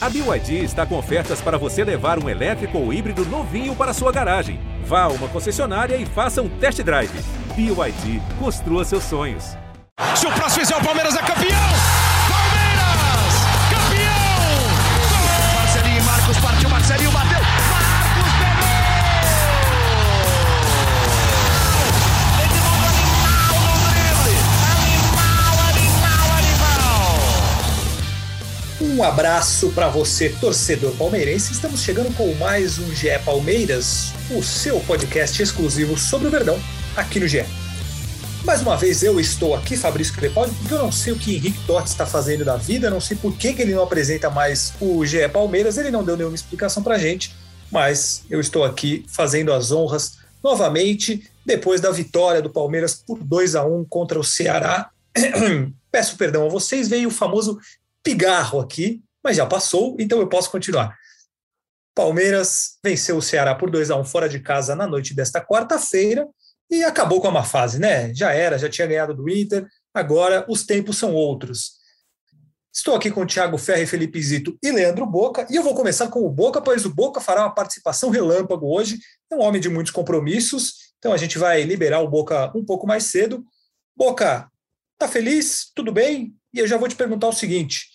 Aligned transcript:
A 0.00 0.08
BYD 0.08 0.62
está 0.62 0.86
com 0.86 0.96
ofertas 0.96 1.40
para 1.40 1.58
você 1.58 1.82
levar 1.82 2.22
um 2.22 2.28
elétrico 2.28 2.78
ou 2.78 2.92
híbrido 2.92 3.24
novinho 3.26 3.74
para 3.74 3.92
sua 3.92 4.12
garagem. 4.12 4.60
Vá 4.84 5.02
a 5.02 5.08
uma 5.08 5.26
concessionária 5.26 5.96
e 5.96 6.06
faça 6.06 6.40
um 6.40 6.48
test 6.48 6.80
drive. 6.82 7.10
BYD, 7.56 8.22
construa 8.38 8.84
seus 8.84 9.02
sonhos. 9.02 9.56
Se 10.14 10.24
o 10.24 10.30
próximo 10.30 10.60
fizer 10.60 10.76
o 10.76 10.84
Palmeiras 10.84 11.16
é 11.16 11.22
campeão! 11.22 11.87
Um 28.98 29.04
abraço 29.04 29.70
para 29.70 29.88
você, 29.88 30.28
torcedor 30.28 30.90
palmeirense. 30.96 31.52
Estamos 31.52 31.82
chegando 31.82 32.12
com 32.16 32.34
mais 32.34 32.80
um 32.80 32.92
GE 32.92 33.16
Palmeiras, 33.24 34.12
o 34.28 34.42
seu 34.42 34.80
podcast 34.80 35.40
exclusivo 35.40 35.96
sobre 35.96 36.26
o 36.26 36.30
Verdão, 36.32 36.58
aqui 36.96 37.20
no 37.20 37.28
GE. 37.28 37.44
Mais 38.44 38.60
uma 38.60 38.76
vez 38.76 39.04
eu 39.04 39.20
estou 39.20 39.54
aqui, 39.54 39.76
Fabrício 39.76 40.12
Crepaldi, 40.14 40.52
porque 40.56 40.74
eu 40.74 40.78
não 40.78 40.90
sei 40.90 41.12
o 41.12 41.16
que 41.16 41.36
Henrique 41.36 41.64
Totti 41.64 41.90
está 41.90 42.04
fazendo 42.04 42.44
da 42.44 42.56
vida, 42.56 42.90
não 42.90 43.00
sei 43.00 43.16
por 43.16 43.32
que, 43.36 43.52
que 43.52 43.62
ele 43.62 43.72
não 43.72 43.84
apresenta 43.84 44.28
mais 44.30 44.72
o 44.80 45.06
GE 45.06 45.28
Palmeiras, 45.28 45.78
ele 45.78 45.92
não 45.92 46.02
deu 46.02 46.16
nenhuma 46.16 46.34
explicação 46.34 46.82
para 46.82 46.98
gente, 46.98 47.36
mas 47.70 48.24
eu 48.28 48.40
estou 48.40 48.64
aqui 48.64 49.06
fazendo 49.06 49.52
as 49.52 49.70
honras 49.70 50.18
novamente, 50.42 51.30
depois 51.46 51.80
da 51.80 51.92
vitória 51.92 52.42
do 52.42 52.50
Palmeiras 52.50 52.96
por 52.96 53.22
2 53.22 53.54
a 53.54 53.64
1 53.64 53.84
contra 53.84 54.18
o 54.18 54.24
Ceará. 54.24 54.90
Peço 55.92 56.16
perdão 56.16 56.46
a 56.46 56.48
vocês, 56.48 56.88
veio 56.88 57.08
o 57.08 57.12
famoso 57.12 57.60
pigarro 58.02 58.60
aqui, 58.60 59.02
mas 59.22 59.36
já 59.36 59.46
passou, 59.46 59.96
então 59.98 60.18
eu 60.18 60.28
posso 60.28 60.50
continuar. 60.50 60.96
Palmeiras 61.94 62.78
venceu 62.82 63.16
o 63.16 63.22
Ceará 63.22 63.54
por 63.54 63.70
2 63.70 63.90
a 63.90 63.96
1 63.96 64.04
fora 64.04 64.28
de 64.28 64.40
casa 64.40 64.76
na 64.76 64.86
noite 64.86 65.14
desta 65.14 65.44
quarta-feira 65.44 66.28
e 66.70 66.84
acabou 66.84 67.20
com 67.20 67.28
a 67.28 67.30
má 67.30 67.42
fase, 67.42 67.78
né? 67.78 68.14
Já 68.14 68.32
era, 68.32 68.58
já 68.58 68.68
tinha 68.68 68.86
ganhado 68.86 69.14
do 69.14 69.28
Inter, 69.28 69.66
agora 69.92 70.46
os 70.48 70.64
tempos 70.64 70.96
são 70.96 71.12
outros. 71.14 71.78
Estou 72.72 72.94
aqui 72.94 73.10
com 73.10 73.22
o 73.22 73.26
Thiago 73.26 73.58
Ferre, 73.58 73.86
Felipe 73.86 74.22
Zito 74.22 74.56
e 74.62 74.70
Leandro 74.70 75.04
Boca, 75.04 75.46
e 75.50 75.56
eu 75.56 75.62
vou 75.62 75.74
começar 75.74 76.06
com 76.08 76.24
o 76.24 76.30
Boca, 76.30 76.60
pois 76.60 76.84
o 76.84 76.94
Boca 76.94 77.20
fará 77.20 77.42
uma 77.42 77.54
participação 77.54 78.10
relâmpago 78.10 78.72
hoje, 78.72 78.98
é 79.32 79.34
um 79.34 79.40
homem 79.40 79.60
de 79.60 79.68
muitos 79.68 79.92
compromissos, 79.92 80.74
então 80.98 81.12
a 81.12 81.16
gente 81.16 81.38
vai 81.38 81.62
liberar 81.62 82.00
o 82.00 82.08
Boca 82.08 82.52
um 82.56 82.64
pouco 82.64 82.86
mais 82.86 83.04
cedo. 83.04 83.44
Boca, 83.96 84.48
tá 84.96 85.08
feliz? 85.08 85.72
Tudo 85.74 85.90
bem? 85.90 86.32
E 86.58 86.60
eu 86.60 86.66
já 86.66 86.76
vou 86.76 86.88
te 86.88 86.96
perguntar 86.96 87.28
o 87.28 87.32
seguinte: 87.32 87.86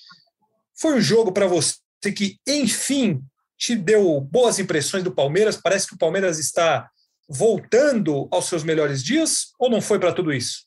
foi 0.74 0.94
um 0.94 1.02
jogo 1.02 1.34
para 1.34 1.48
você 1.48 1.76
que, 2.16 2.38
enfim, 2.48 3.22
te 3.58 3.76
deu 3.76 4.22
boas 4.22 4.58
impressões 4.58 5.04
do 5.04 5.14
Palmeiras? 5.14 5.58
Parece 5.58 5.86
que 5.86 5.96
o 5.96 5.98
Palmeiras 5.98 6.40
está 6.40 6.90
voltando 7.28 8.30
aos 8.32 8.46
seus 8.46 8.64
melhores 8.64 9.04
dias 9.04 9.48
ou 9.60 9.70
não 9.70 9.82
foi 9.82 10.00
para 10.00 10.14
tudo 10.14 10.32
isso? 10.32 10.66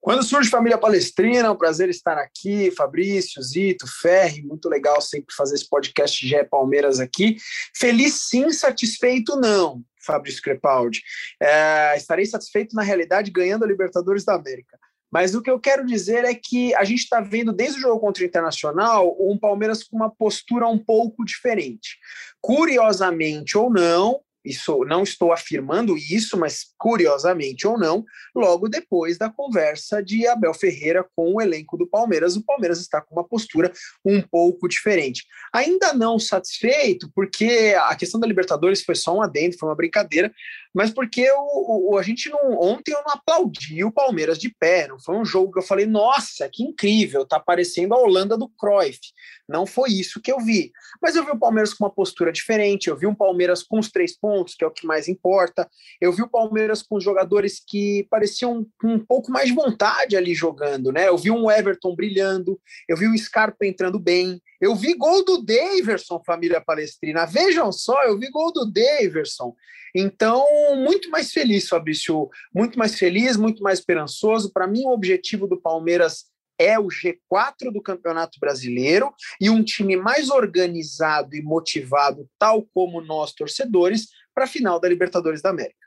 Quando 0.00 0.22
surge 0.22 0.48
Família 0.48 0.78
Palestrina, 0.78 1.48
é 1.48 1.50
um 1.50 1.56
prazer 1.58 1.90
estar 1.90 2.16
aqui, 2.16 2.70
Fabrício, 2.70 3.42
Zito, 3.42 3.86
Ferri, 4.00 4.42
muito 4.42 4.66
legal 4.66 4.98
sempre 5.02 5.34
fazer 5.34 5.56
esse 5.56 5.68
podcast 5.68 6.26
Gé 6.26 6.42
Palmeiras 6.42 7.00
aqui. 7.00 7.36
Feliz 7.76 8.14
sim, 8.28 8.50
satisfeito 8.50 9.36
não, 9.36 9.82
Fabrício 10.00 10.40
Crepaldi. 10.40 11.02
É, 11.38 11.94
estarei 11.98 12.24
satisfeito 12.24 12.74
na 12.74 12.82
realidade 12.82 13.30
ganhando 13.30 13.64
a 13.64 13.68
Libertadores 13.68 14.24
da 14.24 14.36
América. 14.36 14.78
Mas 15.10 15.34
o 15.34 15.42
que 15.42 15.50
eu 15.50 15.58
quero 15.58 15.86
dizer 15.86 16.24
é 16.24 16.34
que 16.34 16.74
a 16.74 16.84
gente 16.84 17.00
está 17.00 17.20
vendo 17.20 17.52
desde 17.52 17.78
o 17.78 17.82
jogo 17.82 18.00
contra 18.00 18.22
o 18.22 18.26
Internacional 18.26 19.16
um 19.18 19.38
Palmeiras 19.38 19.82
com 19.82 19.96
uma 19.96 20.10
postura 20.10 20.66
um 20.68 20.78
pouco 20.78 21.24
diferente. 21.24 21.96
Curiosamente 22.40 23.56
ou 23.56 23.70
não, 23.70 24.20
isso 24.44 24.84
não 24.84 25.02
estou 25.02 25.32
afirmando 25.32 25.96
isso, 25.96 26.38
mas 26.38 26.66
curiosamente 26.78 27.66
ou 27.66 27.78
não, 27.78 28.04
logo 28.34 28.68
depois 28.68 29.18
da 29.18 29.28
conversa 29.28 30.02
de 30.02 30.26
Abel 30.26 30.54
Ferreira 30.54 31.04
com 31.14 31.34
o 31.34 31.40
elenco 31.40 31.76
do 31.76 31.86
Palmeiras, 31.86 32.36
o 32.36 32.44
Palmeiras 32.44 32.80
está 32.80 33.00
com 33.00 33.14
uma 33.14 33.28
postura 33.28 33.72
um 34.04 34.22
pouco 34.22 34.68
diferente. 34.68 35.24
Ainda 35.52 35.92
não 35.92 36.18
satisfeito, 36.18 37.10
porque 37.14 37.74
a 37.78 37.94
questão 37.94 38.20
da 38.20 38.26
Libertadores 38.26 38.82
foi 38.82 38.94
só 38.94 39.16
um 39.16 39.22
adendo, 39.22 39.58
foi 39.58 39.68
uma 39.68 39.76
brincadeira, 39.76 40.32
mas 40.74 40.90
porque 40.90 41.28
o, 41.30 41.92
o, 41.92 41.98
a 41.98 42.02
gente 42.02 42.28
não. 42.28 42.60
Ontem 42.60 42.92
eu 42.92 43.02
não 43.04 43.14
aplaudi 43.14 43.82
o 43.84 43.92
Palmeiras 43.92 44.38
de 44.38 44.54
pé, 44.54 44.86
não 44.86 44.98
foi 44.98 45.16
um 45.16 45.24
jogo 45.24 45.52
que 45.52 45.58
eu 45.58 45.62
falei, 45.62 45.86
nossa, 45.86 46.48
que 46.52 46.62
incrível, 46.62 47.26
tá 47.26 47.40
parecendo 47.40 47.94
a 47.94 47.98
Holanda 47.98 48.36
do 48.36 48.48
Cruyff. 48.48 49.00
Não 49.48 49.66
foi 49.66 49.90
isso 49.90 50.20
que 50.20 50.30
eu 50.30 50.40
vi. 50.40 50.70
Mas 51.00 51.16
eu 51.16 51.24
vi 51.24 51.30
o 51.30 51.38
Palmeiras 51.38 51.72
com 51.72 51.84
uma 51.84 51.90
postura 51.90 52.30
diferente, 52.30 52.88
eu 52.88 52.96
vi 52.96 53.06
um 53.06 53.14
Palmeiras 53.14 53.62
com 53.62 53.78
os 53.78 53.90
três 53.90 54.16
pontos, 54.16 54.54
que 54.54 54.62
é 54.62 54.66
o 54.66 54.70
que 54.70 54.86
mais 54.86 55.08
importa. 55.08 55.68
Eu 56.00 56.12
vi 56.12 56.22
o 56.22 56.28
Palmeiras 56.28 56.82
com 56.82 57.00
jogadores 57.00 57.62
que 57.66 58.06
pareciam 58.10 58.66
com 58.80 58.94
um 58.94 58.98
pouco 58.98 59.32
mais 59.32 59.48
de 59.48 59.54
vontade 59.54 60.16
ali 60.16 60.34
jogando, 60.34 60.92
né? 60.92 61.08
Eu 61.08 61.16
vi 61.16 61.30
um 61.30 61.50
Everton 61.50 61.94
brilhando, 61.94 62.60
eu 62.88 62.96
vi 62.96 63.06
o 63.06 63.16
Scarpa 63.16 63.64
entrando 63.64 63.98
bem, 63.98 64.40
eu 64.60 64.74
vi 64.74 64.94
gol 64.94 65.24
do 65.24 65.42
Daverson, 65.42 66.20
família 66.24 66.60
palestrina. 66.60 67.24
Vejam 67.24 67.72
só, 67.72 68.02
eu 68.04 68.18
vi 68.18 68.28
gol 68.28 68.52
do 68.52 68.70
Daverson. 68.70 69.54
Então, 69.94 70.44
muito 70.76 71.10
mais 71.10 71.32
feliz, 71.32 71.68
Fabrício, 71.68 72.28
muito 72.54 72.78
mais 72.78 72.96
feliz, 72.96 73.36
muito 73.36 73.62
mais 73.62 73.78
esperançoso. 73.78 74.52
Para 74.52 74.66
mim, 74.66 74.84
o 74.84 74.92
objetivo 74.92 75.46
do 75.46 75.60
Palmeiras 75.60 76.26
é 76.58 76.78
o 76.78 76.88
G4 76.88 77.72
do 77.72 77.80
Campeonato 77.80 78.38
Brasileiro 78.40 79.12
e 79.40 79.48
um 79.48 79.62
time 79.62 79.96
mais 79.96 80.28
organizado 80.28 81.36
e 81.36 81.42
motivado, 81.42 82.28
tal 82.38 82.62
como 82.74 83.00
nós 83.00 83.32
torcedores, 83.32 84.08
para 84.34 84.44
a 84.44 84.48
final 84.48 84.80
da 84.80 84.88
Libertadores 84.88 85.40
da 85.40 85.50
América. 85.50 85.86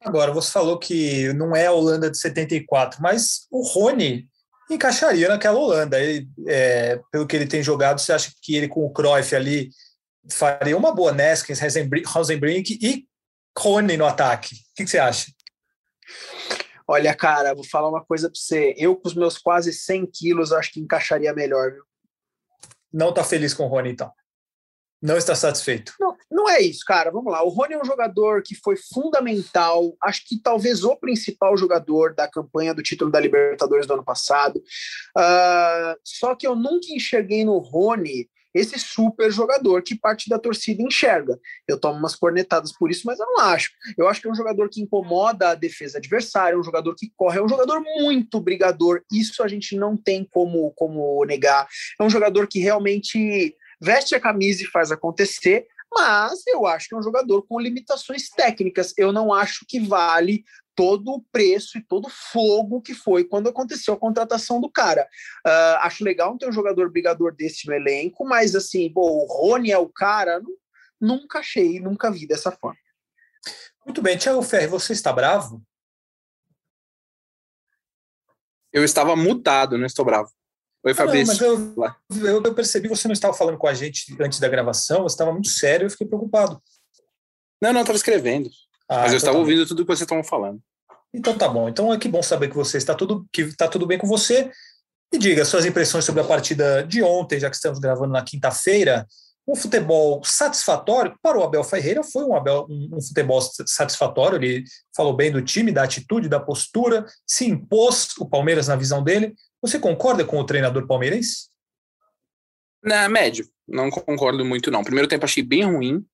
Agora, 0.00 0.32
você 0.32 0.50
falou 0.50 0.78
que 0.78 1.32
não 1.34 1.54
é 1.54 1.66
a 1.66 1.72
Holanda 1.72 2.10
de 2.10 2.18
74, 2.18 3.02
mas 3.02 3.46
o 3.50 3.62
Rony 3.62 4.28
encaixaria 4.70 5.28
naquela 5.28 5.58
Holanda. 5.58 5.98
Ele, 6.00 6.28
é, 6.46 7.00
pelo 7.10 7.26
que 7.26 7.34
ele 7.34 7.46
tem 7.46 7.62
jogado, 7.62 8.00
você 8.00 8.12
acha 8.12 8.32
que 8.42 8.56
ele 8.56 8.68
com 8.68 8.84
o 8.84 8.92
Cruyff 8.92 9.34
ali 9.34 9.70
faria 10.30 10.76
uma 10.76 10.94
boa 10.94 11.12
Neskins, 11.12 11.60
Rosenbrink 12.06 12.78
e 12.82 13.06
Rony 13.58 13.96
no 13.96 14.06
ataque? 14.06 14.54
O 14.54 14.58
que, 14.76 14.84
que 14.84 14.90
você 14.90 14.98
acha? 14.98 15.32
Olha, 16.88 17.14
cara, 17.14 17.54
vou 17.54 17.64
falar 17.64 17.88
uma 17.88 18.04
coisa 18.04 18.28
para 18.28 18.38
você. 18.38 18.74
Eu, 18.76 18.94
com 18.94 19.08
os 19.08 19.14
meus 19.14 19.38
quase 19.38 19.72
100 19.72 20.06
quilos, 20.06 20.52
acho 20.52 20.72
que 20.72 20.80
encaixaria 20.80 21.32
melhor, 21.32 21.72
viu? 21.72 21.84
Não 22.92 23.10
está 23.10 23.24
feliz 23.24 23.52
com 23.52 23.64
o 23.64 23.68
Rony, 23.68 23.90
então? 23.90 24.12
Não 25.02 25.16
está 25.16 25.34
satisfeito? 25.34 25.92
Não, 26.00 26.16
não 26.30 26.48
é 26.48 26.60
isso, 26.60 26.82
cara. 26.86 27.10
Vamos 27.10 27.30
lá. 27.30 27.42
O 27.42 27.48
Rony 27.48 27.74
é 27.74 27.80
um 27.80 27.84
jogador 27.84 28.42
que 28.42 28.54
foi 28.54 28.76
fundamental, 28.76 29.94
acho 30.02 30.26
que 30.26 30.40
talvez 30.40 30.84
o 30.84 30.96
principal 30.96 31.56
jogador 31.56 32.14
da 32.14 32.26
campanha 32.28 32.72
do 32.72 32.82
título 32.82 33.10
da 33.10 33.20
Libertadores 33.20 33.86
do 33.86 33.94
ano 33.94 34.04
passado. 34.04 34.56
Uh, 35.16 35.94
só 36.02 36.34
que 36.34 36.46
eu 36.46 36.56
nunca 36.56 36.86
enxerguei 36.90 37.44
no 37.44 37.58
Rony 37.58 38.28
esse 38.56 38.78
super 38.78 39.30
jogador 39.30 39.82
que 39.82 39.94
parte 39.94 40.28
da 40.28 40.38
torcida 40.38 40.82
enxerga. 40.82 41.38
Eu 41.68 41.78
tomo 41.78 41.98
umas 41.98 42.14
cornetadas 42.14 42.72
por 42.72 42.90
isso, 42.90 43.02
mas 43.04 43.18
eu 43.20 43.26
não 43.26 43.40
acho. 43.40 43.70
Eu 43.96 44.08
acho 44.08 44.20
que 44.20 44.28
é 44.28 44.30
um 44.30 44.34
jogador 44.34 44.68
que 44.68 44.80
incomoda 44.80 45.50
a 45.50 45.54
defesa 45.54 45.98
adversária, 45.98 46.54
é 46.54 46.58
um 46.58 46.64
jogador 46.64 46.94
que 46.94 47.12
corre, 47.16 47.38
é 47.38 47.42
um 47.42 47.48
jogador 47.48 47.80
muito 47.80 48.40
brigador. 48.40 49.02
Isso 49.12 49.42
a 49.42 49.48
gente 49.48 49.76
não 49.76 49.96
tem 49.96 50.24
como, 50.24 50.72
como 50.72 51.24
negar. 51.24 51.66
É 52.00 52.02
um 52.02 52.10
jogador 52.10 52.46
que 52.46 52.58
realmente 52.58 53.54
veste 53.80 54.14
a 54.14 54.20
camisa 54.20 54.62
e 54.62 54.66
faz 54.66 54.90
acontecer, 54.90 55.66
mas 55.92 56.46
eu 56.46 56.66
acho 56.66 56.88
que 56.88 56.94
é 56.94 56.98
um 56.98 57.02
jogador 57.02 57.42
com 57.46 57.60
limitações 57.60 58.28
técnicas. 58.30 58.92
Eu 58.96 59.12
não 59.12 59.32
acho 59.32 59.64
que 59.68 59.80
vale 59.80 60.44
todo 60.76 61.10
o 61.10 61.22
preço 61.32 61.78
e 61.78 61.82
todo 61.82 62.06
o 62.06 62.10
fogo 62.10 62.82
que 62.82 62.94
foi 62.94 63.24
quando 63.24 63.48
aconteceu 63.48 63.94
a 63.94 63.98
contratação 63.98 64.60
do 64.60 64.70
cara. 64.70 65.08
Uh, 65.44 65.78
acho 65.80 66.04
legal 66.04 66.36
ter 66.36 66.48
um 66.48 66.52
jogador 66.52 66.90
brigador 66.90 67.34
desse 67.34 67.66
no 67.66 67.74
elenco, 67.74 68.24
mas 68.24 68.54
assim, 68.54 68.92
pô, 68.92 69.24
o 69.24 69.26
Rony 69.26 69.72
é 69.72 69.78
o 69.78 69.88
cara, 69.88 70.40
nunca 71.00 71.38
achei, 71.38 71.80
nunca 71.80 72.10
vi 72.10 72.26
dessa 72.26 72.52
forma. 72.52 72.78
Muito 73.84 74.02
bem, 74.02 74.18
Thiago 74.18 74.42
Ferri, 74.42 74.66
você 74.66 74.92
está 74.92 75.12
bravo? 75.12 75.62
Eu 78.72 78.84
estava 78.84 79.16
mutado, 79.16 79.78
não 79.78 79.86
estou 79.86 80.04
bravo. 80.04 80.30
Oi, 80.84 80.92
Fabrício. 80.92 81.34
Não, 81.48 81.74
mas 81.76 81.90
eu, 82.10 82.26
eu, 82.26 82.42
eu, 82.44 82.54
percebi 82.54 82.88
que 82.88 82.94
você 82.94 83.08
não 83.08 83.12
estava 83.12 83.32
falando 83.34 83.56
com 83.56 83.66
a 83.66 83.74
gente 83.74 84.14
antes 84.20 84.38
da 84.38 84.48
gravação, 84.48 85.02
você 85.02 85.14
estava 85.14 85.32
muito 85.32 85.48
sério, 85.48 85.86
eu 85.86 85.90
fiquei 85.90 86.06
preocupado. 86.06 86.62
Não, 87.60 87.72
não, 87.72 87.80
estava 87.80 87.96
escrevendo. 87.96 88.50
Ah, 88.88 89.02
Mas 89.02 89.04
eu 89.04 89.06
então 89.06 89.16
estava 89.16 89.34
tá 89.34 89.40
ouvindo 89.40 89.66
tudo 89.66 89.82
que 89.82 89.88
vocês 89.88 90.02
estavam 90.02 90.24
falando. 90.24 90.60
Então 91.12 91.36
tá 91.36 91.48
bom. 91.48 91.68
Então 91.68 91.92
é 91.92 91.98
que 91.98 92.08
bom 92.08 92.22
saber 92.22 92.48
que 92.48 92.54
você 92.54 92.76
está 92.78 92.94
tudo 92.94 93.26
que 93.32 93.42
está 93.42 93.68
tudo 93.68 93.86
bem 93.86 93.98
com 93.98 94.06
você. 94.06 94.50
E 95.12 95.18
diga 95.18 95.44
suas 95.44 95.64
impressões 95.64 96.04
sobre 96.04 96.20
a 96.20 96.24
partida 96.24 96.84
de 96.84 97.02
ontem, 97.02 97.38
já 97.38 97.48
que 97.48 97.56
estamos 97.56 97.78
gravando 97.78 98.12
na 98.12 98.22
quinta-feira. 98.22 99.06
Um 99.48 99.54
futebol 99.54 100.22
satisfatório 100.24 101.16
para 101.22 101.38
o 101.38 101.42
Abel 101.44 101.62
Ferreira 101.62 102.02
foi 102.02 102.24
um, 102.24 102.34
Abel, 102.34 102.66
um, 102.68 102.96
um, 102.96 103.00
futebol 103.00 103.40
satisfatório. 103.40 104.36
Ele 104.36 104.64
falou 104.94 105.14
bem 105.14 105.30
do 105.30 105.40
time, 105.40 105.70
da 105.70 105.84
atitude, 105.84 106.28
da 106.28 106.40
postura, 106.40 107.06
se 107.24 107.46
impôs 107.46 108.08
o 108.18 108.28
Palmeiras 108.28 108.66
na 108.66 108.74
visão 108.74 109.04
dele. 109.04 109.34
Você 109.62 109.78
concorda 109.78 110.24
com 110.24 110.40
o 110.40 110.44
treinador 110.44 110.86
palmeirense? 110.88 111.48
Na 112.82 113.08
médio, 113.08 113.48
não 113.66 113.88
concordo 113.88 114.44
muito 114.44 114.70
não. 114.70 114.82
Primeiro 114.82 115.08
tempo 115.08 115.24
achei 115.24 115.44
bem 115.44 115.62
ruim. 115.62 116.04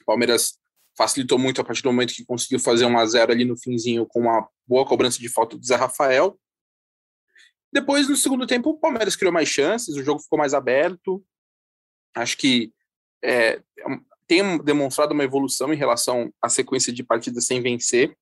O 0.00 0.04
Palmeiras 0.06 0.58
facilitou 0.98 1.38
muito 1.38 1.60
a 1.60 1.64
partir 1.64 1.80
do 1.82 1.92
momento 1.92 2.12
que 2.12 2.24
conseguiu 2.24 2.58
fazer 2.58 2.84
um 2.84 2.98
a 2.98 3.06
0 3.06 3.30
ali 3.30 3.44
no 3.44 3.56
finzinho 3.56 4.04
com 4.04 4.22
uma 4.22 4.48
boa 4.66 4.84
cobrança 4.84 5.20
de 5.20 5.28
falta 5.28 5.56
do 5.56 5.64
Zé 5.64 5.76
Rafael. 5.76 6.36
Depois, 7.72 8.08
no 8.08 8.16
segundo 8.16 8.48
tempo, 8.48 8.70
o 8.70 8.78
Palmeiras 8.78 9.14
criou 9.14 9.32
mais 9.32 9.48
chances, 9.48 9.94
o 9.94 10.02
jogo 10.02 10.20
ficou 10.20 10.36
mais 10.36 10.54
aberto. 10.54 11.24
Acho 12.16 12.36
que 12.36 12.72
é, 13.22 13.62
tem 14.26 14.58
demonstrado 14.58 15.14
uma 15.14 15.22
evolução 15.22 15.72
em 15.72 15.76
relação 15.76 16.32
à 16.42 16.48
sequência 16.48 16.92
de 16.92 17.04
partidas 17.04 17.46
sem 17.46 17.62
vencer, 17.62 18.16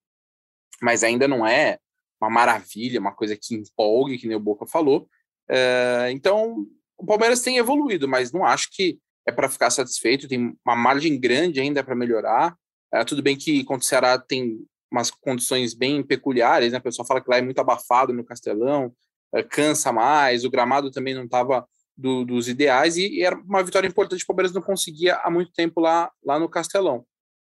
mas 0.83 1.03
ainda 1.03 1.27
não 1.27 1.47
é 1.47 1.79
uma 2.21 2.29
maravilha, 2.29 3.01
uma 3.01 3.15
coisa 3.15 3.39
que 3.41 3.55
empolgue, 3.55 4.19
que 4.19 4.29
nem 4.29 4.37
o 4.37 4.41
Boca 4.41 4.67
falou. 4.67 5.09
É, 5.49 6.11
então, 6.11 6.67
o 6.99 7.07
Palmeiras 7.07 7.41
tem 7.41 7.57
evoluído, 7.57 8.07
mas 8.07 8.33
não 8.33 8.45
acho 8.45 8.69
que 8.71 8.99
é 9.27 9.33
para 9.33 9.49
ficar 9.49 9.71
satisfeito, 9.71 10.29
tem 10.29 10.55
uma 10.65 10.77
margem 10.77 11.19
grande 11.19 11.59
ainda 11.59 11.83
para 11.83 11.97
melhorar. 11.97 12.55
É, 12.97 13.05
tudo 13.05 13.23
bem 13.23 13.37
que 13.37 13.63
contra 13.65 13.85
o 13.85 13.87
Ceará 13.87 14.19
tem 14.19 14.59
umas 14.91 15.11
condições 15.11 15.75
bem 15.75 16.03
peculiares, 16.03 16.73
né? 16.73 16.79
O 16.79 16.83
pessoal 16.83 17.07
fala 17.07 17.21
que 17.21 17.29
lá 17.29 17.37
é 17.37 17.43
muito 17.43 17.59
abafado 17.59 18.13
no 18.13 18.25
Castelão, 18.25 18.95
é, 19.35 19.43
cansa 19.43 19.93
mais, 19.93 20.45
o 20.45 20.51
gramado 20.51 20.91
também 20.91 21.15
não 21.15 21.25
estava 21.25 21.69
do, 21.97 22.25
dos 22.25 22.49
ideais, 22.49 22.97
e, 22.97 23.07
e, 23.07 23.23
era 23.23 23.37
uma 23.37 23.63
vitória 23.63 23.87
importante, 23.87 24.23
o 24.23 24.27
Palmeiras 24.27 24.53
não 24.53 24.63
conseguia 24.63 25.17
há 25.17 25.31
muito 25.31 25.53
tempo 25.53 25.81
lá, 25.81 26.11
lá 26.25 26.39
no 26.39 26.49
Castelão. 26.49 27.05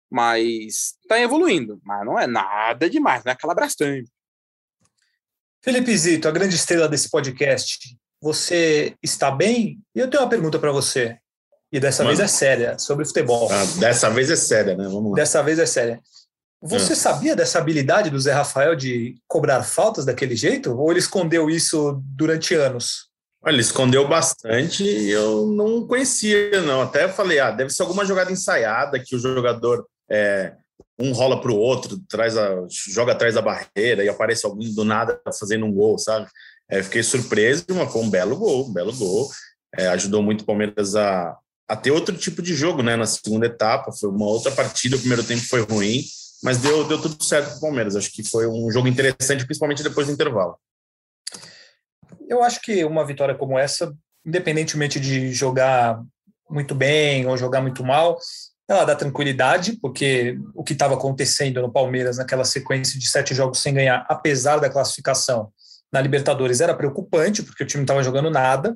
Mas 0.09 0.97
está 1.01 1.19
evoluindo, 1.19 1.79
mas 1.83 2.05
não 2.05 2.19
é 2.19 2.27
nada 2.27 2.89
demais, 2.89 3.23
não 3.23 3.31
é 3.31 3.33
aquela 3.33 3.55
Brastemp. 3.55 4.05
Felipe 5.63 5.97
Zito, 5.97 6.27
a 6.27 6.31
grande 6.31 6.55
estrela 6.55 6.87
desse 6.87 7.09
podcast, 7.09 7.97
você 8.21 8.95
está 9.01 9.31
bem? 9.31 9.79
E 9.95 9.99
eu 9.99 10.09
tenho 10.09 10.23
uma 10.23 10.29
pergunta 10.29 10.59
para 10.59 10.71
você. 10.71 11.17
E 11.71 11.79
dessa 11.79 12.03
Mano. 12.03 12.15
vez 12.15 12.29
é 12.29 12.31
séria, 12.31 12.79
sobre 12.79 13.05
futebol. 13.05 13.49
Ah, 13.51 13.65
dessa 13.79 14.09
vez 14.09 14.29
é 14.31 14.35
séria, 14.35 14.75
né? 14.75 14.85
Vamos 14.85 15.11
lá. 15.11 15.15
Dessa 15.15 15.43
vez 15.43 15.59
é 15.59 15.65
séria. 15.65 15.99
Você 16.61 16.93
é. 16.93 16.95
sabia 16.95 17.35
dessa 17.35 17.59
habilidade 17.59 18.09
do 18.09 18.19
Zé 18.19 18.33
Rafael 18.33 18.75
de 18.75 19.15
cobrar 19.27 19.63
faltas 19.63 20.05
daquele 20.05 20.35
jeito? 20.35 20.75
Ou 20.75 20.89
ele 20.91 20.99
escondeu 20.99 21.49
isso 21.49 22.01
durante 22.03 22.55
anos? 22.55 23.07
Olha, 23.43 23.53
ele 23.53 23.61
escondeu 23.61 24.07
bastante 24.07 24.83
e 24.83 25.11
eu 25.11 25.45
não 25.47 25.85
conhecia, 25.85 26.61
não. 26.61 26.81
Até 26.81 27.07
falei, 27.07 27.39
ah, 27.39 27.51
deve 27.51 27.69
ser 27.69 27.83
alguma 27.83 28.05
jogada 28.05 28.31
ensaiada 28.31 28.99
que 28.99 29.15
o 29.15 29.19
jogador 29.19 29.85
é, 30.09 30.53
um 30.99 31.11
rola 31.13 31.39
para 31.39 31.51
o 31.51 31.57
outro, 31.57 31.99
traz 32.09 32.35
a, 32.35 32.65
joga 32.69 33.11
atrás 33.11 33.35
da 33.35 33.41
barreira 33.41 34.03
e 34.03 34.09
aparece 34.09 34.45
alguém 34.45 34.73
do 34.73 34.83
nada 34.83 35.19
fazendo 35.39 35.65
um 35.65 35.71
gol, 35.71 35.97
sabe? 35.99 36.27
É, 36.69 36.81
fiquei 36.81 37.03
surpreso, 37.03 37.65
mas 37.69 37.91
foi 37.91 38.01
um 38.01 38.09
belo 38.09 38.35
gol, 38.35 38.67
um 38.67 38.73
belo 38.73 38.93
gol. 38.93 39.29
É, 39.77 39.87
ajudou 39.89 40.23
muito 40.23 40.41
o 40.41 40.45
Palmeiras 40.45 40.95
a, 40.95 41.37
a 41.67 41.75
ter 41.75 41.91
outro 41.91 42.15
tipo 42.15 42.41
de 42.41 42.55
jogo, 42.55 42.81
né? 42.81 42.95
Na 42.95 43.05
segunda 43.05 43.45
etapa, 43.45 43.91
foi 43.91 44.09
uma 44.09 44.25
outra 44.25 44.51
partida, 44.51 44.95
o 44.95 44.99
primeiro 44.99 45.23
tempo 45.23 45.41
foi 45.41 45.61
ruim, 45.61 46.03
mas 46.41 46.57
deu, 46.57 46.87
deu 46.87 47.01
tudo 47.01 47.21
certo 47.23 47.49
para 47.49 47.57
o 47.57 47.61
Palmeiras. 47.61 47.95
Acho 47.95 48.11
que 48.11 48.23
foi 48.23 48.47
um 48.47 48.71
jogo 48.71 48.87
interessante, 48.87 49.45
principalmente 49.45 49.83
depois 49.83 50.07
do 50.07 50.13
intervalo. 50.13 50.57
Eu 52.29 52.43
acho 52.43 52.61
que 52.61 52.83
uma 52.85 53.05
vitória 53.05 53.35
como 53.35 53.57
essa, 53.57 53.93
independentemente 54.25 54.99
de 54.99 55.33
jogar 55.33 56.01
muito 56.49 56.73
bem 56.73 57.25
ou 57.25 57.37
jogar 57.37 57.61
muito 57.61 57.83
mal, 57.83 58.17
ela 58.67 58.83
dá 58.83 58.95
tranquilidade, 58.95 59.77
porque 59.81 60.37
o 60.53 60.63
que 60.63 60.73
estava 60.73 60.95
acontecendo 60.95 61.61
no 61.61 61.71
Palmeiras 61.71 62.17
naquela 62.17 62.43
sequência 62.43 62.99
de 62.99 63.09
sete 63.09 63.33
jogos 63.33 63.59
sem 63.59 63.73
ganhar, 63.73 64.05
apesar 64.09 64.59
da 64.59 64.69
classificação 64.69 65.51
na 65.91 66.01
Libertadores, 66.01 66.59
era 66.59 66.75
preocupante, 66.75 67.41
porque 67.41 67.63
o 67.63 67.67
time 67.67 67.83
estava 67.83 68.03
jogando 68.03 68.29
nada. 68.29 68.75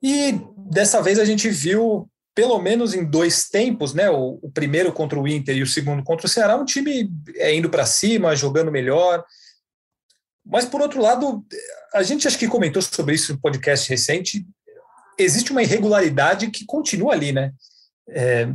E 0.00 0.40
dessa 0.56 1.02
vez 1.02 1.18
a 1.18 1.24
gente 1.24 1.50
viu, 1.50 2.08
pelo 2.34 2.58
menos 2.58 2.94
em 2.94 3.04
dois 3.04 3.48
tempos, 3.48 3.94
né, 3.94 4.10
o, 4.10 4.38
o 4.42 4.50
primeiro 4.50 4.92
contra 4.92 5.18
o 5.18 5.28
Inter 5.28 5.56
e 5.56 5.62
o 5.62 5.66
segundo 5.66 6.02
contra 6.02 6.26
o 6.26 6.28
Ceará, 6.28 6.56
um 6.56 6.64
time 6.64 7.08
é, 7.36 7.54
indo 7.54 7.70
para 7.70 7.86
cima, 7.86 8.34
jogando 8.34 8.72
melhor. 8.72 9.24
Mas, 10.44 10.64
por 10.64 10.82
outro 10.82 11.00
lado, 11.00 11.44
a 11.94 12.02
gente 12.02 12.26
acho 12.26 12.38
que 12.38 12.48
comentou 12.48 12.82
sobre 12.82 13.14
isso 13.14 13.32
no 13.32 13.40
podcast 13.40 13.88
recente, 13.88 14.44
existe 15.18 15.52
uma 15.52 15.62
irregularidade 15.62 16.50
que 16.50 16.66
continua 16.66 17.12
ali, 17.12 17.32
né? 17.32 17.52
É, 18.08 18.48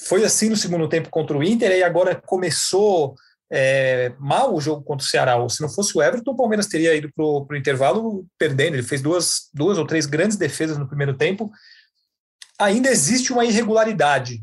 foi 0.00 0.24
assim 0.24 0.48
no 0.48 0.56
segundo 0.56 0.88
tempo 0.88 1.10
contra 1.10 1.36
o 1.36 1.42
Inter, 1.42 1.72
e 1.72 1.82
agora 1.82 2.14
começou 2.14 3.16
é, 3.50 4.12
mal 4.18 4.54
o 4.54 4.60
jogo 4.60 4.82
contra 4.82 5.04
o 5.04 5.08
Ceará. 5.08 5.36
Ou 5.36 5.48
se 5.48 5.60
não 5.60 5.68
fosse 5.68 5.96
o 5.96 6.02
Everton, 6.02 6.30
o 6.30 6.36
Palmeiras 6.36 6.66
teria 6.66 6.94
ido 6.94 7.10
para 7.12 7.24
o 7.24 7.56
intervalo 7.56 8.26
perdendo. 8.38 8.74
Ele 8.74 8.82
fez 8.82 9.02
duas, 9.02 9.48
duas 9.52 9.76
ou 9.76 9.86
três 9.86 10.06
grandes 10.06 10.36
defesas 10.36 10.78
no 10.78 10.86
primeiro 10.86 11.16
tempo. 11.16 11.50
Ainda 12.58 12.88
existe 12.88 13.32
uma 13.32 13.44
irregularidade, 13.44 14.42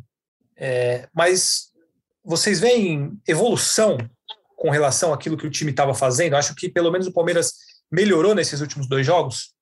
é, 0.56 1.07
mas 1.13 1.71
vocês 2.23 2.59
veem 2.59 3.19
evolução 3.27 3.97
com 4.56 4.69
relação 4.69 5.13
àquilo 5.13 5.38
que 5.38 5.47
o 5.47 5.51
time 5.51 5.71
estava 5.71 5.94
fazendo? 5.94 6.35
Acho 6.35 6.56
que 6.56 6.69
pelo 6.69 6.91
menos 6.91 7.07
o 7.07 7.13
Palmeiras 7.13 7.53
melhorou 7.91 8.33
nesses 8.33 8.62
últimos 8.62 8.88
dois 8.88 9.06
jogos. 9.06 9.53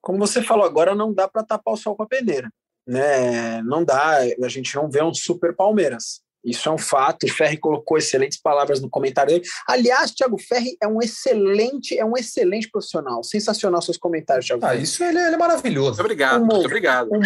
Como 0.00 0.18
você 0.18 0.42
falou 0.42 0.64
agora, 0.64 0.94
não 0.94 1.12
dá 1.12 1.28
para 1.28 1.44
tapar 1.44 1.74
o 1.74 1.76
sol 1.76 1.96
com 1.96 2.02
a 2.02 2.08
peneira 2.08 2.50
né? 2.86 3.62
Não 3.62 3.84
dá, 3.84 4.18
a 4.18 4.48
gente 4.48 4.74
não 4.74 4.90
vê 4.90 5.02
um 5.02 5.14
super 5.14 5.54
Palmeiras. 5.54 6.22
Isso 6.44 6.68
é 6.68 6.72
um 6.72 6.78
fato. 6.78 7.24
O 7.24 7.30
Ferri 7.30 7.56
colocou 7.56 7.96
excelentes 7.96 8.40
palavras 8.40 8.80
no 8.80 8.90
comentário 8.90 9.32
dele. 9.32 9.48
Aliás, 9.68 10.10
Thiago 10.10 10.38
Ferri 10.38 10.76
é 10.82 10.88
um 10.88 11.00
excelente, 11.00 11.96
é 11.98 12.04
um 12.04 12.16
excelente 12.16 12.68
profissional. 12.70 13.22
Sensacional 13.22 13.80
seus 13.82 13.96
comentários, 13.96 14.46
Thiago. 14.46 14.64
Ah, 14.64 14.70
Ferri. 14.70 14.82
isso 14.82 15.04
ele, 15.04 15.18
é, 15.18 15.26
ele, 15.26 15.34
é 15.34 15.38
maravilhoso. 15.38 15.90
Muito 15.90 16.00
obrigado, 16.00 16.42
um 16.42 16.46
muito 16.46 16.66
obrigado. 16.66 17.08
Um 17.12 17.20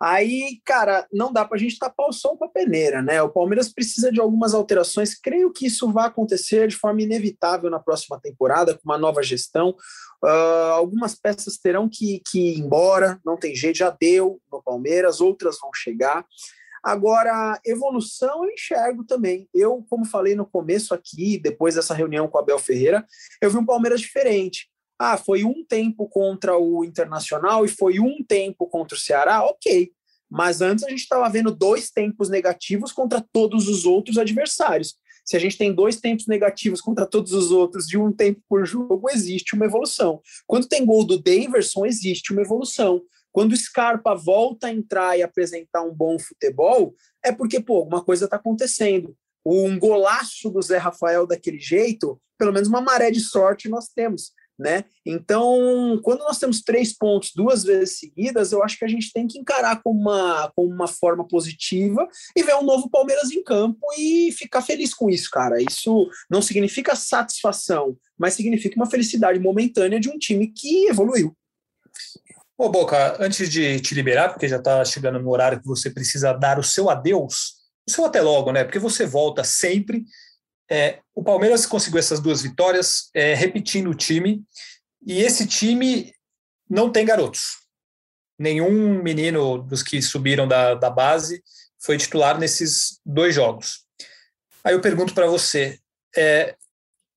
Aí, 0.00 0.60
cara, 0.64 1.08
não 1.12 1.32
dá 1.32 1.44
para 1.44 1.56
a 1.56 1.58
gente 1.58 1.76
tapar 1.76 2.06
o 2.08 2.12
sol 2.12 2.36
com 2.36 2.44
a 2.44 2.48
peneira, 2.48 3.02
né? 3.02 3.20
O 3.20 3.28
Palmeiras 3.28 3.68
precisa 3.68 4.12
de 4.12 4.20
algumas 4.20 4.54
alterações. 4.54 5.18
Creio 5.18 5.52
que 5.52 5.66
isso 5.66 5.90
vai 5.90 6.06
acontecer 6.06 6.68
de 6.68 6.76
forma 6.76 7.02
inevitável 7.02 7.68
na 7.68 7.80
próxima 7.80 8.18
temporada, 8.20 8.74
com 8.74 8.82
uma 8.84 8.96
nova 8.96 9.24
gestão. 9.24 9.74
Uh, 10.22 10.72
algumas 10.72 11.16
peças 11.16 11.58
terão 11.58 11.88
que, 11.88 12.22
que 12.30 12.38
ir 12.38 12.60
embora, 12.60 13.20
não 13.24 13.36
tem 13.36 13.56
jeito, 13.56 13.78
já 13.78 13.90
deu 13.90 14.40
no 14.52 14.62
Palmeiras, 14.62 15.20
outras 15.20 15.58
vão 15.60 15.70
chegar. 15.74 16.24
Agora, 16.82 17.60
evolução 17.64 18.44
eu 18.44 18.50
enxergo 18.50 19.04
também. 19.04 19.48
Eu, 19.54 19.84
como 19.88 20.04
falei 20.04 20.34
no 20.34 20.46
começo 20.46 20.94
aqui, 20.94 21.38
depois 21.38 21.74
dessa 21.74 21.94
reunião 21.94 22.28
com 22.28 22.38
o 22.38 22.40
Abel 22.40 22.58
Ferreira, 22.58 23.06
eu 23.42 23.50
vi 23.50 23.56
um 23.56 23.66
Palmeiras 23.66 24.00
diferente. 24.00 24.68
Ah, 24.98 25.16
foi 25.16 25.44
um 25.44 25.64
tempo 25.64 26.08
contra 26.08 26.58
o 26.58 26.84
Internacional 26.84 27.64
e 27.64 27.68
foi 27.68 28.00
um 28.00 28.22
tempo 28.26 28.66
contra 28.66 28.96
o 28.96 29.00
Ceará, 29.00 29.44
ok. 29.44 29.92
Mas 30.30 30.60
antes 30.60 30.84
a 30.84 30.90
gente 30.90 31.00
estava 31.00 31.28
vendo 31.28 31.50
dois 31.50 31.90
tempos 31.90 32.28
negativos 32.28 32.92
contra 32.92 33.24
todos 33.32 33.68
os 33.68 33.86
outros 33.86 34.18
adversários. 34.18 34.96
Se 35.24 35.36
a 35.36 35.38
gente 35.40 35.58
tem 35.58 35.74
dois 35.74 36.00
tempos 36.00 36.26
negativos 36.26 36.80
contra 36.80 37.06
todos 37.06 37.32
os 37.32 37.50
outros 37.50 37.86
de 37.86 37.98
um 37.98 38.10
tempo 38.10 38.40
por 38.48 38.66
jogo, 38.66 39.10
existe 39.10 39.54
uma 39.54 39.66
evolução. 39.66 40.22
Quando 40.46 40.66
tem 40.66 40.86
gol 40.86 41.04
do 41.04 41.22
Daverson, 41.22 41.84
existe 41.84 42.32
uma 42.32 42.40
evolução. 42.40 43.02
Quando 43.32 43.52
o 43.52 43.56
Scarpa 43.56 44.14
volta 44.14 44.66
a 44.66 44.72
entrar 44.72 45.18
e 45.18 45.22
apresentar 45.22 45.82
um 45.82 45.94
bom 45.94 46.18
futebol, 46.18 46.94
é 47.24 47.32
porque, 47.32 47.60
pô, 47.60 47.76
alguma 47.76 48.04
coisa 48.04 48.24
está 48.24 48.36
acontecendo. 48.36 49.16
Um 49.44 49.78
golaço 49.78 50.50
do 50.50 50.60
Zé 50.60 50.78
Rafael 50.78 51.26
daquele 51.26 51.58
jeito, 51.58 52.20
pelo 52.36 52.52
menos 52.52 52.68
uma 52.68 52.80
maré 52.80 53.10
de 53.10 53.20
sorte 53.20 53.68
nós 53.68 53.88
temos 53.88 54.32
né? 54.58 54.84
Então, 55.06 56.00
quando 56.02 56.20
nós 56.20 56.38
temos 56.38 56.62
três 56.62 56.92
pontos 56.92 57.32
duas 57.34 57.62
vezes 57.62 57.98
seguidas, 57.98 58.50
eu 58.50 58.62
acho 58.62 58.76
que 58.76 58.84
a 58.84 58.88
gente 58.88 59.12
tem 59.12 59.26
que 59.26 59.38
encarar 59.38 59.80
como 59.82 60.00
uma, 60.00 60.50
como 60.54 60.68
uma 60.68 60.88
forma 60.88 61.26
positiva 61.26 62.08
e 62.34 62.42
ver 62.42 62.56
um 62.56 62.64
novo 62.64 62.90
Palmeiras 62.90 63.30
em 63.30 63.42
campo 63.42 63.86
e 63.96 64.32
ficar 64.32 64.60
feliz 64.60 64.92
com 64.92 65.08
isso, 65.08 65.30
cara. 65.30 65.62
Isso 65.62 66.10
não 66.28 66.42
significa 66.42 66.96
satisfação, 66.96 67.96
mas 68.18 68.34
significa 68.34 68.74
uma 68.74 68.90
felicidade 68.90 69.38
momentânea 69.38 70.00
de 70.00 70.10
um 70.10 70.18
time 70.18 70.48
que 70.48 70.88
evoluiu. 70.88 71.36
Ô, 72.58 72.68
Boca, 72.68 73.16
antes 73.22 73.48
de 73.48 73.80
te 73.80 73.94
liberar, 73.94 74.30
porque 74.30 74.48
já 74.48 74.56
está 74.56 74.84
chegando 74.84 75.20
no 75.20 75.30
horário 75.30 75.60
que 75.60 75.66
você 75.66 75.88
precisa 75.88 76.32
dar 76.32 76.58
o 76.58 76.64
seu 76.64 76.90
adeus, 76.90 77.54
o 77.88 77.90
seu 77.90 78.04
até 78.04 78.20
logo, 78.20 78.50
né? 78.52 78.64
Porque 78.64 78.80
você 78.80 79.06
volta 79.06 79.44
sempre 79.44 80.04
é, 80.70 81.00
o 81.14 81.22
Palmeiras 81.22 81.64
conseguiu 81.64 81.98
essas 81.98 82.20
duas 82.20 82.42
vitórias, 82.42 83.08
é, 83.14 83.34
repetindo 83.34 83.88
o 83.88 83.94
time, 83.94 84.44
e 85.06 85.20
esse 85.20 85.46
time 85.46 86.12
não 86.68 86.92
tem 86.92 87.06
garotos. 87.06 87.56
Nenhum 88.38 89.02
menino 89.02 89.58
dos 89.58 89.82
que 89.82 90.02
subiram 90.02 90.46
da, 90.46 90.74
da 90.74 90.90
base 90.90 91.42
foi 91.78 91.96
titular 91.96 92.38
nesses 92.38 93.00
dois 93.04 93.34
jogos. 93.34 93.86
Aí 94.62 94.74
eu 94.74 94.80
pergunto 94.80 95.14
para 95.14 95.26
você: 95.26 95.80
é, 96.14 96.54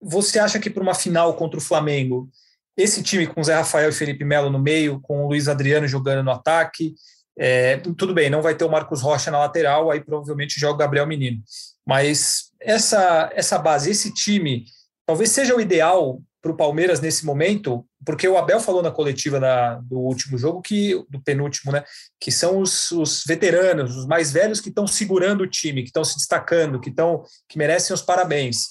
você 0.01 0.39
acha 0.39 0.59
que 0.59 0.69
para 0.69 0.81
uma 0.81 0.95
final 0.95 1.35
contra 1.35 1.59
o 1.59 1.63
Flamengo, 1.63 2.29
esse 2.77 3.03
time 3.03 3.27
com 3.27 3.43
Zé 3.43 3.55
Rafael 3.55 3.89
e 3.89 3.93
Felipe 3.93 4.23
Melo 4.23 4.49
no 4.49 4.59
meio, 4.59 4.99
com 5.01 5.23
o 5.23 5.27
Luiz 5.27 5.47
Adriano 5.47 5.87
jogando 5.87 6.23
no 6.23 6.31
ataque, 6.31 6.95
é, 7.37 7.77
tudo 7.77 8.13
bem, 8.13 8.29
não 8.29 8.41
vai 8.41 8.55
ter 8.55 8.65
o 8.65 8.69
Marcos 8.69 9.01
Rocha 9.01 9.31
na 9.31 9.39
lateral, 9.39 9.89
aí 9.89 9.99
provavelmente 9.99 10.59
joga 10.59 10.75
o 10.75 10.77
Gabriel 10.77 11.07
Menino. 11.07 11.41
Mas 11.85 12.51
essa, 12.59 13.29
essa 13.33 13.57
base, 13.57 13.89
esse 13.89 14.13
time, 14.13 14.65
talvez 15.05 15.31
seja 15.31 15.55
o 15.55 15.61
ideal 15.61 16.21
para 16.41 16.51
o 16.51 16.57
Palmeiras 16.57 16.99
nesse 16.99 17.25
momento, 17.25 17.85
porque 18.03 18.27
o 18.27 18.37
Abel 18.37 18.59
falou 18.59 18.81
na 18.81 18.89
coletiva 18.89 19.39
da, 19.39 19.75
do 19.75 19.99
último 19.99 20.37
jogo, 20.37 20.61
que 20.61 20.93
do 21.07 21.21
penúltimo, 21.21 21.71
né, 21.71 21.83
que 22.19 22.31
são 22.31 22.59
os, 22.59 22.89
os 22.91 23.23
veteranos, 23.25 23.95
os 23.95 24.07
mais 24.07 24.31
velhos 24.31 24.59
que 24.59 24.69
estão 24.69 24.87
segurando 24.87 25.41
o 25.41 25.47
time, 25.47 25.83
que 25.83 25.89
estão 25.89 26.03
se 26.03 26.15
destacando, 26.15 26.79
que 26.79 26.89
estão 26.89 27.23
que 27.47 27.59
merecem 27.59 27.93
os 27.93 28.01
parabéns. 28.01 28.67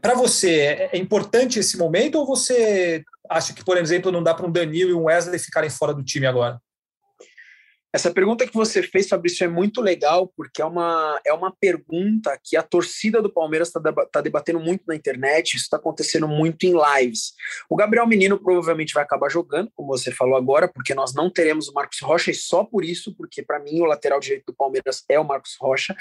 Para 0.00 0.14
você, 0.14 0.60
é, 0.60 0.90
é 0.92 0.98
importante 0.98 1.58
esse 1.58 1.76
momento 1.78 2.18
ou 2.18 2.26
você 2.26 3.02
acha 3.28 3.52
que, 3.52 3.64
por 3.64 3.76
exemplo, 3.76 4.12
não 4.12 4.22
dá 4.22 4.34
para 4.34 4.46
um 4.46 4.52
Danilo 4.52 4.90
e 4.90 4.94
um 4.94 5.04
Wesley 5.04 5.38
ficarem 5.38 5.70
fora 5.70 5.94
do 5.94 6.04
time 6.04 6.26
agora? 6.26 6.60
Essa 7.90 8.12
pergunta 8.12 8.46
que 8.46 8.52
você 8.52 8.82
fez, 8.82 9.08
Fabrício, 9.08 9.44
é 9.44 9.48
muito 9.48 9.80
legal, 9.80 10.30
porque 10.36 10.60
é 10.60 10.64
uma, 10.64 11.18
é 11.26 11.32
uma 11.32 11.50
pergunta 11.58 12.38
que 12.44 12.54
a 12.54 12.62
torcida 12.62 13.22
do 13.22 13.32
Palmeiras 13.32 13.68
está 13.68 13.80
tá 14.12 14.20
debatendo 14.20 14.60
muito 14.60 14.84
na 14.86 14.94
internet, 14.94 15.54
isso 15.54 15.64
está 15.64 15.78
acontecendo 15.78 16.28
muito 16.28 16.64
em 16.64 16.74
lives. 16.74 17.32
O 17.68 17.74
Gabriel 17.74 18.06
Menino 18.06 18.38
provavelmente 18.38 18.92
vai 18.92 19.02
acabar 19.02 19.30
jogando, 19.30 19.70
como 19.74 19.88
você 19.88 20.12
falou 20.12 20.36
agora, 20.36 20.68
porque 20.68 20.94
nós 20.94 21.14
não 21.14 21.30
teremos 21.30 21.68
o 21.68 21.72
Marcos 21.72 22.00
Rocha, 22.02 22.30
e 22.30 22.34
só 22.34 22.62
por 22.62 22.84
isso, 22.84 23.14
porque 23.16 23.42
para 23.42 23.58
mim 23.58 23.80
o 23.80 23.86
lateral 23.86 24.20
direito 24.20 24.44
do 24.48 24.54
Palmeiras 24.54 25.02
é 25.08 25.18
o 25.18 25.24
Marcos 25.24 25.56
Rocha. 25.58 25.96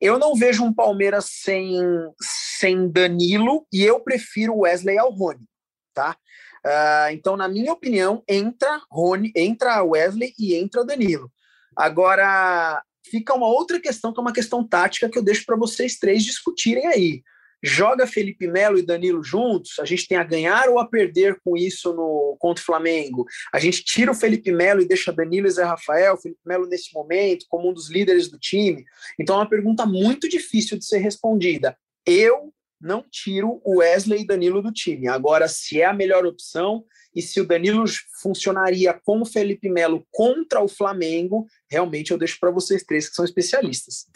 Eu 0.00 0.18
não 0.18 0.34
vejo 0.34 0.62
um 0.64 0.72
Palmeiras 0.72 1.26
sem, 1.30 1.80
sem 2.20 2.90
Danilo, 2.90 3.66
e 3.72 3.82
eu 3.82 4.00
prefiro 4.00 4.58
Wesley 4.58 4.98
ao 4.98 5.10
Rony, 5.10 5.46
tá? 5.94 6.16
Uh, 6.64 7.12
então, 7.12 7.36
na 7.36 7.48
minha 7.48 7.72
opinião, 7.72 8.22
entra 8.28 8.80
Rony, 8.90 9.32
entra 9.36 9.82
Wesley 9.82 10.34
e 10.38 10.54
entra 10.54 10.84
Danilo. 10.84 11.30
Agora, 11.76 12.82
fica 13.10 13.34
uma 13.34 13.46
outra 13.46 13.80
questão, 13.80 14.12
que 14.12 14.18
é 14.18 14.22
uma 14.22 14.32
questão 14.32 14.66
tática 14.66 15.08
que 15.08 15.18
eu 15.18 15.22
deixo 15.22 15.44
para 15.46 15.56
vocês 15.56 15.96
três 15.98 16.24
discutirem 16.24 16.86
aí. 16.86 17.22
Joga 17.62 18.06
Felipe 18.06 18.46
Melo 18.46 18.78
e 18.78 18.82
Danilo 18.82 19.22
juntos, 19.22 19.78
a 19.78 19.84
gente 19.84 20.06
tem 20.06 20.18
a 20.18 20.24
ganhar 20.24 20.68
ou 20.68 20.78
a 20.78 20.86
perder 20.86 21.40
com 21.44 21.56
isso 21.56 21.92
no 21.92 22.36
contra 22.38 22.62
o 22.62 22.64
Flamengo. 22.64 23.24
A 23.52 23.58
gente 23.58 23.82
tira 23.82 24.10
o 24.10 24.14
Felipe 24.14 24.52
Melo 24.52 24.80
e 24.80 24.86
deixa 24.86 25.12
Danilo 25.12 25.46
e 25.46 25.50
Zé 25.50 25.64
Rafael, 25.64 26.16
Felipe 26.16 26.40
Melo 26.44 26.66
nesse 26.66 26.92
momento, 26.92 27.46
como 27.48 27.70
um 27.70 27.72
dos 27.72 27.90
líderes 27.90 28.28
do 28.28 28.38
time. 28.38 28.84
Então 29.18 29.36
é 29.36 29.38
uma 29.38 29.48
pergunta 29.48 29.86
muito 29.86 30.28
difícil 30.28 30.78
de 30.78 30.84
ser 30.84 30.98
respondida. 30.98 31.76
Eu 32.06 32.52
não 32.80 33.02
tiro 33.10 33.60
o 33.64 33.78
Wesley 33.78 34.22
e 34.22 34.26
Danilo 34.26 34.62
do 34.62 34.70
time. 34.70 35.08
Agora, 35.08 35.48
se 35.48 35.80
é 35.80 35.86
a 35.86 35.94
melhor 35.94 36.26
opção 36.26 36.84
e 37.14 37.22
se 37.22 37.40
o 37.40 37.46
Danilo 37.46 37.84
funcionaria 38.20 38.92
com 38.92 39.22
o 39.22 39.26
Felipe 39.26 39.68
Melo 39.68 40.06
contra 40.10 40.60
o 40.60 40.68
Flamengo, 40.68 41.46
realmente 41.70 42.10
eu 42.10 42.18
deixo 42.18 42.38
para 42.38 42.50
vocês 42.50 42.84
três 42.84 43.08
que 43.08 43.14
são 43.14 43.24
especialistas. 43.24 44.06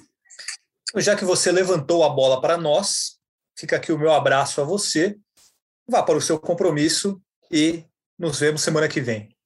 Já 0.97 1.17
que 1.17 1.25
você 1.25 1.51
levantou 1.51 2.05
a 2.05 2.09
bola 2.11 2.41
para 2.41 2.59
nós, 2.59 3.20
fica 3.61 3.77
aqui 3.77 3.93
o 3.93 3.99
meu 3.99 4.11
abraço 4.11 4.61
a 4.61 4.65
você. 4.65 5.19
Vá 5.87 6.03
para 6.03 6.17
o 6.17 6.21
seu 6.21 6.39
compromisso 6.39 7.21
e 7.51 7.85
nos 8.19 8.41
vemos 8.41 8.63
semana 8.63 8.89
que 8.89 9.01
vem. 9.01 9.37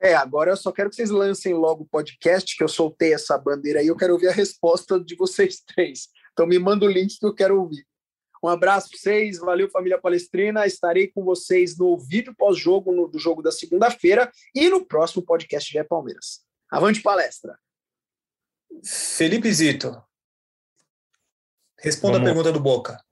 É, 0.00 0.14
agora 0.14 0.52
eu 0.52 0.56
só 0.56 0.72
quero 0.72 0.88
que 0.88 0.96
vocês 0.96 1.10
lancem 1.10 1.52
logo 1.52 1.82
o 1.82 1.88
podcast, 1.88 2.56
que 2.56 2.64
eu 2.64 2.68
soltei 2.68 3.12
essa 3.12 3.36
bandeira 3.36 3.80
aí, 3.80 3.88
eu 3.88 3.96
quero 3.96 4.14
ouvir 4.14 4.28
a 4.28 4.32
resposta 4.32 4.98
de 4.98 5.14
vocês 5.16 5.60
três. 5.66 6.08
Então 6.32 6.46
me 6.46 6.58
manda 6.58 6.86
o 6.86 6.88
link 6.88 7.18
que 7.18 7.26
eu 7.26 7.34
quero 7.34 7.60
ouvir. 7.60 7.86
Um 8.42 8.48
abraço 8.48 8.88
para 8.88 8.98
vocês, 8.98 9.38
valeu 9.38 9.68
família 9.68 10.00
palestrina. 10.00 10.64
Estarei 10.64 11.08
com 11.08 11.24
vocês 11.24 11.76
no 11.76 11.98
vídeo 11.98 12.32
pós-jogo 12.36 13.08
do 13.08 13.18
jogo 13.18 13.42
da 13.42 13.50
segunda-feira 13.50 14.30
e 14.54 14.70
no 14.70 14.86
próximo 14.86 15.24
podcast 15.24 15.70
de 15.70 15.84
Palmeiras. 15.84 16.42
Avante 16.70 17.02
palestra. 17.02 17.58
Felipe 18.84 19.52
Zito, 19.52 20.00
responda 21.76 22.18
Vamos. 22.18 22.28
a 22.28 22.32
pergunta 22.32 22.52
do 22.52 22.60
Boca. 22.60 23.02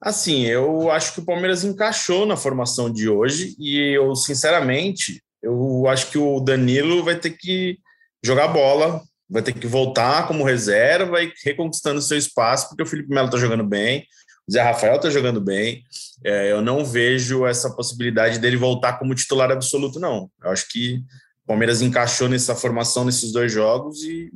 Assim, 0.00 0.44
eu 0.44 0.90
acho 0.90 1.12
que 1.12 1.20
o 1.20 1.24
Palmeiras 1.24 1.64
encaixou 1.64 2.24
na 2.24 2.36
formação 2.36 2.90
de 2.90 3.08
hoje 3.08 3.56
e 3.58 3.78
eu, 3.78 4.14
sinceramente, 4.14 5.22
eu 5.42 5.86
acho 5.88 6.10
que 6.10 6.18
o 6.18 6.38
Danilo 6.38 7.02
vai 7.02 7.18
ter 7.18 7.30
que 7.30 7.78
jogar 8.22 8.48
bola, 8.48 9.02
vai 9.28 9.42
ter 9.42 9.52
que 9.52 9.66
voltar 9.66 10.28
como 10.28 10.44
reserva 10.44 11.22
e 11.22 11.32
reconquistando 11.44 12.00
seu 12.00 12.16
espaço, 12.16 12.68
porque 12.68 12.82
o 12.82 12.86
Felipe 12.86 13.10
Melo 13.10 13.26
está 13.26 13.38
jogando 13.38 13.64
bem, 13.64 14.06
o 14.48 14.52
Zé 14.52 14.62
Rafael 14.62 14.96
está 14.96 15.10
jogando 15.10 15.40
bem. 15.40 15.82
É, 16.24 16.50
eu 16.50 16.62
não 16.62 16.84
vejo 16.84 17.44
essa 17.44 17.70
possibilidade 17.70 18.38
dele 18.38 18.56
voltar 18.56 18.98
como 18.98 19.14
titular 19.14 19.50
absoluto, 19.50 20.00
não. 20.00 20.30
Eu 20.42 20.50
acho 20.50 20.68
que 20.68 21.02
o 21.44 21.46
Palmeiras 21.48 21.82
encaixou 21.82 22.28
nessa 22.28 22.54
formação 22.54 23.04
nesses 23.04 23.32
dois 23.32 23.52
jogos 23.52 24.02
e 24.02 24.30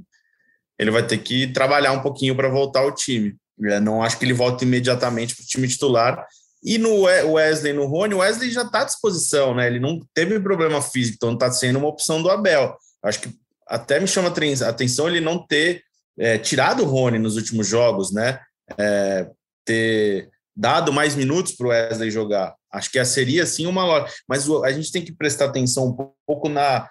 ele 0.78 0.90
vai 0.90 1.06
ter 1.06 1.18
que 1.18 1.46
trabalhar 1.46 1.92
um 1.92 2.02
pouquinho 2.02 2.36
para 2.36 2.48
voltar 2.48 2.80
ao 2.80 2.94
time. 2.94 3.36
Eu 3.60 3.80
não 3.80 4.02
acho 4.02 4.18
que 4.18 4.24
ele 4.24 4.32
volte 4.32 4.64
imediatamente 4.64 5.34
para 5.34 5.42
o 5.42 5.46
time 5.46 5.68
titular. 5.68 6.26
E 6.62 6.78
no 6.78 7.02
Wesley, 7.02 7.72
no 7.72 7.86
Rony, 7.86 8.14
o 8.14 8.18
Wesley 8.18 8.50
já 8.50 8.62
está 8.62 8.82
à 8.82 8.84
disposição, 8.84 9.54
né? 9.54 9.66
Ele 9.66 9.80
não 9.80 10.00
teve 10.14 10.38
problema 10.38 10.80
físico, 10.80 11.16
então 11.16 11.34
está 11.34 11.50
sendo 11.50 11.78
uma 11.78 11.88
opção 11.88 12.22
do 12.22 12.30
Abel. 12.30 12.76
Acho 13.02 13.20
que 13.20 13.34
até 13.66 13.98
me 13.98 14.06
chama 14.06 14.32
atenção 14.66 15.08
ele 15.08 15.20
não 15.20 15.44
ter 15.44 15.82
é, 16.18 16.38
tirado 16.38 16.82
o 16.82 16.86
Rony 16.86 17.18
nos 17.18 17.36
últimos 17.36 17.66
jogos, 17.66 18.12
né? 18.12 18.38
É, 18.78 19.28
ter 19.64 20.30
dado 20.54 20.92
mais 20.92 21.14
minutos 21.14 21.52
para 21.52 21.66
o 21.66 21.70
Wesley 21.70 22.10
jogar. 22.10 22.54
Acho 22.72 22.90
que 22.90 23.04
seria 23.04 23.44
sim 23.44 23.66
uma 23.66 24.06
mas 24.28 24.48
a 24.48 24.72
gente 24.72 24.92
tem 24.92 25.04
que 25.04 25.12
prestar 25.12 25.46
atenção 25.46 25.88
um 25.88 26.10
pouco 26.26 26.48
na 26.48 26.88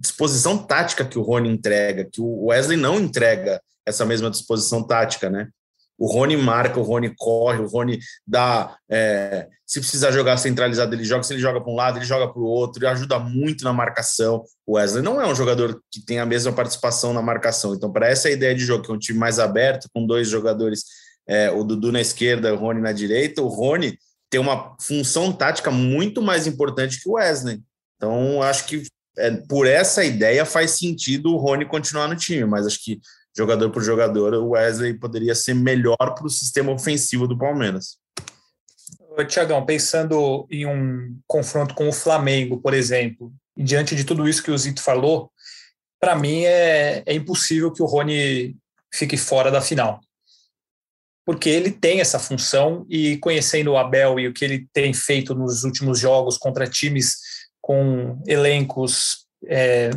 disposição 0.00 0.58
tática 0.58 1.04
que 1.04 1.18
o 1.18 1.22
Rony 1.22 1.50
entrega, 1.50 2.08
que 2.10 2.20
o 2.20 2.46
Wesley 2.46 2.76
não 2.76 2.98
entrega 2.98 3.60
essa 3.86 4.04
mesma 4.04 4.30
disposição 4.30 4.82
tática, 4.86 5.28
né? 5.28 5.48
O 5.98 6.06
Rony 6.06 6.36
marca, 6.36 6.78
o 6.78 6.82
Rony 6.82 7.12
corre, 7.16 7.58
o 7.58 7.66
Rony 7.66 7.98
dá. 8.26 8.76
É, 8.88 9.48
se 9.66 9.80
precisar 9.80 10.12
jogar 10.12 10.36
centralizado, 10.36 10.94
ele 10.94 11.04
joga. 11.04 11.24
Se 11.24 11.34
ele 11.34 11.40
joga 11.40 11.60
para 11.60 11.72
um 11.72 11.74
lado, 11.74 11.98
ele 11.98 12.04
joga 12.04 12.32
para 12.32 12.40
o 12.40 12.44
outro. 12.44 12.78
Ele 12.78 12.90
ajuda 12.90 13.18
muito 13.18 13.64
na 13.64 13.72
marcação. 13.72 14.44
O 14.64 14.74
Wesley 14.74 15.02
não 15.02 15.20
é 15.20 15.26
um 15.26 15.34
jogador 15.34 15.82
que 15.90 16.00
tem 16.00 16.20
a 16.20 16.26
mesma 16.26 16.52
participação 16.52 17.12
na 17.12 17.20
marcação. 17.20 17.74
Então, 17.74 17.90
para 17.90 18.08
essa 18.08 18.30
ideia 18.30 18.54
de 18.54 18.64
jogo, 18.64 18.84
que 18.84 18.90
é 18.90 18.94
um 18.94 18.98
time 18.98 19.18
mais 19.18 19.40
aberto, 19.40 19.88
com 19.92 20.06
dois 20.06 20.28
jogadores, 20.28 20.84
é, 21.26 21.50
o 21.50 21.64
Dudu 21.64 21.90
na 21.90 22.00
esquerda, 22.00 22.54
o 22.54 22.56
Rony 22.56 22.80
na 22.80 22.92
direita, 22.92 23.42
o 23.42 23.48
Rony 23.48 23.98
tem 24.30 24.40
uma 24.40 24.76
função 24.80 25.32
tática 25.32 25.70
muito 25.70 26.22
mais 26.22 26.46
importante 26.46 27.00
que 27.02 27.08
o 27.08 27.14
Wesley. 27.14 27.60
Então, 27.96 28.40
acho 28.42 28.66
que 28.66 28.84
é, 29.18 29.30
por 29.48 29.66
essa 29.66 30.04
ideia 30.04 30.44
faz 30.44 30.72
sentido 30.72 31.32
o 31.32 31.38
Rony 31.38 31.64
continuar 31.66 32.08
no 32.08 32.16
time, 32.16 32.44
mas 32.44 32.66
acho 32.66 32.82
que 32.82 33.00
jogador 33.38 33.70
por 33.70 33.82
jogador, 33.82 34.34
o 34.34 34.50
Wesley 34.50 34.94
poderia 34.94 35.34
ser 35.34 35.54
melhor 35.54 35.96
para 35.96 36.26
o 36.26 36.30
sistema 36.30 36.72
ofensivo 36.72 37.28
do 37.28 37.38
Palmeiras. 37.38 37.96
Tiagão, 39.28 39.64
pensando 39.64 40.46
em 40.50 40.66
um 40.66 41.18
confronto 41.26 41.74
com 41.74 41.88
o 41.88 41.92
Flamengo, 41.92 42.60
por 42.60 42.74
exemplo, 42.74 43.32
diante 43.56 43.94
de 43.96 44.04
tudo 44.04 44.28
isso 44.28 44.42
que 44.42 44.50
o 44.50 44.58
Zito 44.58 44.82
falou, 44.82 45.30
para 46.00 46.14
mim 46.14 46.44
é, 46.44 47.02
é 47.04 47.14
impossível 47.14 47.72
que 47.72 47.82
o 47.82 47.86
Rony 47.86 48.56
fique 48.92 49.16
fora 49.16 49.50
da 49.50 49.60
final. 49.60 50.00
Porque 51.24 51.48
ele 51.48 51.70
tem 51.70 52.00
essa 52.00 52.18
função 52.18 52.86
e 52.88 53.18
conhecendo 53.18 53.72
o 53.72 53.76
Abel 53.76 54.18
e 54.18 54.28
o 54.28 54.32
que 54.32 54.44
ele 54.44 54.68
tem 54.72 54.92
feito 54.92 55.34
nos 55.34 55.64
últimos 55.64 55.98
jogos 55.98 56.38
contra 56.38 56.68
times 56.68 57.16
com 57.60 58.22
elencos 58.26 59.26
é, 59.46 59.90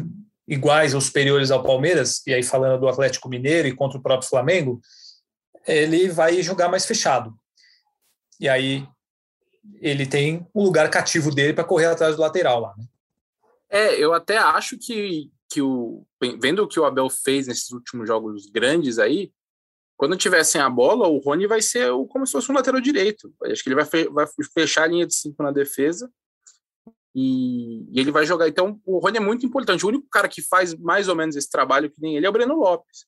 iguais 0.51 0.93
ou 0.93 1.00
superiores 1.00 1.50
ao 1.50 1.63
Palmeiras, 1.63 2.22
e 2.27 2.34
aí 2.34 2.43
falando 2.43 2.81
do 2.81 2.89
Atlético 2.89 3.29
Mineiro 3.29 3.70
e 3.70 3.75
contra 3.75 3.98
o 3.98 4.01
próprio 4.03 4.29
Flamengo, 4.29 4.81
ele 5.65 6.10
vai 6.10 6.43
jogar 6.43 6.67
mais 6.67 6.86
fechado. 6.86 7.34
E 8.38 8.50
aí 8.50 8.86
ele 9.75 10.05
tem 10.05 10.46
um 10.53 10.63
lugar 10.63 10.89
cativo 10.89 11.34
dele 11.34 11.53
para 11.53 11.63
correr 11.63 11.86
atrás 11.86 12.17
do 12.17 12.22
lateral 12.22 12.60
lá. 12.60 12.75
Né? 12.77 12.86
É, 13.70 13.96
eu 13.96 14.13
até 14.13 14.38
acho 14.38 14.77
que, 14.77 15.31
que 15.50 15.62
o 15.62 16.05
vendo 16.38 16.63
o 16.63 16.67
que 16.67 16.79
o 16.79 16.86
Abel 16.86 17.10
fez 17.10 17.48
nesses 17.48 17.72
últimos 17.72 18.05
jogos 18.05 18.48
grandes 18.48 19.00
aí, 19.00 19.31
quando 19.96 20.17
tivessem 20.17 20.60
a 20.60 20.70
bola, 20.70 21.08
o 21.08 21.20
Rony 21.20 21.48
vai 21.48 21.62
ser 21.62 21.91
como 22.10 22.25
se 22.25 22.34
fosse 22.34 22.51
um 22.51 22.55
lateral 22.55 22.81
direito. 22.81 23.34
Acho 23.43 23.63
que 23.63 23.70
ele 23.70 23.81
vai, 23.81 24.05
vai 24.10 24.25
fechar 24.53 24.84
a 24.84 24.88
linha 24.88 25.08
de 25.08 25.15
cinco 25.15 25.41
na 25.43 25.51
defesa 25.51 26.12
e, 27.13 27.86
e, 27.91 28.00
ele 28.00 28.12
vai 28.12 28.25
jogar. 28.25 28.48
Então, 28.48 28.80
o 28.86 29.00
Rony 29.00 29.18
é 29.18 29.22
muito 29.22 29.46
importante. 29.46 29.86
O 29.86 29.89
único 29.89 30.08
cara 30.10 30.27
que 30.27 30.41
faz 30.41 30.74
mais 30.75 31.08
ou 31.08 31.15
menos 31.15 31.36
esse 31.36 31.50
trabalho 31.50 31.89
que 31.89 32.01
nem 32.01 32.15
ele 32.15 32.25
é 32.25 32.30
o 32.30 32.32
Breno 32.32 32.56
Lopes. 32.56 33.06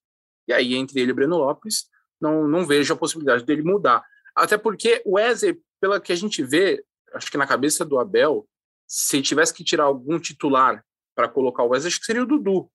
E 0.48 0.54
aí, 0.54 0.76
entre 0.76 1.00
ele 1.00 1.12
e 1.12 1.14
o 1.14 1.16
Breno 1.16 1.38
Lopes, 1.38 1.86
não, 2.20 2.48
não 2.48 2.66
vejo 2.66 2.94
a 2.94 2.98
possibilidade 2.98 3.46
dele 3.46 3.62
mudar. 3.62 4.04
Até 4.36 4.58
porque 4.58 5.02
o 5.06 5.16
Wesley, 5.16 5.60
pela 5.80 6.00
que 6.00 6.12
a 6.12 6.16
gente 6.16 6.44
vê, 6.44 6.84
acho 7.14 7.32
que 7.32 7.38
na 7.38 7.48
cabeça 7.48 7.86
do 7.86 8.00
Abel, 8.00 8.48
se 8.88 9.22
tivesse 9.22 9.54
que 9.54 9.64
tirar 9.64 9.86
algum 9.86 10.20
titular 10.20 10.84
para 11.16 11.30
colocar 11.30 11.64
o 11.64 11.70
Wesley, 11.70 11.90
acho 11.90 12.00
que 12.00 12.06
seria 12.06 12.24
o 12.24 12.28
Dudu. 12.28 12.70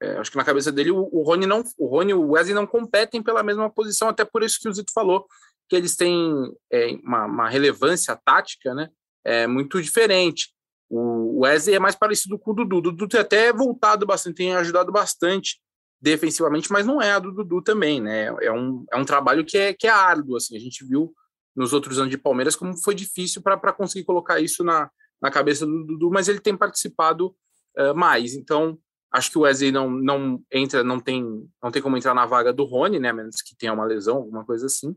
É, 0.00 0.16
acho 0.18 0.30
que 0.30 0.36
na 0.36 0.44
cabeça 0.44 0.70
dele 0.70 0.92
o, 0.92 1.08
o 1.12 1.22
Rony 1.22 1.46
não, 1.46 1.64
o 1.76 1.86
Rony 1.86 2.12
e 2.12 2.14
o 2.14 2.30
Wesley 2.30 2.54
não 2.54 2.66
competem 2.66 3.22
pela 3.22 3.42
mesma 3.42 3.68
posição, 3.68 4.08
até 4.08 4.24
por 4.24 4.42
isso 4.42 4.58
que 4.60 4.68
o 4.68 4.72
Zito 4.72 4.92
falou 4.92 5.26
que 5.68 5.76
eles 5.76 5.96
têm 5.96 6.32
é, 6.72 6.92
uma, 7.02 7.26
uma 7.26 7.48
relevância 7.48 8.16
tática, 8.16 8.74
né? 8.74 8.88
É 9.28 9.46
muito 9.46 9.80
diferente. 9.82 10.52
O 10.90 11.40
Wesley 11.40 11.76
é 11.76 11.78
mais 11.78 11.94
parecido 11.94 12.38
com 12.38 12.52
o 12.52 12.54
Dudu. 12.54 12.76
O 12.76 12.80
Dudu 12.80 13.06
tem 13.06 13.20
até 13.20 13.52
voltado 13.52 14.06
bastante, 14.06 14.36
tem 14.36 14.54
ajudado 14.54 14.90
bastante 14.90 15.60
defensivamente, 16.00 16.70
mas 16.70 16.86
não 16.86 17.02
é 17.02 17.12
a 17.12 17.18
do 17.18 17.32
Dudu 17.32 17.60
também, 17.60 18.00
né? 18.00 18.26
É 18.40 18.52
um, 18.52 18.84
é 18.90 18.96
um 18.96 19.04
trabalho 19.04 19.44
que 19.44 19.58
é, 19.58 19.74
que 19.74 19.86
é 19.86 19.90
árduo, 19.90 20.36
assim. 20.36 20.56
A 20.56 20.60
gente 20.60 20.84
viu 20.84 21.12
nos 21.54 21.72
outros 21.72 21.98
anos 21.98 22.10
de 22.10 22.16
Palmeiras, 22.16 22.56
como 22.56 22.76
foi 22.76 22.94
difícil 22.94 23.42
para 23.42 23.72
conseguir 23.72 24.04
colocar 24.04 24.40
isso 24.40 24.62
na, 24.62 24.90
na 25.20 25.30
cabeça 25.30 25.66
do 25.66 25.84
Dudu, 25.84 26.10
mas 26.10 26.28
ele 26.28 26.40
tem 26.40 26.56
participado 26.56 27.34
uh, 27.76 27.94
mais. 27.94 28.34
Então, 28.34 28.78
acho 29.12 29.30
que 29.30 29.38
o 29.38 29.40
Wesley 29.42 29.72
não, 29.72 29.90
não 29.90 30.42
entra, 30.52 30.84
não 30.84 31.00
tem, 31.00 31.22
não 31.62 31.70
tem 31.70 31.82
como 31.82 31.96
entrar 31.96 32.14
na 32.14 32.26
vaga 32.26 32.52
do 32.52 32.64
Rony, 32.64 32.98
né? 32.98 33.12
Menos 33.12 33.42
que 33.42 33.56
tenha 33.56 33.72
uma 33.72 33.84
lesão, 33.84 34.16
alguma 34.16 34.44
coisa 34.44 34.66
assim. 34.66 34.96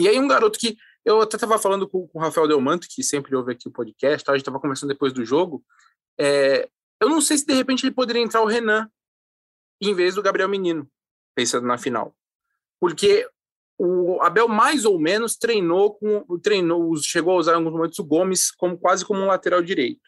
E 0.00 0.08
aí, 0.08 0.18
um 0.18 0.28
garoto 0.28 0.58
que 0.58 0.76
eu 1.06 1.20
até 1.20 1.36
estava 1.36 1.56
falando 1.56 1.88
com, 1.88 2.08
com 2.08 2.18
o 2.18 2.20
Rafael 2.20 2.48
Delmanto, 2.48 2.88
que 2.90 3.02
sempre 3.02 3.34
ouve 3.36 3.52
aqui 3.52 3.68
o 3.68 3.72
podcast, 3.72 4.24
tá? 4.24 4.32
a 4.32 4.34
gente 4.34 4.42
estava 4.42 4.58
conversando 4.58 4.88
depois 4.88 5.12
do 5.12 5.24
jogo. 5.24 5.64
É, 6.18 6.68
eu 7.00 7.08
não 7.08 7.20
sei 7.20 7.38
se 7.38 7.46
de 7.46 7.54
repente 7.54 7.86
ele 7.86 7.94
poderia 7.94 8.20
entrar 8.20 8.42
o 8.42 8.46
Renan 8.46 8.90
em 9.80 9.94
vez 9.94 10.16
do 10.16 10.22
Gabriel 10.22 10.48
Menino, 10.48 10.90
pensando 11.34 11.64
na 11.64 11.78
final. 11.78 12.12
Porque 12.80 13.28
o 13.78 14.20
Abel 14.20 14.48
mais 14.48 14.84
ou 14.84 14.98
menos 14.98 15.36
treinou 15.36 15.94
com 15.94 16.38
treinou 16.38 16.96
chegou 16.96 17.34
a 17.34 17.36
usar 17.36 17.52
em 17.52 17.56
alguns 17.56 17.72
momentos 17.72 17.98
o 17.98 18.04
Gomes 18.04 18.50
como 18.50 18.76
quase 18.78 19.04
como 19.04 19.20
um 19.20 19.26
lateral 19.26 19.60
direito 19.60 20.00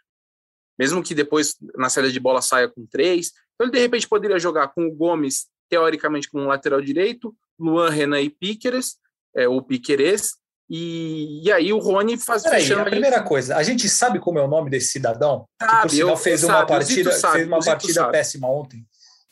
mesmo 0.79 1.03
que 1.03 1.15
depois 1.15 1.55
na 1.75 1.91
saída 1.91 2.11
de 2.11 2.19
bola 2.19 2.41
saia 2.41 2.67
com 2.67 2.87
três 2.87 3.31
então 3.55 3.67
ele 3.67 3.73
de 3.73 3.79
repente 3.79 4.09
poderia 4.09 4.39
jogar 4.39 4.69
com 4.69 4.87
o 4.87 4.95
Gomes 4.95 5.49
teoricamente 5.69 6.31
como 6.31 6.45
um 6.45 6.47
lateral 6.47 6.81
direito 6.81 7.37
Luan 7.59 7.91
Renan 7.91 8.23
e 8.23 8.31
Piqueres 8.31 8.97
é, 9.37 9.47
ou 9.47 9.61
Piqueres 9.61 10.39
e, 10.69 11.43
e 11.45 11.53
aí 11.53 11.73
o 11.73 11.79
Rony 11.79 12.19
faz 12.19 12.43
Peraí, 12.43 12.73
a 12.73 12.85
primeira 12.85 13.23
coisa 13.23 13.57
a 13.57 13.63
gente 13.63 13.89
sabe 13.89 14.19
como 14.19 14.39
é 14.39 14.43
o 14.43 14.49
nome 14.49 14.71
desse 14.71 14.91
cidadão 14.91 15.47
sabe, 15.61 15.89
que 15.89 16.03
por 16.03 16.17
fez 16.17 16.45
uma 16.45 16.55
sabe, 16.55 16.69
partida 16.69 17.13
sabe, 17.13 17.35
fez 17.35 17.47
uma 17.47 17.61
partida 17.61 18.09
péssima 18.11 18.49
ontem 18.51 18.85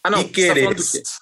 ah 0.03 0.11
não 0.11 0.25
Piqueres 0.25 0.93
tá 0.93 1.19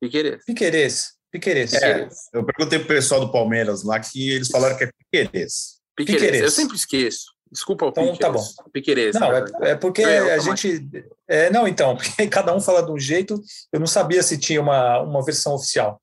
Piqueres 0.00 0.44
Piqueres 0.44 1.14
Piqueires. 1.34 1.74
É, 1.74 2.08
eu 2.32 2.44
perguntei 2.44 2.78
pro 2.78 2.86
pessoal 2.86 3.20
do 3.20 3.32
Palmeiras 3.32 3.82
lá 3.82 3.98
que 3.98 4.30
eles 4.30 4.46
falaram 4.46 4.76
que 4.78 4.84
é 4.84 4.90
Piqueires. 5.10 5.80
Piqueires. 5.96 6.22
Piqueires. 6.22 6.40
Eu 6.42 6.50
sempre 6.50 6.76
esqueço. 6.76 7.34
Desculpa 7.50 7.86
o 7.86 7.88
Então 7.88 8.12
Piqueires. 8.12 8.20
tá 8.20 8.30
bom. 8.30 8.70
Piqueires. 8.72 9.14
Não, 9.16 9.32
é, 9.32 9.44
é 9.70 9.74
porque 9.74 10.02
é, 10.02 10.34
a 10.34 10.38
gente. 10.38 10.88
É, 11.26 11.50
não, 11.50 11.66
então, 11.66 11.96
porque 11.98 12.28
cada 12.28 12.54
um 12.54 12.60
fala 12.60 12.84
de 12.84 12.92
um 12.92 12.98
jeito. 12.98 13.40
Eu 13.72 13.80
não 13.80 13.86
sabia 13.86 14.22
se 14.22 14.38
tinha 14.38 14.60
uma, 14.60 15.00
uma 15.00 15.24
versão 15.24 15.54
oficial. 15.54 16.00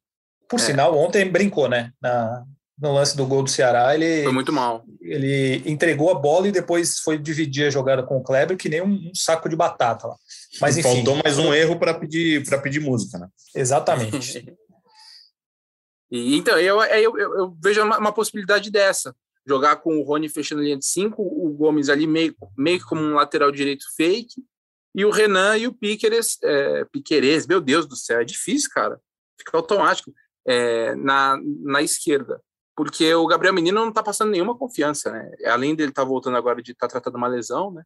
Por 0.49 0.59
é. 0.59 0.63
sinal, 0.63 0.97
ontem 0.97 1.29
brincou, 1.29 1.69
né? 1.69 1.93
Na, 2.01 2.43
no 2.79 2.93
lance 2.93 3.15
do 3.15 3.25
gol 3.25 3.43
do 3.43 3.49
Ceará, 3.49 3.93
ele. 3.93 4.23
Foi 4.23 4.33
muito 4.33 4.51
mal. 4.51 4.83
Ele 5.01 5.61
entregou 5.65 6.09
a 6.09 6.15
bola 6.15 6.47
e 6.47 6.51
depois 6.51 6.99
foi 6.99 7.17
dividir 7.17 7.67
a 7.67 7.69
jogada 7.69 8.03
com 8.03 8.17
o 8.17 8.23
Kleber, 8.23 8.57
que 8.57 8.69
nem 8.69 8.81
um, 8.81 9.09
um 9.09 9.15
saco 9.15 9.47
de 9.47 9.55
batata 9.55 10.07
lá. 10.07 10.15
Mas 10.59 10.77
enfim. 10.77 10.95
Faltou 10.95 11.21
mais 11.23 11.37
um 11.37 11.53
erro 11.53 11.77
para 11.77 11.93
pedir, 11.93 12.43
pedir 12.61 12.79
música, 12.79 13.17
né? 13.17 13.27
Exatamente. 13.55 14.45
E, 16.13 16.35
então, 16.35 16.59
eu, 16.59 16.81
eu, 16.81 17.17
eu, 17.17 17.35
eu 17.37 17.57
vejo 17.63 17.81
uma, 17.81 17.97
uma, 17.97 18.11
possibilidade 18.11 18.69
dessa. 18.69 19.15
Jogar 19.47 19.77
com 19.77 19.97
o 19.97 20.03
Rony 20.03 20.27
fechando 20.27 20.59
a 20.59 20.65
linha 20.65 20.77
de 20.77 20.85
cinco, 20.85 21.23
o 21.23 21.53
Gomes 21.53 21.87
ali 21.87 22.05
meio, 22.05 22.35
meio 22.57 22.85
como 22.85 23.01
um 23.01 23.13
lateral 23.13 23.49
direito 23.49 23.85
fake, 23.95 24.43
e 24.93 25.05
o 25.05 25.09
Renan 25.09 25.57
e 25.57 25.67
o 25.67 25.73
Piqueres, 25.73 26.37
é, 26.43 26.83
Piqueres, 26.91 27.47
meu 27.47 27.61
Deus 27.61 27.85
do 27.85 27.95
céu, 27.95 28.19
é 28.19 28.25
difícil, 28.25 28.69
cara. 28.73 28.99
Fica 29.39 29.55
automático 29.55 30.13
é, 30.45 30.93
na, 30.95 31.39
na 31.63 31.81
esquerda. 31.81 32.41
Porque 32.75 33.13
o 33.13 33.27
Gabriel 33.27 33.53
Menino 33.53 33.81
não 33.81 33.89
está 33.89 34.01
passando 34.01 34.31
nenhuma 34.31 34.57
confiança, 34.57 35.11
né? 35.11 35.31
Além 35.45 35.75
dele 35.75 35.89
estar 35.89 36.03
tá 36.03 36.07
voltando 36.07 36.37
agora 36.37 36.61
de 36.61 36.71
estar 36.71 36.87
tá 36.87 36.93
tratando 36.93 37.15
uma 37.15 37.27
lesão, 37.27 37.71
né? 37.71 37.83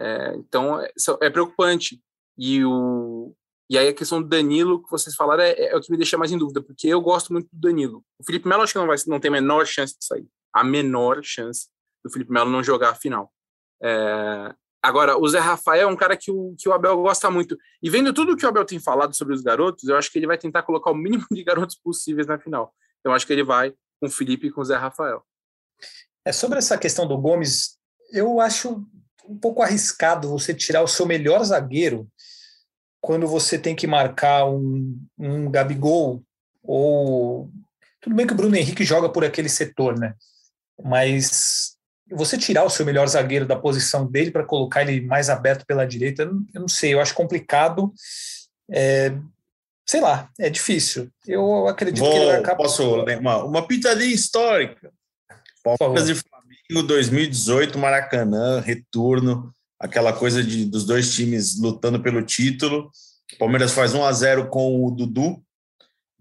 É, 0.00 0.34
então 0.36 0.80
é, 0.80 0.90
é 1.22 1.30
preocupante. 1.30 2.00
E 2.38 2.64
o, 2.64 3.34
e 3.68 3.78
aí 3.78 3.88
a 3.88 3.94
questão 3.94 4.20
do 4.20 4.28
Danilo, 4.28 4.82
que 4.82 4.90
vocês 4.90 5.14
falaram, 5.14 5.44
é, 5.44 5.52
é, 5.56 5.76
o 5.76 5.80
que 5.80 5.92
me 5.92 5.96
deixa 5.96 6.18
mais 6.18 6.32
em 6.32 6.38
dúvida, 6.38 6.62
porque 6.62 6.88
eu 6.88 7.00
gosto 7.00 7.32
muito 7.32 7.48
do 7.52 7.60
Danilo. 7.60 8.04
O 8.18 8.24
Felipe 8.24 8.48
Melo 8.48 8.62
acho 8.62 8.72
que 8.72 8.78
não, 8.78 8.86
vai, 8.86 8.96
não 9.06 9.20
tem 9.20 9.28
a 9.28 9.32
menor 9.32 9.66
chance 9.66 9.96
de 9.96 10.04
sair. 10.04 10.26
A 10.52 10.64
menor 10.64 11.20
chance 11.22 11.68
do 12.04 12.10
Felipe 12.10 12.32
Melo 12.32 12.50
não 12.50 12.64
jogar 12.64 12.90
a 12.90 12.94
final. 12.94 13.32
É... 13.82 14.54
Agora, 14.82 15.18
o 15.18 15.28
Zé 15.28 15.38
Rafael 15.38 15.88
é 15.88 15.92
um 15.92 15.96
cara 15.96 16.16
que 16.16 16.30
o, 16.30 16.54
que 16.58 16.68
o 16.68 16.72
Abel 16.72 16.96
gosta 17.02 17.30
muito. 17.30 17.56
E 17.82 17.90
vendo 17.90 18.14
tudo 18.14 18.36
que 18.36 18.46
o 18.46 18.48
Abel 18.48 18.64
tem 18.64 18.80
falado 18.80 19.14
sobre 19.14 19.34
os 19.34 19.42
garotos, 19.42 19.86
eu 19.86 19.96
acho 19.96 20.10
que 20.10 20.18
ele 20.18 20.26
vai 20.26 20.38
tentar 20.38 20.62
colocar 20.62 20.90
o 20.90 20.94
mínimo 20.94 21.26
de 21.30 21.44
garotos 21.44 21.76
possíveis 21.76 22.26
na 22.26 22.38
final. 22.38 22.74
Eu 23.04 23.12
acho 23.12 23.26
que 23.26 23.32
ele 23.32 23.44
vai 23.44 23.74
com 24.00 24.06
o 24.06 24.10
Felipe 24.10 24.46
e 24.46 24.50
com 24.50 24.60
o 24.60 24.64
Zé 24.64 24.76
Rafael. 24.76 25.22
É 26.24 26.32
sobre 26.32 26.58
essa 26.58 26.78
questão 26.78 27.06
do 27.06 27.18
Gomes, 27.18 27.78
eu 28.12 28.40
acho 28.40 28.84
um 29.28 29.38
pouco 29.38 29.62
arriscado 29.62 30.28
você 30.28 30.52
tirar 30.52 30.82
o 30.82 30.88
seu 30.88 31.06
melhor 31.06 31.44
zagueiro 31.44 32.08
quando 33.00 33.26
você 33.26 33.58
tem 33.58 33.76
que 33.76 33.86
marcar 33.86 34.46
um, 34.46 34.98
um 35.18 35.50
Gabigol 35.50 36.22
ou 36.62 37.50
tudo 38.00 38.16
bem 38.16 38.26
que 38.26 38.32
o 38.32 38.36
Bruno 38.36 38.56
Henrique 38.56 38.84
joga 38.84 39.08
por 39.08 39.24
aquele 39.24 39.48
setor, 39.48 39.98
né? 39.98 40.14
Mas 40.82 41.76
você 42.10 42.36
tirar 42.36 42.64
o 42.64 42.70
seu 42.70 42.84
melhor 42.84 43.06
zagueiro 43.06 43.46
da 43.46 43.56
posição 43.56 44.06
dele 44.06 44.30
para 44.30 44.44
colocar 44.44 44.82
ele 44.82 45.06
mais 45.06 45.30
aberto 45.30 45.64
pela 45.64 45.86
direita, 45.86 46.22
eu 46.22 46.60
não 46.60 46.68
sei, 46.68 46.94
eu 46.94 47.00
acho 47.00 47.14
complicado. 47.14 47.92
É, 48.70 49.12
sei 49.90 50.00
lá, 50.00 50.30
é 50.38 50.48
difícil. 50.48 51.10
Eu 51.26 51.66
acredito 51.66 52.04
Vou, 52.04 52.12
que 52.12 52.16
ele 52.16 52.26
vai 52.26 52.36
acabar. 52.36 52.58
Posso 52.58 53.04
uma, 53.18 53.44
uma 53.44 53.66
pitadinha 53.66 54.14
histórica. 54.14 54.92
Palmeiras 55.64 56.08
e 56.08 56.14
Flamengo 56.14 56.86
2018, 56.86 57.76
Maracanã, 57.76 58.60
retorno 58.60 59.52
aquela 59.80 60.12
coisa 60.12 60.44
de, 60.44 60.64
dos 60.64 60.84
dois 60.84 61.12
times 61.12 61.58
lutando 61.58 62.00
pelo 62.00 62.22
título. 62.22 62.88
Palmeiras 63.36 63.72
faz 63.72 63.92
1 63.92 64.04
a 64.04 64.12
0 64.12 64.48
com 64.48 64.86
o 64.86 64.92
Dudu 64.92 65.42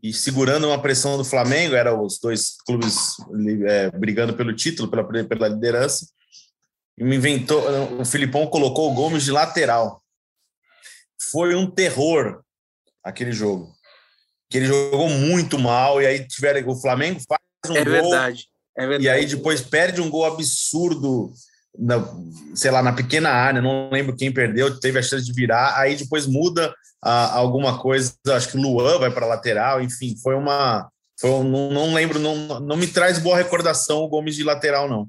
e 0.01 0.11
segurando 0.13 0.65
uma 0.65 0.81
pressão 0.81 1.15
do 1.15 1.23
Flamengo, 1.23 1.75
eram 1.75 2.01
os 2.01 2.17
dois 2.19 2.55
clubes 2.65 3.17
é, 3.67 3.91
brigando 3.91 4.33
pelo 4.33 4.55
título, 4.55 4.89
pela, 4.89 5.03
pela 5.27 5.47
liderança. 5.47 6.07
E 6.97 7.03
me 7.03 7.17
inventou, 7.17 7.61
o 7.99 8.03
Filipão 8.03 8.47
colocou 8.47 8.91
o 8.91 8.95
Gomes 8.95 9.25
de 9.25 9.31
lateral. 9.31 10.01
Foi 11.31 11.53
um 11.53 11.69
terror 11.69 12.41
aquele 13.09 13.31
jogo. 13.31 13.73
Que 14.49 14.57
ele 14.57 14.65
jogou 14.65 15.09
muito 15.09 15.59
mal 15.59 16.01
e 16.01 16.05
aí 16.05 16.27
tiveram 16.27 16.67
o 16.69 16.79
Flamengo 16.79 17.19
faz 17.27 17.41
um 17.69 17.77
é 17.77 17.83
gol. 17.83 17.93
Verdade, 17.93 18.45
é 18.77 18.81
verdade. 18.87 19.03
E 19.03 19.09
aí 19.09 19.25
depois 19.25 19.61
perde 19.61 20.01
um 20.01 20.09
gol 20.09 20.25
absurdo 20.25 21.31
na, 21.77 22.03
sei 22.55 22.71
lá, 22.71 22.81
na 22.81 22.93
pequena 22.93 23.29
área, 23.29 23.61
não 23.61 23.89
lembro 23.91 24.15
quem 24.15 24.31
perdeu, 24.31 24.79
teve 24.79 24.99
a 24.99 25.03
chance 25.03 25.25
de 25.25 25.33
virar, 25.33 25.77
aí 25.77 25.95
depois 25.95 26.25
muda 26.25 26.73
a, 27.01 27.37
alguma 27.37 27.79
coisa, 27.79 28.13
acho 28.29 28.49
que 28.49 28.57
o 28.57 28.61
Luan 28.61 28.99
vai 28.99 29.11
para 29.11 29.25
lateral, 29.25 29.81
enfim, 29.81 30.15
foi 30.21 30.35
uma. 30.35 30.89
Foi 31.19 31.29
um, 31.29 31.43
não, 31.43 31.69
não 31.69 31.93
lembro, 31.93 32.17
não, 32.17 32.59
não 32.61 32.77
me 32.77 32.87
traz 32.87 33.19
boa 33.19 33.35
recordação 33.35 33.99
o 33.99 34.07
Gomes 34.07 34.35
de 34.35 34.43
lateral, 34.43 34.87
não. 34.87 35.07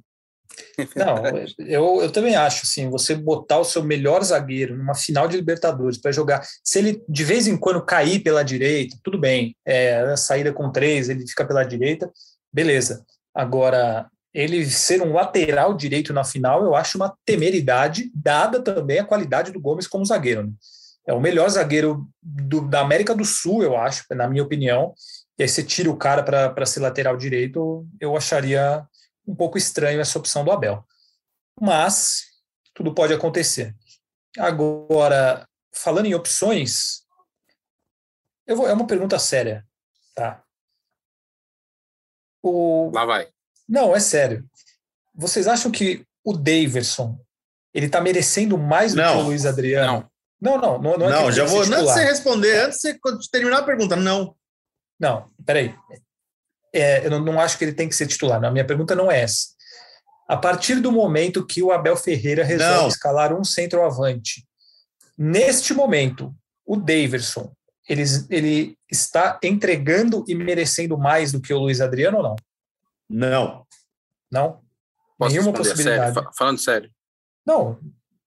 Não, 0.96 1.22
eu, 1.58 2.02
eu 2.02 2.10
também 2.10 2.34
acho, 2.34 2.62
assim, 2.64 2.88
você 2.88 3.14
botar 3.14 3.58
o 3.58 3.64
seu 3.64 3.82
melhor 3.82 4.22
zagueiro 4.22 4.76
numa 4.76 4.94
final 4.94 5.28
de 5.28 5.36
Libertadores 5.36 5.98
para 5.98 6.12
jogar, 6.12 6.46
se 6.64 6.78
ele 6.78 7.02
de 7.08 7.24
vez 7.24 7.46
em 7.46 7.56
quando 7.56 7.84
cair 7.84 8.20
pela 8.20 8.42
direita, 8.42 8.96
tudo 9.02 9.18
bem, 9.18 9.56
é, 9.66 10.00
a 10.00 10.16
saída 10.16 10.52
com 10.52 10.70
três, 10.70 11.08
ele 11.08 11.26
fica 11.26 11.44
pela 11.44 11.64
direita, 11.64 12.10
beleza. 12.52 13.04
Agora, 13.34 14.08
ele 14.32 14.64
ser 14.64 15.02
um 15.02 15.12
lateral 15.12 15.74
direito 15.74 16.12
na 16.12 16.24
final, 16.24 16.64
eu 16.64 16.74
acho 16.74 16.96
uma 16.96 17.14
temeridade, 17.24 18.10
dada 18.14 18.62
também 18.62 18.98
a 18.98 19.04
qualidade 19.04 19.52
do 19.52 19.60
Gomes 19.60 19.86
como 19.86 20.04
zagueiro. 20.04 20.44
Né? 20.44 20.52
É 21.06 21.12
o 21.12 21.20
melhor 21.20 21.48
zagueiro 21.48 22.08
do, 22.22 22.60
da 22.68 22.80
América 22.80 23.14
do 23.14 23.24
Sul, 23.24 23.62
eu 23.62 23.76
acho, 23.76 24.04
na 24.10 24.28
minha 24.28 24.42
opinião. 24.42 24.94
E 25.38 25.42
aí 25.42 25.48
você 25.48 25.62
tira 25.62 25.90
o 25.90 25.96
cara 25.96 26.22
para 26.22 26.66
ser 26.66 26.80
lateral 26.80 27.16
direito, 27.16 27.86
eu 28.00 28.16
acharia 28.16 28.84
um 29.30 29.34
pouco 29.34 29.56
estranho 29.56 30.00
essa 30.00 30.18
opção 30.18 30.44
do 30.44 30.50
Abel. 30.50 30.84
Mas 31.60 32.24
tudo 32.74 32.94
pode 32.94 33.12
acontecer. 33.12 33.74
Agora, 34.38 35.48
falando 35.72 36.06
em 36.06 36.14
opções, 36.14 37.02
eu 38.46 38.56
vou, 38.56 38.68
é 38.68 38.72
uma 38.72 38.86
pergunta 38.86 39.18
séria, 39.18 39.64
tá? 40.14 40.42
O, 42.42 42.90
Lá 42.92 43.04
vai. 43.04 43.28
Não, 43.68 43.94
é 43.94 44.00
sério. 44.00 44.48
Vocês 45.14 45.46
acham 45.46 45.70
que 45.70 46.04
o 46.24 46.32
Daverson 46.32 47.18
ele 47.72 47.86
está 47.86 48.00
merecendo 48.00 48.58
mais 48.58 48.92
do 48.92 49.02
não, 49.02 49.12
que 49.12 49.20
o 49.20 49.26
Luiz 49.26 49.46
Adriano? 49.46 50.10
Não, 50.40 50.58
não, 50.58 50.80
não. 50.80 50.98
Não, 50.98 50.98
não, 50.98 51.08
é 51.08 51.12
não 51.12 51.32
já 51.32 51.44
vou. 51.44 51.60
Antes 51.60 51.70
de 51.70 51.82
você 51.82 52.04
responder, 52.04 52.64
antes 52.64 52.80
de 52.80 52.98
você 52.98 53.30
terminar 53.30 53.58
a 53.58 53.64
pergunta, 53.64 53.94
não. 53.94 54.34
Não, 54.98 55.30
peraí. 55.44 55.74
É, 56.72 57.04
eu 57.04 57.10
não, 57.10 57.20
não 57.20 57.40
acho 57.40 57.58
que 57.58 57.64
ele 57.64 57.72
tem 57.72 57.88
que 57.88 57.94
ser 57.96 58.06
titular. 58.06 58.42
A 58.44 58.50
minha 58.50 58.64
pergunta 58.64 58.94
não 58.94 59.10
é 59.10 59.22
essa. 59.22 59.48
A 60.28 60.36
partir 60.36 60.76
do 60.76 60.92
momento 60.92 61.46
que 61.46 61.62
o 61.62 61.72
Abel 61.72 61.96
Ferreira 61.96 62.44
resolve 62.44 62.82
não. 62.82 62.88
escalar 62.88 63.32
um 63.32 63.42
centroavante, 63.42 64.46
neste 65.18 65.74
momento, 65.74 66.34
o 66.64 66.76
Daverson, 66.76 67.52
ele, 67.88 68.04
ele 68.30 68.78
está 68.88 69.40
entregando 69.42 70.24
e 70.28 70.34
merecendo 70.34 70.96
mais 70.96 71.32
do 71.32 71.40
que 71.40 71.52
o 71.52 71.58
Luiz 71.58 71.80
Adriano 71.80 72.18
ou 72.18 72.22
não? 72.22 72.36
Não. 73.08 73.66
Não? 74.30 74.60
Posso 75.18 75.34
Nenhuma 75.34 75.52
possibilidade. 75.52 76.14
Sério? 76.14 76.30
Falando 76.38 76.58
sério. 76.58 76.90
Não. 77.44 77.78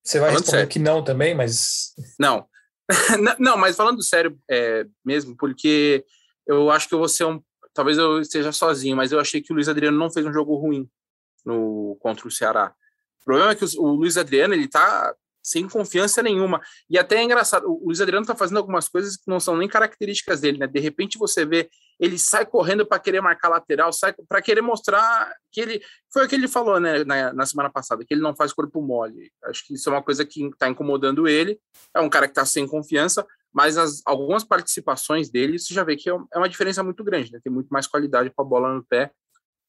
Você 0.04 0.20
vai 0.20 0.30
falando 0.30 0.42
responder 0.42 0.58
sério. 0.58 0.70
que 0.70 0.80
não 0.80 1.04
também, 1.04 1.34
mas. 1.34 1.94
Não. 2.20 2.46
não, 3.40 3.58
mas 3.58 3.78
falando 3.78 4.04
sério 4.04 4.38
é, 4.52 4.86
mesmo, 5.06 5.36
porque 5.38 6.06
eu 6.46 6.70
acho 6.70 6.90
que 6.90 6.94
eu 6.94 7.00
vou 7.00 7.08
ser 7.08 7.24
um. 7.24 7.42
Talvez 7.74 7.98
eu 7.98 8.20
esteja 8.20 8.52
sozinho, 8.52 8.96
mas 8.96 9.12
eu 9.12 9.20
achei 9.20 9.42
que 9.42 9.52
o 9.52 9.56
Luiz 9.56 9.68
Adriano 9.68 9.98
não 9.98 10.12
fez 10.12 10.26
um 10.26 10.34
jogo 10.34 10.56
ruim 10.56 10.90
no 11.46 11.98
contra 12.00 12.28
o 12.28 12.32
Ceará. 12.32 12.74
O 13.22 13.26
problema 13.26 13.52
é 13.52 13.56
que 13.56 13.66
o, 13.78 13.88
Luiz 13.88 14.18
Adriano 14.18 14.54
ele 14.54 14.68
tá 14.68 15.14
sem 15.42 15.68
confiança 15.68 16.24
nenhuma. 16.24 16.62
E 16.90 16.98
até 16.98 17.18
é 17.18 17.24
engraçado, 17.24 17.68
o 17.68 17.86
Luiz 17.88 18.00
Adriano 18.00 18.26
tá 18.26 18.34
fazendo 18.34 18.58
algumas 18.58 18.88
coisas 18.88 19.18
que 19.18 19.28
não 19.28 19.40
são 19.40 19.58
nem 19.58 19.68
características 19.68 20.40
dele, 20.40 20.58
né? 20.58 20.68
De 20.68 20.80
repente 20.80 21.18
você 21.18 21.46
vê, 21.46 21.70
ele 22.00 22.18
sai 22.18 22.46
correndo 22.46 22.86
para 22.86 23.00
querer 23.00 23.20
marcar 23.22 23.50
lateral, 23.50 23.92
sai 23.92 24.14
para 24.28 24.42
querer 24.42 24.62
mostrar 24.62 25.34
que 25.52 25.60
ele. 25.60 25.82
Foi 26.12 26.26
o 26.26 26.30
que 26.30 26.36
ele 26.36 26.48
falou, 26.48 26.80
né, 26.80 27.04
na, 27.04 27.34
na, 27.34 27.46
semana 27.46 27.70
passada, 27.70 28.06
que 28.06 28.14
ele 28.14 28.22
não 28.22 28.36
faz 28.36 28.54
corpo 28.54 28.82
mole. 28.82 29.32
Acho 29.44 29.66
que 29.68 29.74
isso 29.74 29.90
é 29.90 29.92
uma 29.92 30.04
coisa 30.04 30.26
que 30.26 30.46
está 30.46 30.70
incomodando 30.70 31.28
ele. 31.28 31.60
É 31.94 32.00
um 32.00 32.10
cara 32.10 32.28
que 32.28 32.32
está 32.32 32.46
sem 32.46 32.66
confiança, 32.66 33.26
mas 33.54 33.78
as, 33.78 34.02
algumas 34.06 34.44
participações 34.44 35.30
dele, 35.30 35.60
você 35.60 35.74
já 35.74 35.84
vê 35.84 35.96
que 35.96 36.10
é, 36.10 36.14
é 36.34 36.38
uma 36.38 36.50
diferença 36.50 36.84
muito 36.84 37.04
grande, 37.04 37.32
né? 37.32 37.40
Tem 37.44 37.54
muito 37.54 37.70
mais 37.70 37.86
qualidade 37.86 38.32
com 38.32 38.42
a 38.42 38.46
bola 38.46 38.74
no 38.74 38.84
pé 38.84 39.12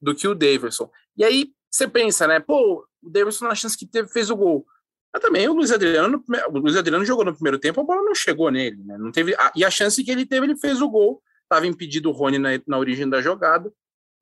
do 0.00 0.14
que 0.14 0.26
o 0.26 0.34
Davidson. 0.34 0.90
E 1.16 1.22
aí 1.22 1.52
você 1.70 1.86
pensa, 1.86 2.26
né? 2.26 2.40
Pô, 2.40 2.86
o 3.02 3.10
Davidson 3.10 3.46
na 3.46 3.54
chance 3.54 3.76
que 3.76 3.86
teve 3.86 4.08
fez 4.08 4.30
o 4.30 4.36
gol. 4.36 4.66
Mas 5.12 5.22
também 5.22 5.48
o 5.48 5.52
Luiz 5.52 5.70
Adriano, 5.70 6.24
o 6.48 6.58
Luiz 6.58 6.76
Adriano 6.76 7.04
jogou 7.04 7.24
no 7.24 7.34
primeiro 7.34 7.58
tempo, 7.58 7.80
a 7.80 7.84
bola 7.84 8.02
não 8.02 8.14
chegou 8.14 8.50
nele, 8.50 8.82
né? 8.84 8.96
Não 8.96 9.12
teve, 9.12 9.36
e 9.54 9.64
a 9.64 9.70
chance 9.70 10.02
que 10.02 10.10
ele 10.10 10.26
teve, 10.26 10.46
ele 10.46 10.56
fez 10.56 10.80
o 10.80 10.88
gol. 10.88 11.22
Estava 11.42 11.66
impedido 11.66 12.08
o 12.08 12.12
Rony 12.12 12.38
na, 12.38 12.50
na 12.66 12.78
origem 12.78 13.08
da 13.08 13.20
jogada. 13.20 13.72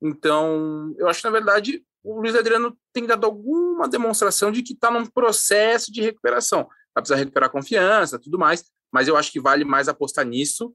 Então, 0.01 0.93
eu 0.97 1.07
acho 1.07 1.21
que 1.21 1.25
na 1.25 1.31
verdade 1.31 1.83
o 2.03 2.19
Luiz 2.19 2.35
Adriano 2.35 2.77
tem 2.91 3.05
dado 3.05 3.25
alguma 3.25 3.87
demonstração 3.87 4.51
de 4.51 4.61
que 4.61 4.73
está 4.73 4.91
num 4.91 5.05
processo 5.05 5.91
de 5.91 6.01
recuperação. 6.01 6.67
Vai 6.93 7.01
precisar 7.01 7.15
recuperar 7.15 7.49
confiança, 7.49 8.19
tudo 8.19 8.37
mais, 8.37 8.65
mas 8.93 9.07
eu 9.07 9.17
acho 9.17 9.31
que 9.31 9.41
vale 9.41 9.65
mais 9.65 9.87
apostar 9.87 10.23
nisso 10.23 10.73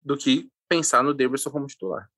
do 0.00 0.16
que 0.16 0.48
pensar 0.68 1.02
no 1.02 1.12
Davidson 1.12 1.50
como 1.50 1.66
titular. 1.66 2.08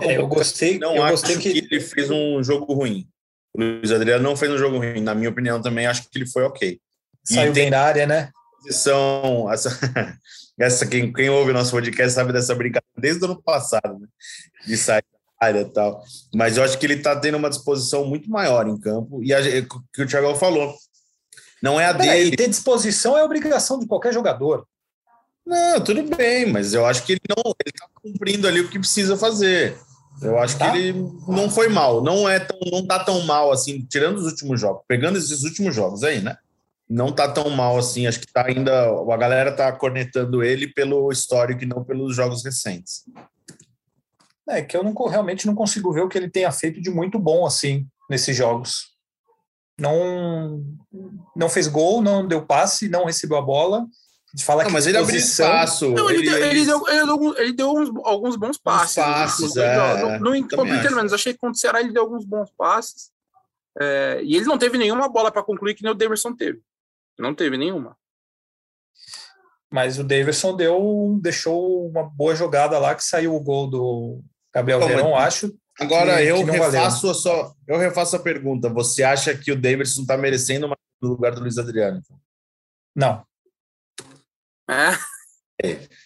É, 0.00 0.16
eu 0.16 0.26
gostei, 0.28 0.78
não 0.78 0.96
eu 0.96 1.02
acho 1.02 1.10
gostei 1.12 1.36
que... 1.36 1.60
que 1.60 1.74
ele 1.74 1.80
fez 1.80 2.08
um 2.10 2.42
jogo 2.42 2.72
ruim. 2.72 3.08
O 3.52 3.60
Luiz 3.60 3.90
Adriano 3.90 4.22
não 4.22 4.36
fez 4.36 4.52
um 4.52 4.58
jogo 4.58 4.78
ruim. 4.78 5.00
Na 5.00 5.14
minha 5.14 5.30
opinião, 5.30 5.60
também 5.60 5.86
acho 5.86 6.08
que 6.08 6.18
ele 6.18 6.26
foi 6.26 6.44
ok. 6.44 6.80
Saiu 7.24 7.52
bem 7.52 7.70
na 7.70 7.80
área, 7.80 8.06
né? 8.06 8.30
Posição, 8.58 9.52
essa, 9.52 9.68
essa 10.58 10.86
quem, 10.86 11.12
quem 11.12 11.28
ouve 11.28 11.50
o 11.50 11.54
nosso 11.54 11.72
podcast 11.72 12.12
sabe 12.12 12.32
dessa 12.32 12.54
brincadeira 12.54 12.88
desde 12.96 13.22
o 13.22 13.26
ano 13.26 13.42
passado, 13.42 13.98
né? 13.98 14.08
De 14.66 14.76
sair 14.76 15.02
da 15.02 15.46
área 15.46 15.60
e 15.60 15.70
tal. 15.70 16.02
Mas 16.34 16.56
eu 16.56 16.62
acho 16.62 16.78
que 16.78 16.86
ele 16.86 16.94
está 16.94 17.18
tendo 17.18 17.36
uma 17.36 17.50
disposição 17.50 18.04
muito 18.04 18.30
maior 18.30 18.66
em 18.68 18.78
campo. 18.78 19.22
E 19.22 19.34
a, 19.34 19.40
que 19.92 20.02
o 20.02 20.06
Thiago 20.06 20.34
falou. 20.36 20.74
Não 21.62 21.80
é 21.80 21.86
a 21.86 21.92
dele. 21.92 22.10
Aí, 22.10 22.36
ter 22.36 22.48
disposição 22.48 23.16
é 23.16 23.24
obrigação 23.24 23.78
de 23.78 23.86
qualquer 23.86 24.12
jogador. 24.12 24.66
Não, 25.44 25.80
tudo 25.80 26.02
bem, 26.14 26.46
mas 26.46 26.74
eu 26.74 26.84
acho 26.84 27.04
que 27.04 27.12
ele 27.12 27.20
não 27.28 27.42
ele 27.42 27.72
está 27.74 27.88
cumprindo 28.02 28.46
ali 28.46 28.60
o 28.60 28.68
que 28.68 28.78
precisa 28.78 29.16
fazer. 29.16 29.78
Eu 30.20 30.38
acho 30.38 30.58
tá. 30.58 30.70
que 30.70 30.76
ele 30.76 30.92
não 31.26 31.48
foi 31.48 31.68
mal, 31.68 32.02
não 32.02 32.28
é 32.28 32.38
tão, 32.38 32.58
não 32.70 32.86
tá 32.86 32.98
tão 33.02 33.22
mal 33.22 33.50
assim, 33.50 33.86
tirando 33.88 34.18
os 34.18 34.26
últimos 34.26 34.60
jogos, 34.60 34.82
pegando 34.86 35.16
esses 35.16 35.44
últimos 35.44 35.74
jogos 35.74 36.02
aí, 36.02 36.20
né? 36.20 36.36
Não 36.88 37.12
tá 37.12 37.30
tão 37.30 37.48
mal 37.50 37.78
assim, 37.78 38.06
acho 38.06 38.20
que 38.20 38.32
tá 38.32 38.46
ainda, 38.46 38.88
a 38.88 39.16
galera 39.16 39.52
tá 39.52 39.70
cornetando 39.72 40.42
ele 40.42 40.66
pelo 40.66 41.10
histórico 41.10 41.62
e 41.62 41.66
não 41.66 41.84
pelos 41.84 42.14
jogos 42.14 42.44
recentes. 42.44 43.04
É 44.48 44.62
que 44.62 44.76
eu 44.76 44.82
não, 44.82 44.92
realmente 44.92 45.46
não 45.46 45.54
consigo 45.54 45.92
ver 45.92 46.02
o 46.02 46.08
que 46.08 46.18
ele 46.18 46.30
tenha 46.30 46.50
feito 46.50 46.80
de 46.80 46.90
muito 46.90 47.18
bom 47.18 47.46
assim 47.46 47.86
nesses 48.10 48.36
jogos. 48.36 48.97
Não 49.78 50.64
não 51.36 51.48
fez 51.48 51.68
gol, 51.68 52.02
não 52.02 52.26
deu 52.26 52.44
passe, 52.44 52.88
não 52.88 53.04
recebeu 53.04 53.36
a 53.38 53.42
bola 53.42 53.86
de 54.34 54.44
falar 54.44 54.64
não, 54.64 54.68
que 54.68 54.74
mas 54.74 54.86
ele 54.86 54.98
abriu 54.98 55.16
espaço. 55.16 55.90
Não, 55.90 56.10
ele, 56.10 56.18
ele, 56.18 56.30
deu, 56.30 56.44
ele, 56.44 56.64
deu, 56.64 56.88
ele, 56.88 57.06
deu, 57.06 57.38
ele 57.38 57.52
deu 57.52 57.72
uns, 57.72 57.88
alguns 58.04 58.36
bons 58.36 58.58
passes. 58.58 58.96
passes 58.96 59.56
é, 59.56 60.18
no, 60.18 60.18
no, 60.18 60.48
pelo 60.48 60.64
menos, 60.64 61.12
achei 61.12 61.32
que 61.32 61.38
contra 61.38 61.56
o 61.56 61.58
Ceará 61.58 61.80
ele 61.80 61.92
deu 61.92 62.02
alguns 62.02 62.24
bons 62.24 62.50
passes. 62.56 63.10
É, 63.80 64.20
e 64.22 64.36
ele 64.36 64.44
não 64.44 64.58
teve 64.58 64.76
nenhuma 64.76 65.08
bola 65.08 65.30
para 65.30 65.42
concluir 65.42 65.74
que 65.74 65.82
nem 65.82 65.92
o 65.92 65.94
Davidson 65.94 66.34
teve. 66.34 66.60
Não 67.18 67.34
teve 67.34 67.56
nenhuma. 67.56 67.96
Mas 69.70 69.98
o 69.98 70.04
Davidson 70.04 70.56
deu, 70.56 71.18
deixou 71.22 71.88
uma 71.88 72.04
boa 72.04 72.34
jogada 72.34 72.78
lá 72.78 72.94
que 72.94 73.04
saiu 73.04 73.34
o 73.34 73.40
gol 73.40 73.68
do 73.68 74.20
Gabriel 74.52 74.80
Verão, 74.80 75.16
acho. 75.16 75.54
Agora 75.80 76.16
que, 76.16 76.24
eu 76.24 76.44
que 76.44 76.50
refaço 76.50 77.10
a 77.10 77.14
só, 77.14 77.54
eu 77.66 77.78
refaço 77.78 78.16
a 78.16 78.18
pergunta. 78.18 78.68
Você 78.68 79.02
acha 79.02 79.36
que 79.36 79.52
o 79.52 79.60
Davidson 79.60 80.02
está 80.02 80.16
merecendo 80.16 80.66
uma 80.66 80.76
no 81.00 81.10
lugar 81.10 81.32
do 81.32 81.40
Luiz 81.40 81.56
Adriano? 81.58 82.02
Não. 82.94 83.22
É. 84.68 84.98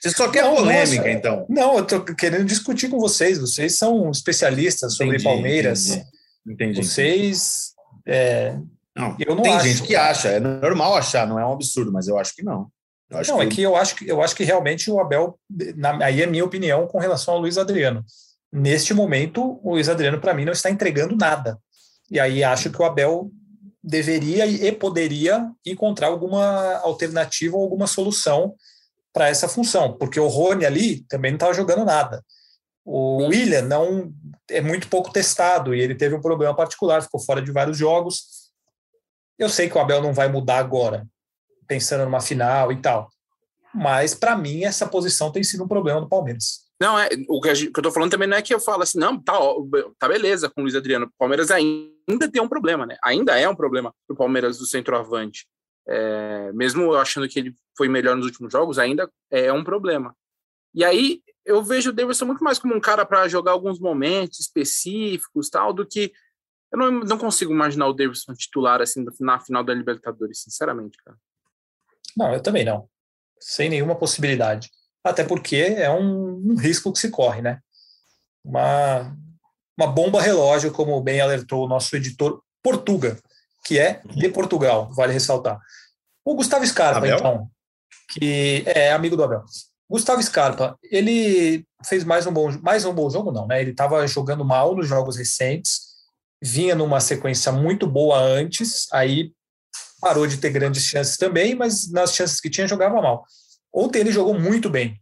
Você 0.00 0.10
só 0.10 0.30
quer 0.30 0.44
não, 0.44 0.56
polêmica, 0.56 0.96
nossa, 0.96 1.10
então? 1.10 1.46
Não, 1.48 1.78
eu 1.78 1.86
tô 1.86 2.02
querendo 2.02 2.44
discutir 2.44 2.88
com 2.88 2.98
vocês. 2.98 3.38
Vocês 3.38 3.76
são 3.76 4.10
especialistas 4.10 4.94
sobre 4.94 5.16
entendi, 5.16 5.24
Palmeiras. 5.24 5.86
Entendi. 5.88 6.06
entendi. 6.46 6.84
Vocês. 6.84 7.72
É, 8.06 8.58
não, 8.96 9.16
eu 9.18 9.34
não 9.34 9.42
tem 9.42 9.54
acho, 9.54 9.66
gente 9.66 9.82
que 9.82 9.96
acha, 9.96 10.28
é 10.28 10.40
normal 10.40 10.94
achar, 10.94 11.26
não 11.26 11.38
é 11.38 11.46
um 11.46 11.52
absurdo, 11.52 11.92
mas 11.92 12.08
eu 12.08 12.18
acho 12.18 12.34
que 12.34 12.42
não. 12.42 12.70
não, 13.10 13.38
que... 13.38 13.42
é 13.42 13.46
que 13.46 13.62
eu 13.62 13.76
acho 13.76 13.94
que 13.94 14.08
eu 14.08 14.22
acho 14.22 14.36
que 14.36 14.44
realmente 14.44 14.90
o 14.90 15.00
Abel, 15.00 15.38
na, 15.76 16.04
aí 16.04 16.22
é 16.22 16.26
minha 16.26 16.44
opinião 16.44 16.86
com 16.86 16.98
relação 16.98 17.34
ao 17.34 17.40
Luiz 17.40 17.56
Adriano. 17.56 18.04
Neste 18.52 18.92
momento, 18.92 19.58
o 19.62 19.72
Luiz 19.72 19.88
Adriano, 19.88 20.20
para 20.20 20.34
mim, 20.34 20.44
não 20.44 20.52
está 20.52 20.70
entregando 20.70 21.16
nada. 21.16 21.58
E 22.10 22.20
aí 22.20 22.44
acho 22.44 22.70
que 22.70 22.80
o 22.80 22.84
Abel 22.84 23.30
deveria 23.82 24.46
e 24.46 24.70
poderia 24.70 25.50
encontrar 25.66 26.08
alguma 26.08 26.76
alternativa 26.78 27.56
ou 27.56 27.62
alguma 27.62 27.86
solução 27.86 28.54
para 29.12 29.28
essa 29.28 29.48
função, 29.48 29.96
porque 29.96 30.20
o 30.20 30.28
Rony 30.28 30.64
ali 30.64 31.00
também 31.08 31.32
não 31.32 31.36
estava 31.36 31.54
jogando 31.54 31.84
nada. 31.84 32.24
O 32.84 33.26
William 33.26 33.62
não 33.62 34.12
é 34.48 34.60
muito 34.60 34.88
pouco 34.88 35.12
testado 35.12 35.74
e 35.74 35.80
ele 35.80 35.94
teve 35.94 36.14
um 36.14 36.20
problema 36.20 36.54
particular, 36.54 37.02
ficou 37.02 37.20
fora 37.20 37.42
de 37.42 37.52
vários 37.52 37.76
jogos. 37.76 38.50
Eu 39.38 39.48
sei 39.48 39.68
que 39.68 39.76
o 39.76 39.80
Abel 39.80 40.02
não 40.02 40.12
vai 40.12 40.28
mudar 40.28 40.58
agora, 40.58 41.06
pensando 41.66 42.04
numa 42.04 42.20
final 42.20 42.72
e 42.72 42.80
tal, 42.80 43.08
mas 43.74 44.14
para 44.14 44.36
mim 44.36 44.64
essa 44.64 44.86
posição 44.86 45.30
tem 45.30 45.42
sido 45.42 45.64
um 45.64 45.68
problema 45.68 46.00
do 46.00 46.08
Palmeiras. 46.08 46.61
Não, 46.82 46.98
é, 46.98 47.08
o 47.28 47.40
que, 47.40 47.54
gente, 47.54 47.70
que 47.70 47.78
eu 47.78 47.82
tô 47.84 47.92
falando 47.92 48.10
também 48.10 48.26
não 48.26 48.36
é 48.36 48.42
que 48.42 48.52
eu 48.52 48.58
falo 48.58 48.82
assim, 48.82 48.98
não, 48.98 49.16
tá, 49.16 49.34
tá 50.00 50.08
beleza 50.08 50.50
com 50.50 50.62
o 50.62 50.64
Luiz 50.64 50.74
Adriano. 50.74 51.06
O 51.06 51.12
Palmeiras 51.16 51.52
ainda 51.52 52.28
tem 52.28 52.42
um 52.42 52.48
problema, 52.48 52.84
né? 52.84 52.96
Ainda 53.04 53.38
é 53.38 53.48
um 53.48 53.54
problema 53.54 53.94
pro 54.04 54.16
Palmeiras 54.16 54.58
do 54.58 54.66
centroavante. 54.66 55.46
É, 55.86 56.50
mesmo 56.52 56.92
achando 56.94 57.28
que 57.28 57.38
ele 57.38 57.54
foi 57.78 57.88
melhor 57.88 58.16
nos 58.16 58.26
últimos 58.26 58.52
jogos, 58.52 58.80
ainda 58.80 59.08
é 59.30 59.52
um 59.52 59.62
problema. 59.62 60.12
E 60.74 60.84
aí 60.84 61.22
eu 61.44 61.62
vejo 61.62 61.90
o 61.90 61.92
Davidson 61.92 62.24
muito 62.24 62.42
mais 62.42 62.58
como 62.58 62.74
um 62.74 62.80
cara 62.80 63.06
para 63.06 63.28
jogar 63.28 63.52
alguns 63.52 63.78
momentos 63.78 64.40
específicos, 64.40 65.48
tal, 65.48 65.72
do 65.72 65.86
que 65.86 66.12
eu 66.72 66.78
não, 66.80 66.90
não 66.90 67.16
consigo 67.16 67.52
imaginar 67.52 67.86
o 67.86 67.92
Davidson 67.92 68.34
titular 68.34 68.82
assim 68.82 69.06
na 69.20 69.38
final 69.38 69.62
da 69.62 69.72
Libertadores, 69.72 70.40
sinceramente, 70.40 70.98
cara. 71.04 71.16
Não, 72.16 72.34
eu 72.34 72.42
também 72.42 72.64
não. 72.64 72.88
Sem 73.38 73.70
nenhuma 73.70 73.94
possibilidade 73.94 74.68
até 75.04 75.24
porque 75.24 75.56
é 75.56 75.90
um, 75.90 76.52
um 76.52 76.56
risco 76.56 76.92
que 76.92 76.98
se 76.98 77.10
corre, 77.10 77.42
né? 77.42 77.58
Uma, 78.44 79.16
uma 79.78 79.86
bomba 79.86 80.20
relógio, 80.20 80.72
como 80.72 81.00
bem 81.00 81.20
alertou 81.20 81.64
o 81.64 81.68
nosso 81.68 81.94
editor 81.96 82.42
Portuga, 82.62 83.18
que 83.64 83.78
é 83.78 84.00
de 84.04 84.28
Portugal, 84.28 84.92
vale 84.92 85.12
ressaltar. 85.12 85.60
O 86.24 86.34
Gustavo 86.34 86.66
Scarpa, 86.66 86.98
Abel? 86.98 87.16
então, 87.16 87.50
que 88.10 88.64
é 88.66 88.92
amigo 88.92 89.16
do 89.16 89.24
Abel. 89.24 89.44
Gustavo 89.90 90.22
Scarpa, 90.22 90.78
ele 90.82 91.66
fez 91.84 92.04
mais 92.04 92.26
um 92.26 92.32
bom, 92.32 92.50
mais 92.62 92.84
um 92.84 92.94
bom 92.94 93.10
jogo, 93.10 93.30
não, 93.30 93.46
né? 93.46 93.60
Ele 93.60 93.72
estava 93.72 94.06
jogando 94.06 94.44
mal 94.44 94.74
nos 94.74 94.88
jogos 94.88 95.16
recentes, 95.16 95.80
vinha 96.42 96.74
numa 96.74 97.00
sequência 97.00 97.52
muito 97.52 97.86
boa 97.86 98.18
antes, 98.18 98.86
aí 98.92 99.32
parou 100.00 100.26
de 100.26 100.38
ter 100.38 100.50
grandes 100.50 100.84
chances 100.84 101.16
também, 101.16 101.54
mas 101.54 101.90
nas 101.90 102.14
chances 102.14 102.40
que 102.40 102.50
tinha 102.50 102.66
jogava 102.66 103.00
mal. 103.00 103.24
Ontem 103.72 104.00
ele 104.00 104.12
jogou 104.12 104.38
muito 104.38 104.68
bem. 104.68 105.00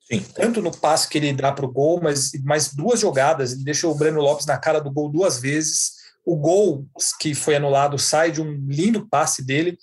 Sim. 0.00 0.24
Tanto 0.34 0.62
no 0.62 0.70
passe 0.70 1.08
que 1.08 1.18
ele 1.18 1.32
dá 1.32 1.52
para 1.52 1.66
o 1.66 1.72
gol, 1.72 2.00
mas 2.02 2.32
mais 2.42 2.74
duas 2.74 3.00
jogadas. 3.00 3.52
Ele 3.52 3.64
deixou 3.64 3.92
o 3.92 3.94
Breno 3.94 4.20
Lopes 4.20 4.46
na 4.46 4.58
cara 4.58 4.80
do 4.80 4.90
gol 4.90 5.10
duas 5.10 5.38
vezes. 5.38 5.92
O 6.24 6.36
gol 6.36 6.86
que 7.20 7.34
foi 7.34 7.56
anulado 7.56 7.98
sai 7.98 8.30
de 8.30 8.40
um 8.40 8.52
lindo 8.68 9.06
passe 9.08 9.44
dele. 9.44 9.78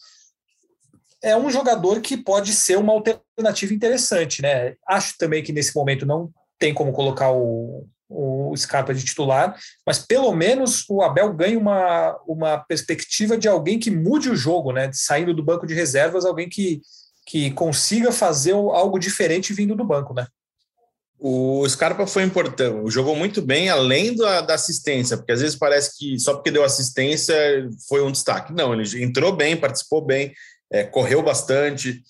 É 1.21 1.37
um 1.37 1.49
jogador 1.49 2.01
que 2.01 2.17
pode 2.17 2.53
ser 2.53 2.77
uma 2.77 2.93
alternativa 2.93 3.73
interessante, 3.73 4.41
né? 4.41 4.75
Acho 4.87 5.15
também 5.17 5.43
que 5.43 5.53
nesse 5.53 5.75
momento 5.75 6.05
não 6.05 6.31
tem 6.59 6.73
como 6.73 6.91
colocar 6.91 7.31
o, 7.31 7.87
o 8.09 8.55
Scarpa 8.55 8.93
de 8.93 9.03
titular, 9.03 9.57
mas 9.85 9.99
pelo 9.99 10.31
menos 10.33 10.85
o 10.89 11.01
Abel 11.01 11.33
ganha 11.33 11.57
uma, 11.57 12.19
uma 12.27 12.57
perspectiva 12.59 13.37
de 13.37 13.47
alguém 13.47 13.79
que 13.79 13.91
mude 13.91 14.29
o 14.29 14.35
jogo, 14.35 14.71
né? 14.71 14.89
Saindo 14.93 15.33
do 15.33 15.43
banco 15.43 15.65
de 15.65 15.73
reservas, 15.73 16.25
alguém 16.25 16.47
que 16.47 16.81
que 17.25 17.51
consiga 17.51 18.11
fazer 18.11 18.53
algo 18.53 18.99
diferente 18.99 19.53
vindo 19.53 19.75
do 19.75 19.83
banco, 19.83 20.13
né? 20.13 20.27
O 21.17 21.67
Scarpa 21.67 22.05
foi 22.05 22.23
importante, 22.23 22.91
jogou 22.91 23.15
muito 23.15 23.41
bem, 23.41 23.69
além 23.69 24.15
da, 24.15 24.41
da, 24.41 24.53
assistência, 24.53 25.17
porque 25.17 25.31
às 25.31 25.41
vezes 25.41 25.57
parece 25.57 25.97
que 25.97 26.19
só 26.19 26.33
porque 26.33 26.51
deu 26.51 26.63
assistência 26.63 27.35
foi 27.87 28.03
um 28.03 28.11
destaque. 28.11 28.53
Não, 28.53 28.73
ele 28.73 29.03
entrou 29.03 29.35
bem, 29.35 29.55
participou 29.55 30.05
bem, 30.05 30.33
é, 30.71 30.83
correu 30.83 31.23
bastante. 31.23 32.03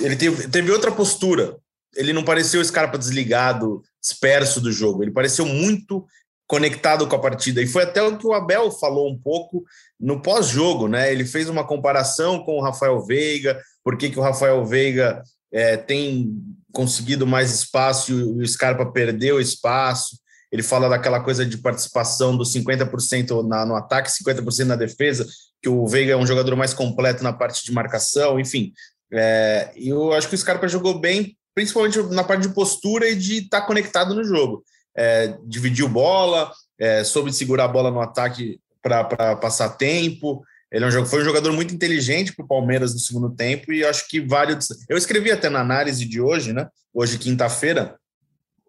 Ele 0.00 0.16
teve, 0.16 0.48
teve 0.48 0.70
outra 0.70 0.90
postura. 0.90 1.56
ele 1.96 2.12
não 2.12 2.24
pareceu 2.24 2.60
o 2.60 2.64
Scarpa 2.64 2.98
desligado, 2.98 3.82
disperso 4.00 4.60
do 4.60 4.72
jogo. 4.72 5.02
Ele 5.02 5.12
pareceu 5.12 5.46
muito 5.46 6.04
conectado 6.50 7.06
com 7.06 7.14
a 7.14 7.20
partida. 7.20 7.62
E 7.62 7.66
foi 7.68 7.84
até 7.84 8.02
o 8.02 8.18
que 8.18 8.26
o 8.26 8.32
Abel 8.32 8.72
falou 8.72 9.08
um 9.08 9.16
pouco 9.16 9.64
no 10.00 10.20
pós-jogo, 10.20 10.88
né? 10.88 11.12
Ele 11.12 11.24
fez 11.24 11.48
uma 11.48 11.64
comparação 11.64 12.42
com 12.42 12.56
o 12.56 12.60
Rafael 12.60 13.00
Veiga, 13.06 13.62
por 13.84 13.96
que, 13.96 14.10
que 14.10 14.18
o 14.18 14.22
Rafael 14.22 14.66
Veiga 14.66 15.22
é, 15.52 15.76
tem 15.76 16.28
conseguido 16.72 17.24
mais 17.24 17.54
espaço 17.54 18.10
e 18.10 18.42
o 18.42 18.48
Scarpa 18.48 18.84
perdeu 18.84 19.40
espaço. 19.40 20.18
Ele 20.50 20.64
fala 20.64 20.88
daquela 20.88 21.20
coisa 21.20 21.46
de 21.46 21.56
participação 21.56 22.36
dos 22.36 22.52
50% 22.52 23.46
na, 23.46 23.64
no 23.64 23.76
ataque, 23.76 24.10
50% 24.10 24.64
na 24.64 24.74
defesa, 24.74 25.24
que 25.62 25.68
o 25.68 25.86
Veiga 25.86 26.14
é 26.14 26.16
um 26.16 26.26
jogador 26.26 26.56
mais 26.56 26.74
completo 26.74 27.22
na 27.22 27.32
parte 27.32 27.64
de 27.64 27.70
marcação, 27.70 28.40
enfim. 28.40 28.72
É, 29.12 29.70
eu 29.76 30.12
acho 30.14 30.28
que 30.28 30.34
o 30.34 30.38
Scarpa 30.38 30.66
jogou 30.66 30.98
bem, 30.98 31.36
principalmente 31.54 32.02
na 32.12 32.24
parte 32.24 32.48
de 32.48 32.54
postura 32.54 33.08
e 33.08 33.14
de 33.14 33.36
estar 33.36 33.60
tá 33.60 33.66
conectado 33.68 34.16
no 34.16 34.24
jogo. 34.24 34.64
É, 34.96 35.36
dividiu 35.44 35.88
bola, 35.88 36.52
é, 36.78 37.04
soube 37.04 37.32
segurar 37.32 37.64
a 37.64 37.68
bola 37.68 37.90
no 37.90 38.00
ataque 38.00 38.60
para 38.82 39.36
passar 39.36 39.70
tempo. 39.70 40.42
Ele 40.70 40.84
é 40.84 40.88
um, 40.88 41.06
foi 41.06 41.20
um 41.20 41.24
jogador 41.24 41.52
muito 41.52 41.74
inteligente 41.74 42.34
para 42.34 42.44
o 42.44 42.48
Palmeiras 42.48 42.92
no 42.92 43.00
segundo 43.00 43.30
tempo 43.30 43.72
e 43.72 43.84
acho 43.84 44.08
que 44.08 44.20
vários. 44.20 44.68
Eu 44.88 44.96
escrevi 44.96 45.30
até 45.30 45.48
na 45.48 45.60
análise 45.60 46.04
de 46.04 46.20
hoje, 46.20 46.52
né? 46.52 46.68
Hoje, 46.92 47.18
quinta-feira, 47.18 47.96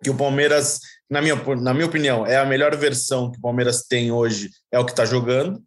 que 0.04 0.10
o 0.10 0.16
Palmeiras, 0.16 0.80
na 1.10 1.22
minha, 1.22 1.36
na 1.36 1.74
minha 1.74 1.86
opinião, 1.86 2.26
é 2.26 2.38
a 2.38 2.46
melhor 2.46 2.76
versão 2.76 3.32
que 3.32 3.38
o 3.38 3.42
Palmeiras 3.42 3.84
tem 3.88 4.12
hoje, 4.12 4.50
é 4.72 4.80
o 4.80 4.86
que 4.86 4.92
está 4.92 5.06
jogando, 5.06 5.62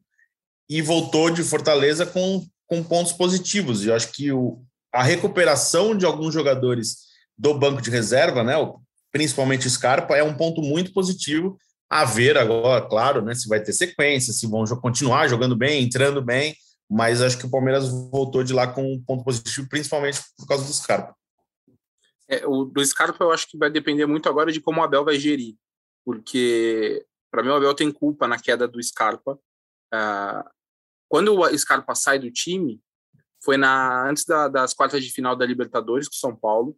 e 0.69 0.83
voltou 0.83 1.31
de 1.31 1.43
Fortaleza 1.43 2.05
com, 2.05 2.45
com 2.67 2.83
pontos 2.83 3.13
positivos. 3.13 3.85
E 3.85 3.89
eu 3.89 3.95
acho 3.95 4.11
que 4.13 4.33
o, 4.33 4.61
a 4.93 5.03
recuperação 5.03 5.97
de 5.97 6.05
alguns 6.05 6.35
jogadores 6.35 6.97
do 7.39 7.55
banco 7.55 7.81
de 7.81 7.91
reserva, 7.91 8.43
né? 8.43 8.55
Principalmente 9.15 9.71
Scarpa, 9.71 10.17
é 10.17 10.25
um 10.25 10.37
ponto 10.37 10.61
muito 10.61 10.93
positivo 10.93 11.57
a 11.89 12.05
ver 12.05 12.37
agora, 12.37 12.85
claro, 12.85 13.23
né, 13.23 13.37
se 13.37 13.49
vai 13.49 13.63
ter 13.63 13.73
sequência, 13.73 14.33
se 14.33 14.49
vão 14.49 14.65
continuar 14.81 15.29
jogando 15.29 15.55
bem, 15.55 15.85
entrando 15.85 16.21
bem, 16.21 16.57
mas 16.91 17.23
acho 17.23 17.39
que 17.39 17.47
o 17.47 17.51
Palmeiras 17.51 17.89
voltou 18.11 18.43
de 18.43 18.53
lá 18.53 18.67
com 18.67 18.93
um 18.93 19.01
ponto 19.01 19.23
positivo, 19.23 19.69
principalmente 19.69 20.21
por 20.37 20.49
causa 20.49 20.65
do 20.65 20.73
Scarpa. 20.73 21.15
É, 22.27 22.45
o 22.45 22.65
do 22.65 22.85
Scarpa 22.85 23.23
eu 23.23 23.31
acho 23.31 23.47
que 23.47 23.57
vai 23.57 23.71
depender 23.71 24.07
muito 24.07 24.29
agora 24.29 24.51
de 24.51 24.61
como 24.61 24.81
o 24.81 24.83
Abel 24.83 25.05
vai 25.05 25.17
gerir, 25.17 25.55
porque 26.05 27.07
para 27.31 27.45
mim 27.45 27.51
o 27.51 27.55
Abel 27.55 27.75
tem 27.75 27.93
culpa 27.93 28.27
na 28.27 28.41
queda 28.41 28.67
do 28.67 28.83
Scarpa. 28.83 29.39
Ah, 29.93 30.51
quando 31.09 31.39
o 31.39 31.59
Scarpa 31.59 31.95
sai 31.95 32.19
do 32.19 32.31
time, 32.31 32.81
foi 33.45 33.57
na 33.57 34.09
antes 34.09 34.25
da, 34.25 34.49
das 34.49 34.75
quartas 34.75 35.05
de 35.05 35.13
final 35.13 35.37
da 35.37 35.47
Libertadores 35.47 36.09
com 36.09 36.15
São 36.15 36.35
Paulo. 36.35 36.77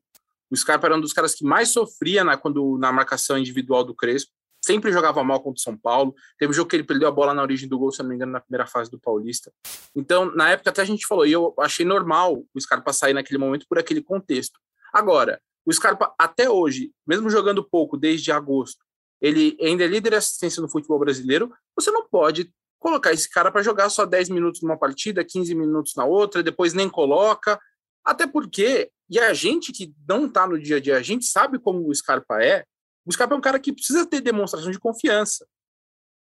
O 0.51 0.57
Scarpa 0.57 0.87
era 0.87 0.97
um 0.97 1.01
dos 1.01 1.13
caras 1.13 1.35
que 1.35 1.45
mais 1.45 1.71
sofria 1.71 2.23
na, 2.23 2.37
quando, 2.37 2.79
na 2.79 2.93
marcação 2.93 3.37
individual 3.37 3.85
do 3.85 3.95
Crespo 3.95 4.33
sempre 4.67 4.91
jogava 4.91 5.23
mal 5.23 5.41
contra 5.41 5.59
o 5.59 5.63
São 5.63 5.77
Paulo. 5.77 6.15
Teve 6.39 6.51
um 6.51 6.55
jogo 6.55 6.69
que 6.69 6.75
ele 6.75 6.83
perdeu 6.83 7.07
a 7.07 7.13
bola 7.13 7.33
na 7.33 7.43
origem 7.43 7.69
do 7.69 7.79
gol, 7.79 7.93
se 7.93 8.01
não 8.01 8.09
me 8.09 8.17
engano, 8.17 8.33
na 8.33 8.41
primeira 8.41 8.67
fase 8.67 8.91
do 8.91 8.99
Paulista. 8.99 9.53
Então, 9.95 10.35
na 10.35 10.51
época 10.51 10.71
até 10.71 10.83
a 10.83 10.85
gente 10.85 11.07
falou, 11.07 11.25
e 11.25 11.33
eu 11.33 11.55
achei 11.61 11.87
normal 11.87 12.45
o 12.53 12.61
Scarpa 12.61 12.93
sair 12.93 13.15
naquele 13.15 13.39
momento 13.39 13.65
por 13.69 13.79
aquele 13.79 14.03
contexto. 14.03 14.59
Agora, 14.93 15.41
o 15.65 15.73
Scarpa 15.73 16.13
até 16.19 16.51
hoje, 16.51 16.91
mesmo 17.07 17.31
jogando 17.31 17.63
pouco 17.63 17.97
desde 17.97 18.33
agosto, 18.33 18.85
ele 19.21 19.57
ainda 19.61 19.85
é 19.85 19.87
líder 19.87 20.11
de 20.11 20.17
assistência 20.17 20.61
no 20.61 20.69
futebol 20.69 20.99
brasileiro, 20.99 21.53
você 21.75 21.91
não 21.91 22.07
pode 22.07 22.53
colocar 22.79 23.13
esse 23.13 23.29
cara 23.31 23.51
para 23.51 23.63
jogar 23.63 23.89
só 23.89 24.05
10 24.05 24.29
minutos 24.29 24.63
numa 24.63 24.77
partida, 24.77 25.25
15 25.25 25.55
minutos 25.55 25.95
na 25.97 26.05
outra, 26.05 26.43
depois 26.43 26.73
nem 26.73 26.89
coloca. 26.89 27.59
Até 28.07 28.25
porque, 28.25 28.89
e 29.11 29.19
a 29.19 29.35
gente 29.35 29.73
que 29.73 29.93
não 30.09 30.27
está 30.27 30.47
no 30.47 30.59
dia 30.61 30.77
a 30.77 30.81
dia, 30.81 30.97
a 30.97 31.03
gente 31.03 31.27
sabe 31.27 31.59
como 31.59 31.89
o 31.89 31.95
Scarpa 31.95 32.41
é, 32.41 32.65
o 33.05 33.13
Scarpa 33.13 33.35
é 33.35 33.39
um 33.39 33.41
cara 33.41 33.59
que 33.59 33.73
precisa 33.73 34.07
ter 34.07 34.21
demonstração 34.21 34.71
de 34.71 34.79
confiança. 34.79 35.47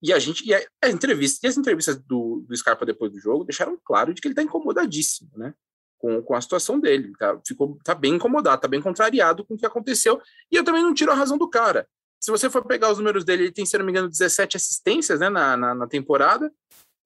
E 0.03 0.13
a 0.13 0.19
gente, 0.19 0.45
e 0.45 0.55
a, 0.55 0.61
a 0.83 0.89
entrevista, 0.89 1.47
e 1.47 1.49
as 1.49 1.57
entrevistas 1.57 1.97
do, 1.97 2.45
do 2.47 2.57
Scarpa 2.57 2.85
depois 2.85 3.13
do 3.13 3.21
jogo 3.21 3.45
deixaram 3.45 3.79
claro 3.85 4.15
de 4.15 4.21
que 4.21 4.27
ele 4.27 4.33
está 4.33 4.43
incomodadíssimo, 4.43 5.31
né? 5.37 5.55
Com, 5.99 6.21
com 6.23 6.35
a 6.35 6.41
situação 6.41 6.81
dele. 6.81 7.13
Tá, 7.17 7.41
ficou, 7.47 7.79
tá 7.85 7.95
bem 7.95 8.15
incomodado, 8.15 8.63
tá 8.63 8.67
bem 8.67 8.83
contrariado 8.83 9.45
com 9.45 9.55
o 9.55 9.57
que 9.57 9.67
aconteceu. 9.67 10.21
E 10.51 10.57
eu 10.57 10.65
também 10.65 10.83
não 10.83 10.93
tiro 10.93 11.13
a 11.13 11.15
razão 11.15 11.39
do 11.39 11.49
cara. 11.49 11.87
Se 12.21 12.31
você 12.33 12.51
for 12.51 12.65
pegar 12.65 12.91
os 12.91 12.99
números 12.99 13.25
dele, 13.25 13.45
ele 13.45 13.53
tem, 13.53 13.65
se 13.67 13.79
não 13.79 13.85
me 13.85 13.93
engano, 13.93 14.09
17 14.09 14.57
assistências 14.57 15.21
né, 15.21 15.29
na, 15.29 15.57
na, 15.57 15.75
na 15.75 15.87
temporada. 15.87 16.53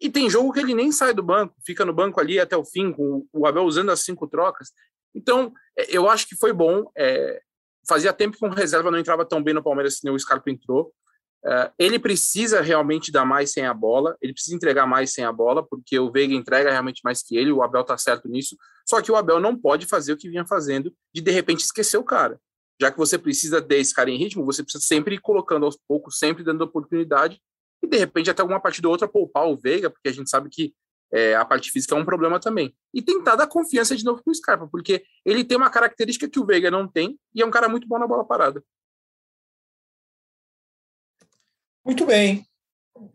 E 0.01 0.11
tem 0.11 0.29
jogo 0.29 0.53
que 0.53 0.61
ele 0.61 0.75
nem 0.75 0.93
sai 0.93 1.15
do 1.15 1.23
banco, 1.23 1.55
fica 1.65 1.85
no 1.85 1.93
banco 1.93 2.21
ali 2.21 2.39
até 2.39 2.57
o 2.57 2.65
fim, 2.65 2.93
com 2.93 3.27
o 3.33 3.47
Abel 3.47 3.65
usando 3.65 3.91
as 3.91 4.01
cinco 4.01 4.27
trocas. 4.27 4.71
Então, 5.15 5.53
é, 5.77 5.97
eu 5.97 6.09
acho 6.09 6.29
que 6.29 6.37
foi 6.37 6.53
bom. 6.53 6.91
É, 6.97 7.41
fazia 7.89 8.13
tempo 8.13 8.37
que 8.37 8.45
um 8.45 8.51
reserva 8.51 8.91
não 8.91 8.99
entrava 8.99 9.25
tão 9.25 9.43
bem 9.43 9.55
no 9.55 9.63
Palmeiras 9.63 10.01
nem 10.05 10.13
o 10.13 10.19
Scarpa 10.19 10.51
entrou. 10.51 10.93
Uh, 11.45 11.71
ele 11.79 11.97
precisa 11.99 12.61
realmente 12.61 13.13
dar 13.13 13.25
mais 13.25 13.53
sem 13.53 13.65
a 13.65 13.73
bola, 13.73 14.17
ele 14.21 14.33
precisa 14.33 14.57
entregar 14.57 14.85
mais 14.85 15.13
sem 15.13 15.25
a 15.25 15.31
bola, 15.31 15.65
porque 15.65 15.97
o 15.97 16.11
Veiga 16.11 16.35
entrega 16.35 16.73
realmente 16.73 17.01
mais 17.05 17.23
que 17.23 17.37
ele, 17.37 17.53
o 17.53 17.63
Abel 17.63 17.85
tá 17.85 17.97
certo 17.97 18.29
nisso. 18.29 18.57
Só 18.85 19.01
que 19.01 19.13
o 19.13 19.17
Abel 19.17 19.39
não 19.39 19.57
pode 19.57 19.87
fazer 19.87 20.13
o 20.13 20.17
que 20.17 20.29
vinha 20.29 20.45
fazendo 20.45 20.93
de 21.15 21.21
de 21.21 21.31
repente 21.31 21.61
esquecer 21.61 21.99
o 21.99 22.05
cara. 22.05 22.41
Já 22.81 22.91
que 22.91 22.99
você 22.99 23.17
precisa 23.17 23.61
desse 23.61 23.95
cara 23.95 24.11
em 24.11 24.19
ritmo, 24.19 24.45
você 24.45 24.63
precisa 24.63 24.85
sempre 24.85 25.15
ir 25.15 25.21
colocando 25.21 25.65
aos 25.65 25.79
poucos, 25.89 26.19
sempre 26.19 26.43
dando 26.43 26.63
oportunidade, 26.63 27.41
e 27.83 27.87
de 27.87 27.97
repente 27.97 28.31
até 28.31 28.43
alguma 28.43 28.61
partida 28.61 28.89
ou 28.89 28.93
outra 28.93 29.09
poupar 29.09 29.47
o 29.47 29.57
Veiga, 29.57 29.91
porque 29.91 30.09
a 30.09 30.13
gente 30.13 30.31
sabe 30.31 30.49
que 30.51 30.75
é, 31.13 31.35
a 31.35 31.45
parte 31.45 31.71
física 31.71 31.95
é 31.95 31.99
um 31.99 32.05
problema 32.05 32.41
também. 32.41 32.75
E 32.93 33.03
tentar 33.03 33.37
dar 33.37 33.47
confiança 33.47 33.97
de 33.97 34.05
novo 34.05 34.23
pro 34.23 34.35
Scarpa, 34.35 34.67
porque 34.67 35.05
ele 35.25 35.45
tem 35.45 35.57
uma 35.57 35.71
característica 35.71 36.29
que 36.29 36.41
o 36.41 36.47
Veiga 36.47 36.71
não 36.71 36.89
tem 36.89 37.19
e 37.35 37.43
é 37.43 37.47
um 37.47 37.51
cara 37.51 37.69
muito 37.69 37.87
bom 37.87 37.99
na 37.99 38.07
bola 38.07 38.25
parada. 38.25 38.63
Muito 41.85 42.05
bem. 42.05 42.45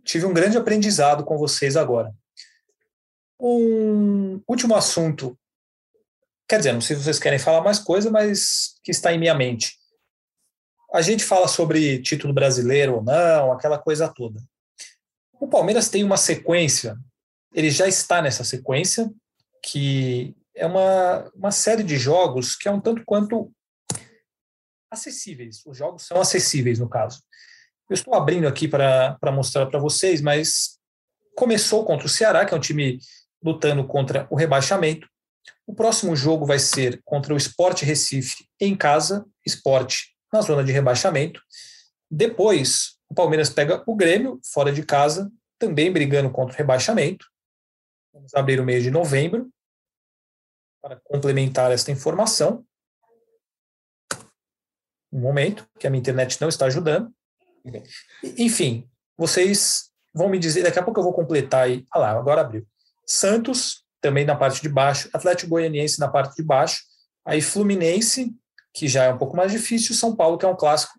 Tive 0.03 0.25
um 0.25 0.33
grande 0.33 0.57
aprendizado 0.57 1.25
com 1.25 1.37
vocês 1.37 1.75
agora. 1.75 2.13
Um 3.39 4.41
último 4.47 4.75
assunto. 4.75 5.37
Quer 6.47 6.57
dizer, 6.57 6.71
não 6.73 6.81
sei 6.81 6.95
se 6.95 7.03
vocês 7.03 7.19
querem 7.19 7.39
falar 7.39 7.61
mais 7.61 7.79
coisa, 7.79 8.09
mas 8.09 8.79
que 8.83 8.91
está 8.91 9.11
em 9.13 9.19
minha 9.19 9.33
mente. 9.33 9.80
A 10.93 11.01
gente 11.01 11.23
fala 11.23 11.47
sobre 11.47 12.01
título 12.01 12.33
brasileiro 12.33 12.95
ou 12.95 13.03
não, 13.03 13.51
aquela 13.51 13.77
coisa 13.77 14.07
toda. 14.07 14.41
O 15.39 15.47
Palmeiras 15.47 15.89
tem 15.89 16.03
uma 16.03 16.17
sequência 16.17 16.97
ele 17.53 17.69
já 17.69 17.87
está 17.87 18.21
nessa 18.21 18.43
sequência, 18.43 19.11
que 19.63 20.35
é 20.55 20.65
uma, 20.65 21.29
uma 21.35 21.51
série 21.51 21.83
de 21.83 21.97
jogos 21.97 22.55
que 22.55 22.67
é 22.67 22.71
um 22.71 22.79
tanto 22.79 23.03
quanto 23.05 23.51
acessíveis. 24.89 25.61
Os 25.65 25.77
jogos 25.77 26.05
são 26.05 26.19
acessíveis, 26.19 26.79
no 26.79 26.89
caso. 26.89 27.21
Eu 27.89 27.93
estou 27.93 28.13
abrindo 28.15 28.47
aqui 28.47 28.67
para 28.67 29.17
mostrar 29.33 29.65
para 29.65 29.79
vocês, 29.79 30.21
mas 30.21 30.79
começou 31.35 31.85
contra 31.85 32.05
o 32.05 32.09
Ceará, 32.09 32.45
que 32.45 32.53
é 32.53 32.57
um 32.57 32.61
time 32.61 32.99
lutando 33.43 33.85
contra 33.85 34.27
o 34.29 34.35
rebaixamento. 34.35 35.07
O 35.67 35.73
próximo 35.73 36.15
jogo 36.15 36.45
vai 36.45 36.59
ser 36.59 37.01
contra 37.03 37.33
o 37.33 37.37
Sport 37.37 37.81
Recife 37.81 38.45
em 38.59 38.75
casa, 38.75 39.25
Sport 39.45 39.95
na 40.31 40.41
zona 40.41 40.63
de 40.63 40.71
rebaixamento. 40.71 41.41
Depois, 42.09 42.97
o 43.09 43.13
Palmeiras 43.13 43.49
pega 43.49 43.83
o 43.85 43.95
Grêmio 43.95 44.39
fora 44.43 44.71
de 44.71 44.83
casa, 44.83 45.31
também 45.59 45.91
brigando 45.91 46.31
contra 46.31 46.53
o 46.53 46.57
rebaixamento. 46.57 47.25
Vamos 48.13 48.33
abrir 48.33 48.59
o 48.59 48.65
mês 48.65 48.83
de 48.83 48.91
novembro 48.91 49.49
para 50.81 50.99
complementar 51.03 51.71
esta 51.71 51.91
informação. 51.91 52.65
Um 55.11 55.19
momento, 55.19 55.67
que 55.77 55.85
a 55.85 55.89
minha 55.89 55.99
internet 55.99 56.39
não 56.41 56.49
está 56.49 56.65
ajudando. 56.65 57.13
Enfim, 58.37 58.89
vocês 59.17 59.91
vão 60.13 60.29
me 60.29 60.39
dizer, 60.39 60.63
daqui 60.63 60.79
a 60.79 60.83
pouco 60.83 60.99
eu 60.99 61.03
vou 61.03 61.13
completar 61.13 61.65
aí. 61.65 61.85
Ah 61.91 61.99
lá, 61.99 62.11
agora 62.11 62.41
abriu. 62.41 62.65
Santos, 63.05 63.85
também 64.01 64.25
na 64.25 64.35
parte 64.35 64.61
de 64.61 64.69
baixo, 64.69 65.09
Atlético 65.13 65.51
Goianiense 65.51 65.99
na 65.99 66.07
parte 66.07 66.35
de 66.35 66.43
baixo, 66.43 66.83
aí 67.25 67.41
Fluminense, 67.41 68.33
que 68.73 68.87
já 68.87 69.05
é 69.05 69.13
um 69.13 69.17
pouco 69.17 69.35
mais 69.35 69.51
difícil, 69.51 69.95
São 69.95 70.15
Paulo, 70.15 70.37
que 70.37 70.45
é 70.45 70.49
um 70.49 70.55
clássico. 70.55 70.93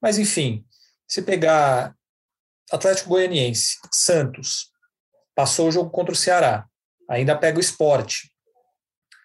Mas, 0.00 0.18
enfim, 0.18 0.64
se 1.08 1.22
pegar 1.22 1.94
Atlético 2.70 3.10
Goianiense, 3.10 3.76
Santos, 3.92 4.70
Passou 5.36 5.68
o 5.68 5.70
jogo 5.70 5.90
contra 5.90 6.14
o 6.14 6.16
Ceará. 6.16 6.66
Ainda 7.10 7.36
pega 7.36 7.58
o 7.58 7.60
esporte. 7.60 8.32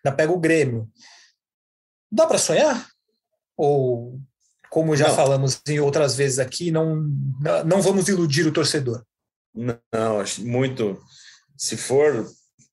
Ainda 0.04 0.16
pega 0.16 0.34
o 0.34 0.40
Grêmio. 0.40 0.92
Dá 2.12 2.28
para 2.28 2.38
sonhar? 2.38 2.86
Ou, 3.56 4.20
como 4.70 4.94
já 4.94 5.08
não. 5.08 5.16
falamos 5.16 5.62
em 5.66 5.80
outras 5.80 6.14
vezes 6.14 6.38
aqui, 6.38 6.70
não, 6.70 6.98
não 7.66 7.82
vamos 7.82 8.10
iludir 8.10 8.46
o 8.46 8.52
torcedor? 8.52 9.06
Não, 9.56 10.20
acho 10.20 10.46
muito. 10.46 11.02
Se 11.58 11.78
for. 11.78 12.28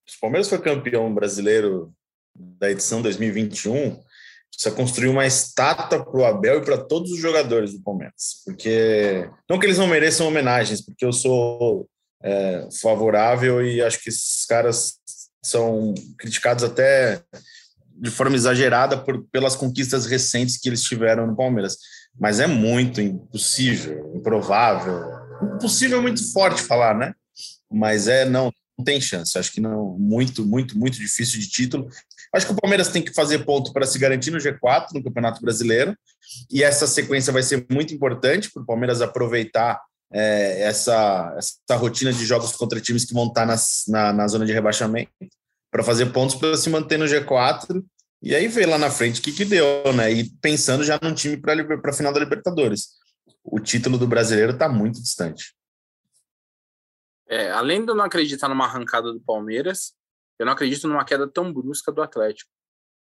Se 0.05 0.17
o 0.17 0.21
Palmeiras 0.21 0.49
for 0.49 0.61
campeão 0.61 1.15
brasileiro 1.15 1.95
da 2.35 2.71
edição 2.71 3.01
2021, 3.01 4.03
precisa 4.51 4.75
construir 4.75 5.09
uma 5.09 5.27
estátua 5.27 6.05
para 6.05 6.21
o 6.21 6.25
Abel 6.25 6.59
e 6.59 6.65
para 6.65 6.79
todos 6.79 7.13
os 7.13 7.19
jogadores 7.19 7.73
do 7.73 7.83
Palmeiras. 7.83 8.43
Porque. 8.45 9.29
Não 9.49 9.59
que 9.59 9.67
eles 9.67 9.79
não 9.79 9.87
mereçam 9.87 10.27
homenagens, 10.27 10.81
porque 10.81 11.05
eu 11.05 11.13
sou 11.13 11.89
é, 12.23 12.69
favorável 12.81 13.65
e 13.65 13.81
acho 13.81 14.03
que 14.03 14.09
esses 14.09 14.45
caras 14.47 14.95
são 15.43 15.95
criticados 16.19 16.65
até 16.65 17.23
de 18.01 18.11
forma 18.11 18.37
exagerada 18.37 18.97
por, 18.97 19.25
pelas 19.33 19.57
conquistas 19.57 20.07
recentes 20.07 20.57
que 20.57 20.69
eles 20.69 20.83
tiveram 20.83 21.27
no 21.27 21.37
Palmeiras. 21.37 21.77
Mas 22.19 22.41
é 22.41 22.47
muito 22.47 23.01
impossível, 23.01 24.13
improvável. 24.15 25.05
Impossível 25.55 25.99
é 25.99 26.03
muito 26.03 26.33
forte 26.33 26.63
falar, 26.63 26.97
né? 26.97 27.13
Mas 27.71 28.09
é, 28.09 28.25
não, 28.25 28.53
não 28.77 28.85
tem 28.85 29.01
chance. 29.01 29.39
Acho 29.39 29.53
que 29.53 29.61
não, 29.61 29.97
muito, 29.99 30.45
muito, 30.45 30.79
muito 30.79 30.99
difícil 30.99 31.39
de 31.39 31.49
título. 31.49 31.89
Acho 32.35 32.47
que 32.47 32.53
o 32.53 32.57
Palmeiras 32.57 32.89
tem 32.89 33.03
que 33.03 33.15
fazer 33.15 33.45
ponto 33.45 33.73
para 33.73 33.87
se 33.87 33.99
garantir 33.99 34.31
no 34.31 34.39
G4, 34.39 34.89
no 34.95 35.03
Campeonato 35.03 35.41
Brasileiro, 35.41 35.97
e 36.51 36.63
essa 36.63 36.87
sequência 36.87 37.33
vai 37.33 37.43
ser 37.43 37.67
muito 37.71 37.95
importante 37.95 38.51
para 38.51 38.63
o 38.63 38.67
Palmeiras 38.67 39.01
aproveitar 39.01 39.81
é, 40.13 40.63
essa, 40.63 41.35
essa 41.37 41.77
rotina 41.77 42.13
de 42.13 42.25
jogos 42.25 42.53
contra 42.53 42.81
times 42.81 43.05
que 43.05 43.15
vão 43.15 43.27
estar 43.27 43.47
nas, 43.47 43.85
na, 43.89 44.13
na 44.13 44.29
zona 44.29 44.45
de 44.45 44.53
rebaixamento 44.53 45.11
para 45.71 45.83
fazer 45.83 46.07
pontos 46.07 46.35
para 46.35 46.57
se 46.57 46.71
manter 46.71 46.99
no 46.99 47.05
G4 47.05 47.85
e 48.23 48.35
aí 48.35 48.49
ver 48.49 48.67
lá 48.67 48.79
na 48.79 48.91
frente 48.91 49.21
o 49.21 49.23
que, 49.23 49.33
que 49.33 49.45
deu, 49.45 49.93
né? 49.95 50.11
E 50.11 50.31
pensando 50.41 50.83
já 50.83 50.99
num 51.01 51.15
time 51.15 51.37
para 51.37 51.55
a 51.85 51.93
final 51.93 52.13
da 52.13 52.21
Libertadores. 52.21 52.89
O 53.45 53.61
título 53.61 53.97
do 53.97 54.07
brasileiro 54.07 54.53
está 54.53 54.69
muito 54.69 55.01
distante. 55.01 55.55
É, 57.29 57.51
além 57.53 57.85
de 57.85 57.91
eu 57.91 57.95
não 57.95 58.05
acreditar 58.05 58.49
numa 58.49 58.65
arrancada 58.65 59.13
do 59.13 59.21
Palmeiras, 59.21 59.93
eu 60.39 60.47
não 60.47 60.53
acredito 60.53 60.87
numa 60.87 61.05
queda 61.05 61.27
tão 61.27 61.53
brusca 61.53 61.91
do 61.91 62.03
Atlético. 62.03 62.51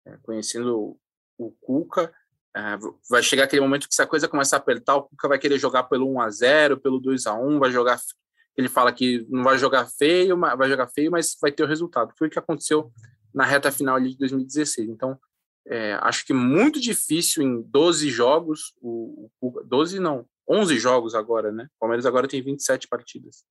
É, 0.06 0.16
conhecendo 0.22 0.96
o, 1.36 1.50
Cuca, 1.60 2.12
é, 2.56 2.78
vai 3.10 3.22
chegar 3.22 3.44
aquele 3.44 3.62
momento 3.62 3.88
que 3.88 3.94
se 3.94 4.02
a 4.02 4.06
coisa 4.06 4.28
começar 4.28 4.56
a 4.56 4.58
apertar, 4.58 4.96
o 4.96 5.02
Cuca 5.02 5.28
vai 5.28 5.38
querer 5.38 5.58
jogar 5.58 5.84
pelo 5.84 6.10
1 6.12 6.20
a 6.20 6.30
0 6.30 6.80
pelo 6.80 7.00
2 7.00 7.26
a 7.26 7.34
1 7.34 7.58
vai 7.58 7.70
jogar. 7.70 8.00
Ele 8.56 8.68
fala 8.68 8.92
que 8.92 9.26
não 9.28 9.42
vai 9.42 9.58
jogar 9.58 9.86
feio, 9.86 10.38
vai 10.38 10.68
jogar 10.68 10.86
feio, 10.88 11.10
mas 11.10 11.36
vai 11.40 11.52
ter 11.52 11.62
o 11.62 11.66
resultado. 11.66 12.14
Foi 12.16 12.28
o 12.28 12.30
que 12.30 12.38
aconteceu 12.38 12.90
na 13.34 13.44
reta 13.44 13.70
final 13.70 14.00
de 14.00 14.16
2016. 14.16 14.88
Então, 14.88 15.18
é, 15.66 15.98
acho 16.00 16.24
que 16.24 16.32
muito 16.32 16.80
difícil 16.80 17.42
em 17.42 17.60
12 17.62 18.08
jogos, 18.08 18.72
o, 18.80 19.28
o, 19.40 19.62
12 19.64 19.98
não, 19.98 20.24
11 20.48 20.78
jogos 20.78 21.14
agora, 21.14 21.50
né? 21.50 21.68
O 21.76 21.80
Palmeiras 21.80 22.06
agora 22.06 22.28
tem 22.28 22.40
27 22.40 22.86
partidas. 22.86 23.44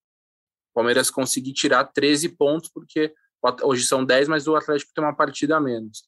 O 0.71 0.75
Palmeiras 0.75 1.11
conseguir 1.11 1.53
tirar 1.53 1.83
13 1.83 2.29
pontos, 2.29 2.69
porque 2.73 3.13
hoje 3.63 3.85
são 3.85 4.03
10, 4.03 4.27
mas 4.27 4.47
o 4.47 4.55
Atlético 4.55 4.91
tem 4.93 5.03
uma 5.03 5.15
partida 5.15 5.57
a 5.57 5.59
menos. 5.59 6.03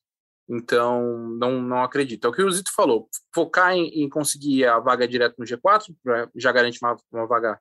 Então, 0.49 1.29
não, 1.39 1.61
não 1.61 1.83
acredito. 1.83 2.25
É 2.25 2.29
o 2.29 2.33
que 2.33 2.41
o 2.41 2.51
Zito 2.51 2.71
falou. 2.73 3.09
Focar 3.33 3.73
em, 3.73 4.03
em 4.03 4.09
conseguir 4.09 4.65
a 4.65 4.79
vaga 4.79 5.07
direto 5.07 5.35
no 5.37 5.45
G4, 5.45 5.93
já 6.35 6.51
garante 6.51 6.79
uma, 6.81 6.95
uma 7.11 7.27
vaga 7.27 7.59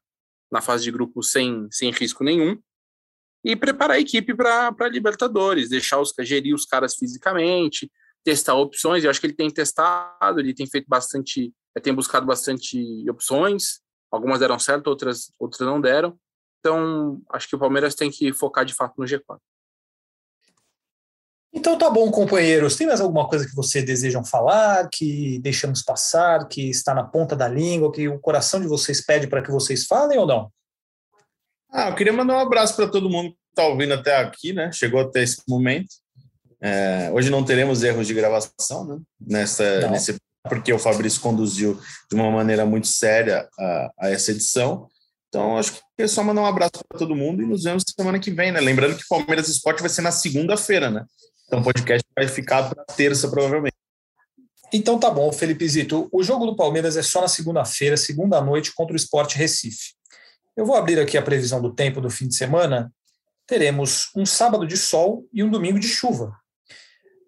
na 0.51 0.61
fase 0.61 0.85
de 0.85 0.93
grupo 0.93 1.23
sem, 1.23 1.67
sem 1.71 1.91
risco 1.91 2.23
nenhum. 2.23 2.61
E 3.45 3.55
preparar 3.57 3.97
a 3.97 4.01
equipe 4.01 4.35
para 4.35 4.89
Libertadores, 4.89 5.69
deixar 5.69 6.01
os 6.01 6.12
gerir 6.21 6.55
os 6.55 6.65
caras 6.65 6.97
fisicamente, 6.97 7.91
testar 8.25 8.55
opções. 8.55 9.05
Eu 9.05 9.11
acho 9.11 9.21
que 9.21 9.27
ele 9.27 9.37
tem 9.37 9.51
testado, 9.51 10.41
ele 10.41 10.55
tem 10.55 10.67
feito 10.67 10.87
bastante, 10.89 11.53
tem 11.83 11.95
buscado 11.95 12.27
bastante 12.27 13.09
opções. 13.09 13.81
Algumas 14.11 14.41
deram 14.41 14.59
certo, 14.59 14.87
outras, 14.89 15.33
outras 15.39 15.67
não 15.67 15.81
deram. 15.81 16.19
Então, 16.61 17.21
acho 17.31 17.49
que 17.49 17.55
o 17.55 17.59
Palmeiras 17.59 17.95
tem 17.95 18.11
que 18.11 18.33
focar 18.33 18.65
de 18.65 18.75
fato 18.75 18.95
no 18.99 19.05
G4. 19.05 19.39
Então 21.57 21.79
tá 21.79 21.88
bom, 21.88 22.11
companheiros. 22.11 22.77
Tem 22.77 22.87
mais 22.87 23.01
alguma 23.01 23.27
coisa 23.27 23.49
que 23.49 23.57
vocês 23.57 23.83
desejam 23.83 24.23
falar, 24.23 24.90
que 24.92 25.38
deixamos 25.38 25.83
passar, 25.83 26.47
que 26.49 26.69
está 26.69 26.95
na 26.95 27.03
ponta 27.03 27.35
da 27.35 27.49
língua, 27.49 27.90
que 27.90 28.07
o 28.07 28.19
coração 28.19 28.61
de 28.61 28.69
vocês 28.69 29.03
pede 29.03 29.27
para 29.27 29.42
que 29.42 29.51
vocês 29.51 29.87
falem 29.87 30.19
ou 30.19 30.27
não? 30.27 30.53
Ah, 31.73 31.88
eu 31.88 31.95
queria 31.95 32.12
mandar 32.12 32.35
um 32.35 32.40
abraço 32.40 32.77
para 32.77 32.87
todo 32.87 33.09
mundo 33.09 33.31
que 33.31 33.37
está 33.49 33.66
ouvindo 33.66 33.95
até 33.95 34.19
aqui, 34.19 34.53
né? 34.53 34.71
Chegou 34.71 35.01
até 35.01 35.23
esse 35.23 35.38
momento. 35.49 35.88
É, 36.61 37.11
hoje 37.11 37.31
não 37.31 37.42
teremos 37.42 37.83
erros 37.83 38.07
de 38.07 38.12
gravação, 38.12 38.85
né? 38.85 38.99
Nessa, 39.19 39.88
nesse, 39.88 40.14
porque 40.42 40.71
o 40.75 40.79
Fabrício 40.79 41.23
conduziu 41.23 41.81
de 42.11 42.14
uma 42.14 42.31
maneira 42.31 42.66
muito 42.66 42.87
séria 42.87 43.49
a, 43.59 43.90
a 44.01 44.11
essa 44.11 44.31
edição. 44.31 44.88
Então, 45.29 45.57
acho 45.57 45.73
que 45.73 45.81
é 46.03 46.07
só 46.07 46.23
mandar 46.23 46.42
um 46.42 46.47
abraço 46.47 46.85
para 46.87 46.99
todo 46.99 47.16
mundo 47.16 47.42
e 47.42 47.47
nos 47.47 47.64
vemos 47.64 47.83
semana 47.99 48.19
que 48.19 48.31
vem, 48.31 48.53
né? 48.53 48.61
Lembrando 48.61 48.95
que 48.95 49.09
Palmeiras 49.09 49.49
Esporte 49.49 49.81
vai 49.81 49.88
ser 49.88 50.03
na 50.03 50.12
segunda-feira, 50.12 50.90
né? 50.90 51.03
Então 51.47 51.61
o 51.61 51.63
podcast 51.63 52.07
vai 52.15 52.27
ficar 52.27 52.69
para 52.69 52.85
terça, 52.85 53.29
provavelmente. 53.29 53.77
Então 54.73 54.99
tá 54.99 55.09
bom, 55.09 55.31
Felipe 55.33 55.69
Zito. 55.69 56.09
O 56.13 56.23
jogo 56.23 56.45
do 56.45 56.57
Palmeiras 56.57 56.97
é 56.97 57.03
só 57.03 57.21
na 57.21 57.29
segunda-feira, 57.29 57.97
segunda 57.97 58.41
noite, 58.41 58.75
contra 58.75 58.95
o 58.95 58.97
Sport 58.97 59.35
Recife. 59.35 59.95
Eu 60.57 60.67
vou 60.67 60.75
abrir 60.75 60.99
aqui 60.99 61.17
a 61.17 61.23
previsão 61.23 61.63
do 61.63 61.73
tempo 61.73 62.01
do 62.01 62.11
fim 62.11 62.27
de 62.27 62.35
semana. 62.35 62.93
Teremos 63.47 64.11
um 64.17 64.27
sábado 64.27 64.67
de 64.67 64.77
sol 64.77 65.29
e 65.33 65.45
um 65.45 65.51
domingo 65.51 65.79
de 65.79 65.87
chuva. 65.87 66.37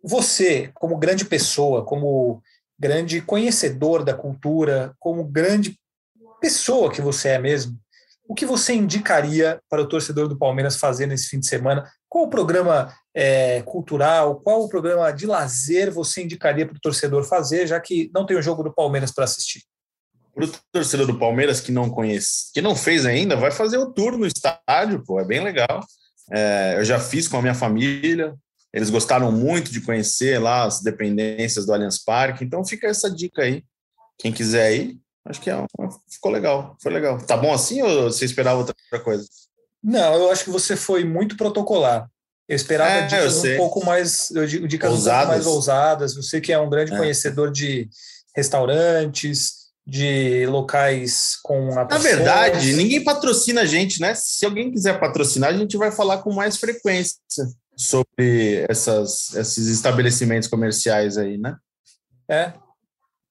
Você, 0.03 0.71
como 0.75 0.99
grande 0.99 1.25
pessoa, 1.25 1.85
como 1.85 2.43
grande 2.79 3.21
conhecedor 3.21 4.05
da 4.05 4.15
cultura, 4.15 4.95
como 4.99 5.25
grande 5.25 5.79
pessoa 6.41 6.91
que 6.91 7.01
você 7.01 7.31
é 7.31 7.39
mesmo, 7.39 7.79
o 8.29 8.35
que 8.35 8.47
você 8.47 8.75
indicaria 8.75 9.61
para 9.69 9.83
o 9.83 9.89
torcedor 9.89 10.29
do 10.29 10.39
Palmeiras 10.39 10.77
fazer 10.77 11.07
nesse 11.07 11.29
fim 11.29 11.41
de 11.41 11.47
semana? 11.47 11.91
Qual 12.09 12.25
o 12.25 12.31
programa 12.31 12.95
é, 13.15 13.63
cultural, 13.63 14.41
qual 14.41 14.63
o 14.63 14.69
programa 14.69 15.11
de 15.11 15.27
lazer 15.27 15.91
você 15.93 16.23
indicaria 16.23 16.67
para 16.67 16.77
o 16.77 16.81
torcedor 16.81 17.25
fazer, 17.25 17.67
já 17.67 17.79
que 17.81 18.11
não 18.15 18.25
tem 18.25 18.37
o 18.37 18.43
jogo 18.43 18.63
do 18.63 18.73
Palmeiras 18.73 19.13
para 19.13 19.25
assistir? 19.25 19.63
Para 20.35 20.45
o 20.45 20.53
torcedor 20.73 21.07
do 21.07 21.19
Palmeiras 21.19 21.61
que 21.61 21.73
não 21.73 21.91
conhece, 21.91 22.53
que 22.53 22.63
não 22.63 22.75
fez 22.75 23.05
ainda, 23.05 23.37
vai 23.37 23.51
fazer 23.51 23.77
o 23.79 23.93
tour 23.93 24.17
no 24.17 24.27
estádio, 24.27 25.03
pô, 25.05 25.21
é 25.21 25.25
bem 25.25 25.43
legal. 25.43 25.85
É, 26.31 26.77
eu 26.79 26.85
já 26.85 26.99
fiz 26.99 27.27
com 27.27 27.39
a 27.39 27.43
minha 27.43 27.55
família, 27.55 28.35
eles 28.73 28.91
gostaram 28.91 29.33
muito 29.33 29.71
de 29.73 29.81
conhecer 29.81 30.39
lá 30.39 30.65
as 30.65 30.81
dependências 30.81 31.67
do 31.67 31.73
Allianz 31.73 32.03
Parque, 32.03 32.45
então 32.45 32.65
fica 32.65 32.87
essa 32.87 33.11
dica 33.11 33.43
aí. 33.43 33.65
Quem 34.19 34.33
quiser 34.33 34.75
ir, 34.75 35.01
Acho 35.29 35.43
que 35.43 35.51
é, 35.51 35.67
ficou 36.11 36.33
legal, 36.33 36.75
foi 36.81 36.91
legal. 36.91 37.19
Tá 37.19 37.37
bom 37.37 37.53
assim 37.53 37.83
ou 37.83 38.05
você 38.05 38.25
esperava 38.25 38.59
outra 38.59 38.75
coisa? 39.05 39.27
Não, 39.83 40.15
eu 40.15 40.31
acho 40.31 40.45
que 40.45 40.51
você 40.51 40.77
foi 40.77 41.05
muito 41.05 41.37
protocolar. 41.37 42.09
Eu 42.49 42.57
esperava 42.57 42.91
é, 42.91 43.07
dicas 43.07 43.45
um 43.45 43.57
pouco 43.57 43.85
mais, 43.85 44.31
eu 44.31 44.47
digo, 44.47 44.67
dicas 44.67 44.91
ousadas. 44.91 45.19
um 45.19 45.27
pouco 45.27 45.35
mais 45.35 45.47
ousadas. 45.47 46.15
Você 46.15 46.41
que 46.41 46.53
é 46.53 46.59
um 46.59 46.71
grande 46.71 46.95
é. 46.95 46.97
conhecedor 46.97 47.53
de 47.53 47.89
restaurantes, 48.35 49.69
de 49.87 50.47
locais 50.47 51.37
com 51.43 51.75
Na 51.75 51.99
verdade, 51.99 52.75
ninguém 52.75 53.03
patrocina 53.03 53.63
a 53.63 53.67
gente, 53.67 54.01
né? 54.01 54.15
Se 54.15 54.45
alguém 54.45 54.71
quiser 54.71 55.01
patrocinar, 55.01 55.51
a 55.51 55.57
gente 55.57 55.77
vai 55.77 55.91
falar 55.91 56.19
com 56.19 56.33
mais 56.33 56.57
frequência 56.57 57.17
sobre 57.77 58.67
essas, 58.69 59.35
esses 59.35 59.69
estabelecimentos 59.69 60.49
comerciais 60.49 61.17
aí, 61.17 61.39
né? 61.39 61.57
É. 62.29 62.53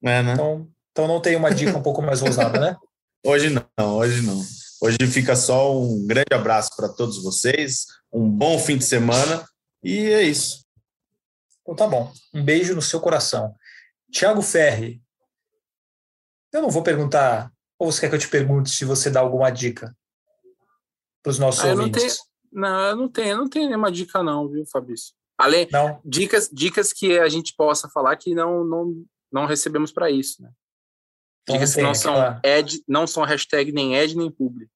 É, 0.03 0.23
né? 0.23 0.33
Então, 0.33 0.67
então 0.91 1.07
não 1.07 1.21
tem 1.21 1.35
uma 1.35 1.53
dica 1.53 1.77
um 1.77 1.83
pouco 1.83 2.01
mais 2.01 2.21
ousada, 2.21 2.59
né? 2.59 2.75
Hoje 3.25 3.49
não, 3.49 3.97
hoje 3.97 4.21
não. 4.21 4.41
Hoje 4.79 4.97
fica 5.11 5.35
só 5.35 5.75
um 5.75 6.05
grande 6.05 6.33
abraço 6.33 6.69
para 6.75 6.89
todos 6.89 7.23
vocês, 7.23 7.87
um 8.13 8.29
bom 8.29 8.59
fim 8.59 8.77
de 8.77 8.85
semana 8.85 9.47
e 9.83 9.97
é 10.11 10.21
isso. 10.21 10.65
Então 11.61 11.75
tá 11.75 11.87
bom. 11.87 12.13
Um 12.33 12.43
beijo 12.43 12.75
no 12.75 12.81
seu 12.81 12.99
coração. 12.99 13.55
Tiago 14.11 14.41
Ferri, 14.41 15.01
eu 16.53 16.61
não 16.61 16.69
vou 16.69 16.83
perguntar, 16.83 17.51
ou 17.77 17.91
você 17.91 18.01
quer 18.01 18.09
que 18.09 18.15
eu 18.15 18.19
te 18.19 18.29
pergunte 18.29 18.69
se 18.69 18.85
você 18.85 19.09
dá 19.09 19.19
alguma 19.19 19.49
dica 19.49 19.95
para 21.23 21.31
os 21.31 21.39
nossos 21.39 21.63
ah, 21.65 21.69
ouvintes? 21.69 22.19
Não, 22.51 22.81
eu 22.81 22.95
não 22.95 23.09
tenho, 23.09 23.29
eu 23.29 23.37
não 23.37 23.49
tenho 23.49 23.67
nenhuma 23.67 23.91
dica 23.91 24.23
não, 24.23 24.47
viu, 24.47 24.65
Fabrício? 24.65 25.13
Além, 25.37 25.67
não. 25.71 25.99
dicas, 26.05 26.49
dicas 26.51 26.93
que 26.93 27.19
a 27.19 27.27
gente 27.27 27.53
possa 27.55 27.89
falar 27.89 28.15
que 28.15 28.33
não, 28.33 28.63
não, 28.63 29.05
não 29.31 29.45
recebemos 29.45 29.91
para 29.91 30.09
isso, 30.09 30.41
né? 30.41 30.51
Então, 31.47 31.55
Diga-se 31.55 31.81
não 31.81 31.95
são 31.95 32.39
ed, 32.43 32.83
não 32.85 33.07
são 33.07 33.23
hashtag 33.23 33.71
nem 33.71 33.95
ed 33.95 34.17
nem 34.17 34.29
publi. 34.29 34.69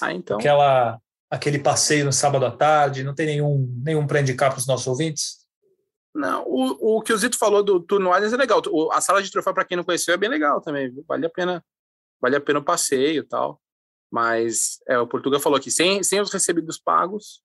Ah, 0.00 0.12
então. 0.12 0.38
Aquela, 0.38 1.00
aquele 1.28 1.58
passeio 1.58 2.04
no 2.04 2.12
sábado 2.12 2.46
à 2.46 2.50
tarde, 2.50 3.02
não 3.02 3.12
tem 3.12 3.26
nenhum, 3.26 3.68
nenhum 3.84 4.06
para 4.06 4.20
indicar 4.20 4.50
para 4.50 4.60
os 4.60 4.66
nossos 4.66 4.86
ouvintes? 4.86 5.42
Não, 6.14 6.44
o, 6.46 6.98
o 6.98 7.02
que 7.02 7.12
o 7.12 7.18
Zito 7.18 7.36
falou 7.36 7.62
do 7.62 7.80
Turno 7.80 8.12
Allianz 8.12 8.32
é 8.32 8.36
legal. 8.36 8.62
O, 8.70 8.92
a 8.92 9.00
sala 9.00 9.20
de 9.20 9.32
troféu, 9.32 9.52
para 9.52 9.64
quem 9.64 9.76
não 9.76 9.82
conheceu, 9.82 10.14
é 10.14 10.16
bem 10.16 10.28
legal 10.28 10.60
também. 10.60 10.90
Viu? 10.92 11.04
Vale 11.08 11.26
a 11.26 11.30
pena 11.30 11.64
vale 12.20 12.36
a 12.36 12.40
pena 12.40 12.60
o 12.60 12.64
passeio 12.64 13.22
e 13.22 13.26
tal. 13.26 13.60
Mas 14.08 14.80
é, 14.86 14.96
o 14.98 15.08
Portugal 15.08 15.40
falou 15.40 15.58
que 15.58 15.70
sem, 15.70 16.02
sem 16.04 16.20
os 16.20 16.30
recebidos 16.30 16.78
pagos, 16.78 17.42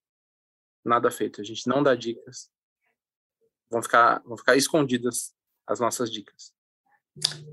nada 0.84 1.10
feito. 1.10 1.40
A 1.40 1.44
gente 1.44 1.66
não 1.66 1.82
dá 1.82 1.96
dicas. 1.96 2.48
Vão 3.68 3.82
ficar, 3.82 4.22
vão 4.24 4.36
ficar 4.36 4.54
escondidas 4.54 5.34
as 5.66 5.80
nossas 5.80 6.12
dicas. 6.12 6.52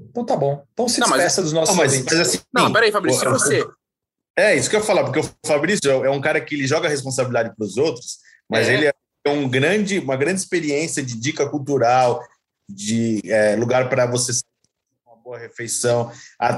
Então 0.09 0.25
tá 0.25 0.35
bom. 0.35 0.63
Então 0.73 0.87
se 0.87 0.99
não, 0.99 1.07
despeça 1.07 1.41
mas, 1.41 1.51
dos 1.51 1.53
nossos 1.53 1.75
não, 1.75 1.83
mas, 1.83 2.03
mas 2.03 2.19
assim, 2.19 2.39
Não, 2.53 2.71
peraí, 2.71 2.91
Fabrício, 2.91 3.19
se 3.19 3.25
você. 3.27 3.67
É, 4.37 4.55
isso 4.55 4.69
que 4.69 4.75
eu 4.75 4.81
ia 4.81 4.85
falar, 4.85 5.03
porque 5.03 5.19
o 5.19 5.29
Fabrício 5.45 5.89
é 6.05 6.09
um 6.09 6.21
cara 6.21 6.41
que 6.41 6.55
ele 6.55 6.67
joga 6.67 6.87
a 6.87 6.91
responsabilidade 6.91 7.55
para 7.55 7.65
os 7.65 7.77
outros, 7.77 8.17
mas 8.49 8.67
é. 8.67 8.73
ele 8.73 8.87
é 8.87 9.29
um 9.29 9.49
grande, 9.49 9.99
uma 9.99 10.15
grande 10.15 10.39
experiência 10.39 11.01
de 11.03 11.19
dica 11.19 11.47
cultural, 11.49 12.21
de 12.69 13.21
é, 13.25 13.55
lugar 13.55 13.89
para 13.89 14.05
você 14.05 14.31
uma 15.05 15.15
boa 15.17 15.37
refeição. 15.37 16.11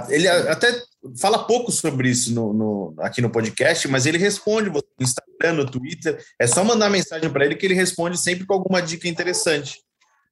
Ele 0.09 0.27
até 0.27 0.83
fala 1.19 1.45
pouco 1.45 1.71
sobre 1.71 2.09
isso 2.09 2.33
no, 2.33 2.53
no, 2.53 2.95
aqui 2.99 3.21
no 3.21 3.29
podcast, 3.29 3.87
mas 3.87 4.05
ele 4.05 4.17
responde 4.17 4.69
no 4.69 4.83
Instagram, 4.99 5.53
no 5.53 5.69
Twitter. 5.69 6.23
É 6.39 6.47
só 6.47 6.63
mandar 6.63 6.89
mensagem 6.89 7.29
para 7.29 7.45
ele 7.45 7.55
que 7.55 7.65
ele 7.65 7.75
responde 7.75 8.17
sempre 8.17 8.45
com 8.45 8.53
alguma 8.53 8.81
dica 8.81 9.07
interessante. 9.07 9.81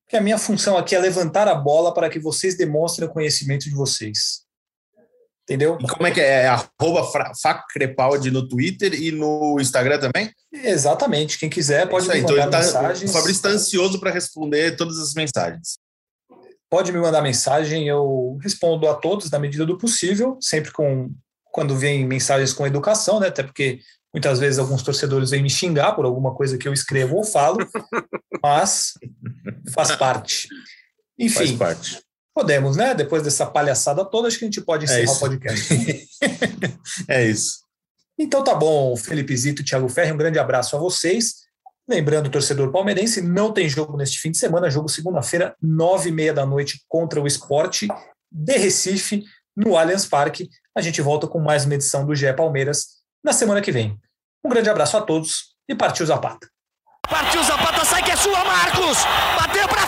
Que 0.08 0.16
a 0.16 0.22
minha 0.22 0.38
função 0.38 0.78
aqui 0.78 0.96
é 0.96 1.00
levantar 1.00 1.48
a 1.48 1.56
bola 1.56 1.94
para 1.94 2.10
que 2.10 2.20
vocês 2.20 2.56
demonstrem 2.56 3.08
o 3.08 3.12
conhecimento 3.12 3.64
de 3.64 3.76
vocês. 3.76 4.46
Entendeu? 5.44 5.78
E 5.80 5.88
como 5.88 6.08
é 6.08 6.12
que 6.12 6.20
é? 6.20 6.44
é 6.44 6.48
arroba 6.48 7.08
Facrepaldi 7.42 8.32
no 8.32 8.48
Twitter 8.48 8.94
e 8.96 9.12
no 9.12 9.58
Instagram 9.60 10.00
também? 10.00 10.32
Exatamente. 10.52 11.38
Quem 11.38 11.50
quiser 11.50 11.88
pode 11.88 12.04
Isso 12.04 12.12
aí, 12.12 12.20
me 12.20 12.24
então 12.24 12.36
mandar 12.36 12.64
ele 12.64 12.72
tá, 12.72 12.82
mensagens. 12.82 13.10
o 13.10 13.14
Fabrício 13.14 13.38
está 13.38 13.50
ansioso 13.50 14.00
para 14.00 14.12
responder 14.12 14.76
todas 14.76 14.98
as 14.98 15.14
mensagens. 15.14 15.78
Pode 16.68 16.92
me 16.92 16.98
mandar 16.98 17.22
mensagem, 17.22 17.88
eu 17.88 18.40
respondo 18.42 18.90
a 18.90 18.96
todos 18.96 19.30
na 19.30 19.38
medida 19.38 19.68
do 19.68 19.78
possível, 19.78 20.38
sempre 20.42 20.72
com 20.72 21.12
quando 21.52 21.78
vem 21.78 22.06
mensagens 22.06 22.52
com 22.52 22.66
educação, 22.66 23.20
né? 23.20 23.28
Até 23.28 23.44
porque 23.44 23.80
muitas 24.12 24.40
vezes 24.40 24.58
alguns 24.58 24.82
torcedores 24.82 25.30
vêm 25.30 25.44
me 25.44 25.50
xingar 25.50 25.94
por 25.94 26.06
alguma 26.06 26.34
coisa 26.34 26.58
que 26.58 26.68
eu 26.68 26.74
escrevo 26.74 27.18
ou 27.18 27.24
falo, 27.24 27.60
mas 28.44 28.94
faz 29.74 29.96
parte. 29.96 30.48
Faz 31.34 31.50
Enfim, 31.50 31.58
parte. 31.58 32.02
podemos, 32.34 32.76
né? 32.76 32.94
Depois 32.94 33.24
dessa 33.24 33.46
palhaçada 33.46 34.04
toda, 34.06 34.28
acho 34.28 34.38
que 34.38 34.46
a 34.46 34.48
gente 34.48 34.62
pode 34.62 34.86
encerrar 34.86 35.02
o 35.02 35.04
isso. 35.04 35.20
podcast. 35.20 35.74
É 37.08 37.26
isso. 37.26 37.60
Então 38.18 38.44
tá 38.44 38.56
bom, 38.56 38.96
Felipe 38.96 39.36
Zito, 39.36 39.64
Thiago 39.64 39.90
Ferri, 39.90 40.12
um 40.12 40.18
grande 40.18 40.40
abraço 40.40 40.76
a 40.76 40.80
vocês. 40.80 41.46
Lembrando, 41.88 42.30
torcedor 42.30 42.72
palmeirense, 42.72 43.22
não 43.22 43.52
tem 43.52 43.68
jogo 43.68 43.98
neste 43.98 44.20
fim 44.20 44.32
de 44.32 44.38
semana, 44.38 44.70
jogo 44.70 44.88
segunda-feira, 44.90 45.56
nove 45.62 46.10
e 46.10 46.12
meia 46.12 46.34
da 46.34 46.46
noite, 46.46 46.84
contra 46.88 47.22
o 47.22 47.28
esporte 47.28 47.88
de 48.32 48.58
Recife, 48.58 49.24
no 49.56 49.78
Allianz 49.78 50.06
Parque. 50.06 50.50
A 50.76 50.82
gente 50.82 51.02
volta 51.02 51.28
com 51.28 51.40
mais 51.40 51.66
uma 51.66 51.76
edição 51.76 52.06
do 52.06 52.16
GE 52.16 52.32
Palmeiras 52.34 52.88
na 53.24 53.34
semana 53.34 53.62
que 53.62 53.72
vem. 53.72 54.00
Um 54.44 54.50
grande 54.50 54.70
abraço 54.70 54.98
a 54.98 55.02
todos 55.02 55.56
e 55.70 55.76
partiu 55.76 56.06
Zapata. 56.06 56.48
Partiu 57.08 57.44
Zapata, 57.44 57.82
é 57.82 57.85
sua, 58.16 58.44
Marcos! 58.44 59.06
Bateu 59.36 59.68
pra 59.68 59.85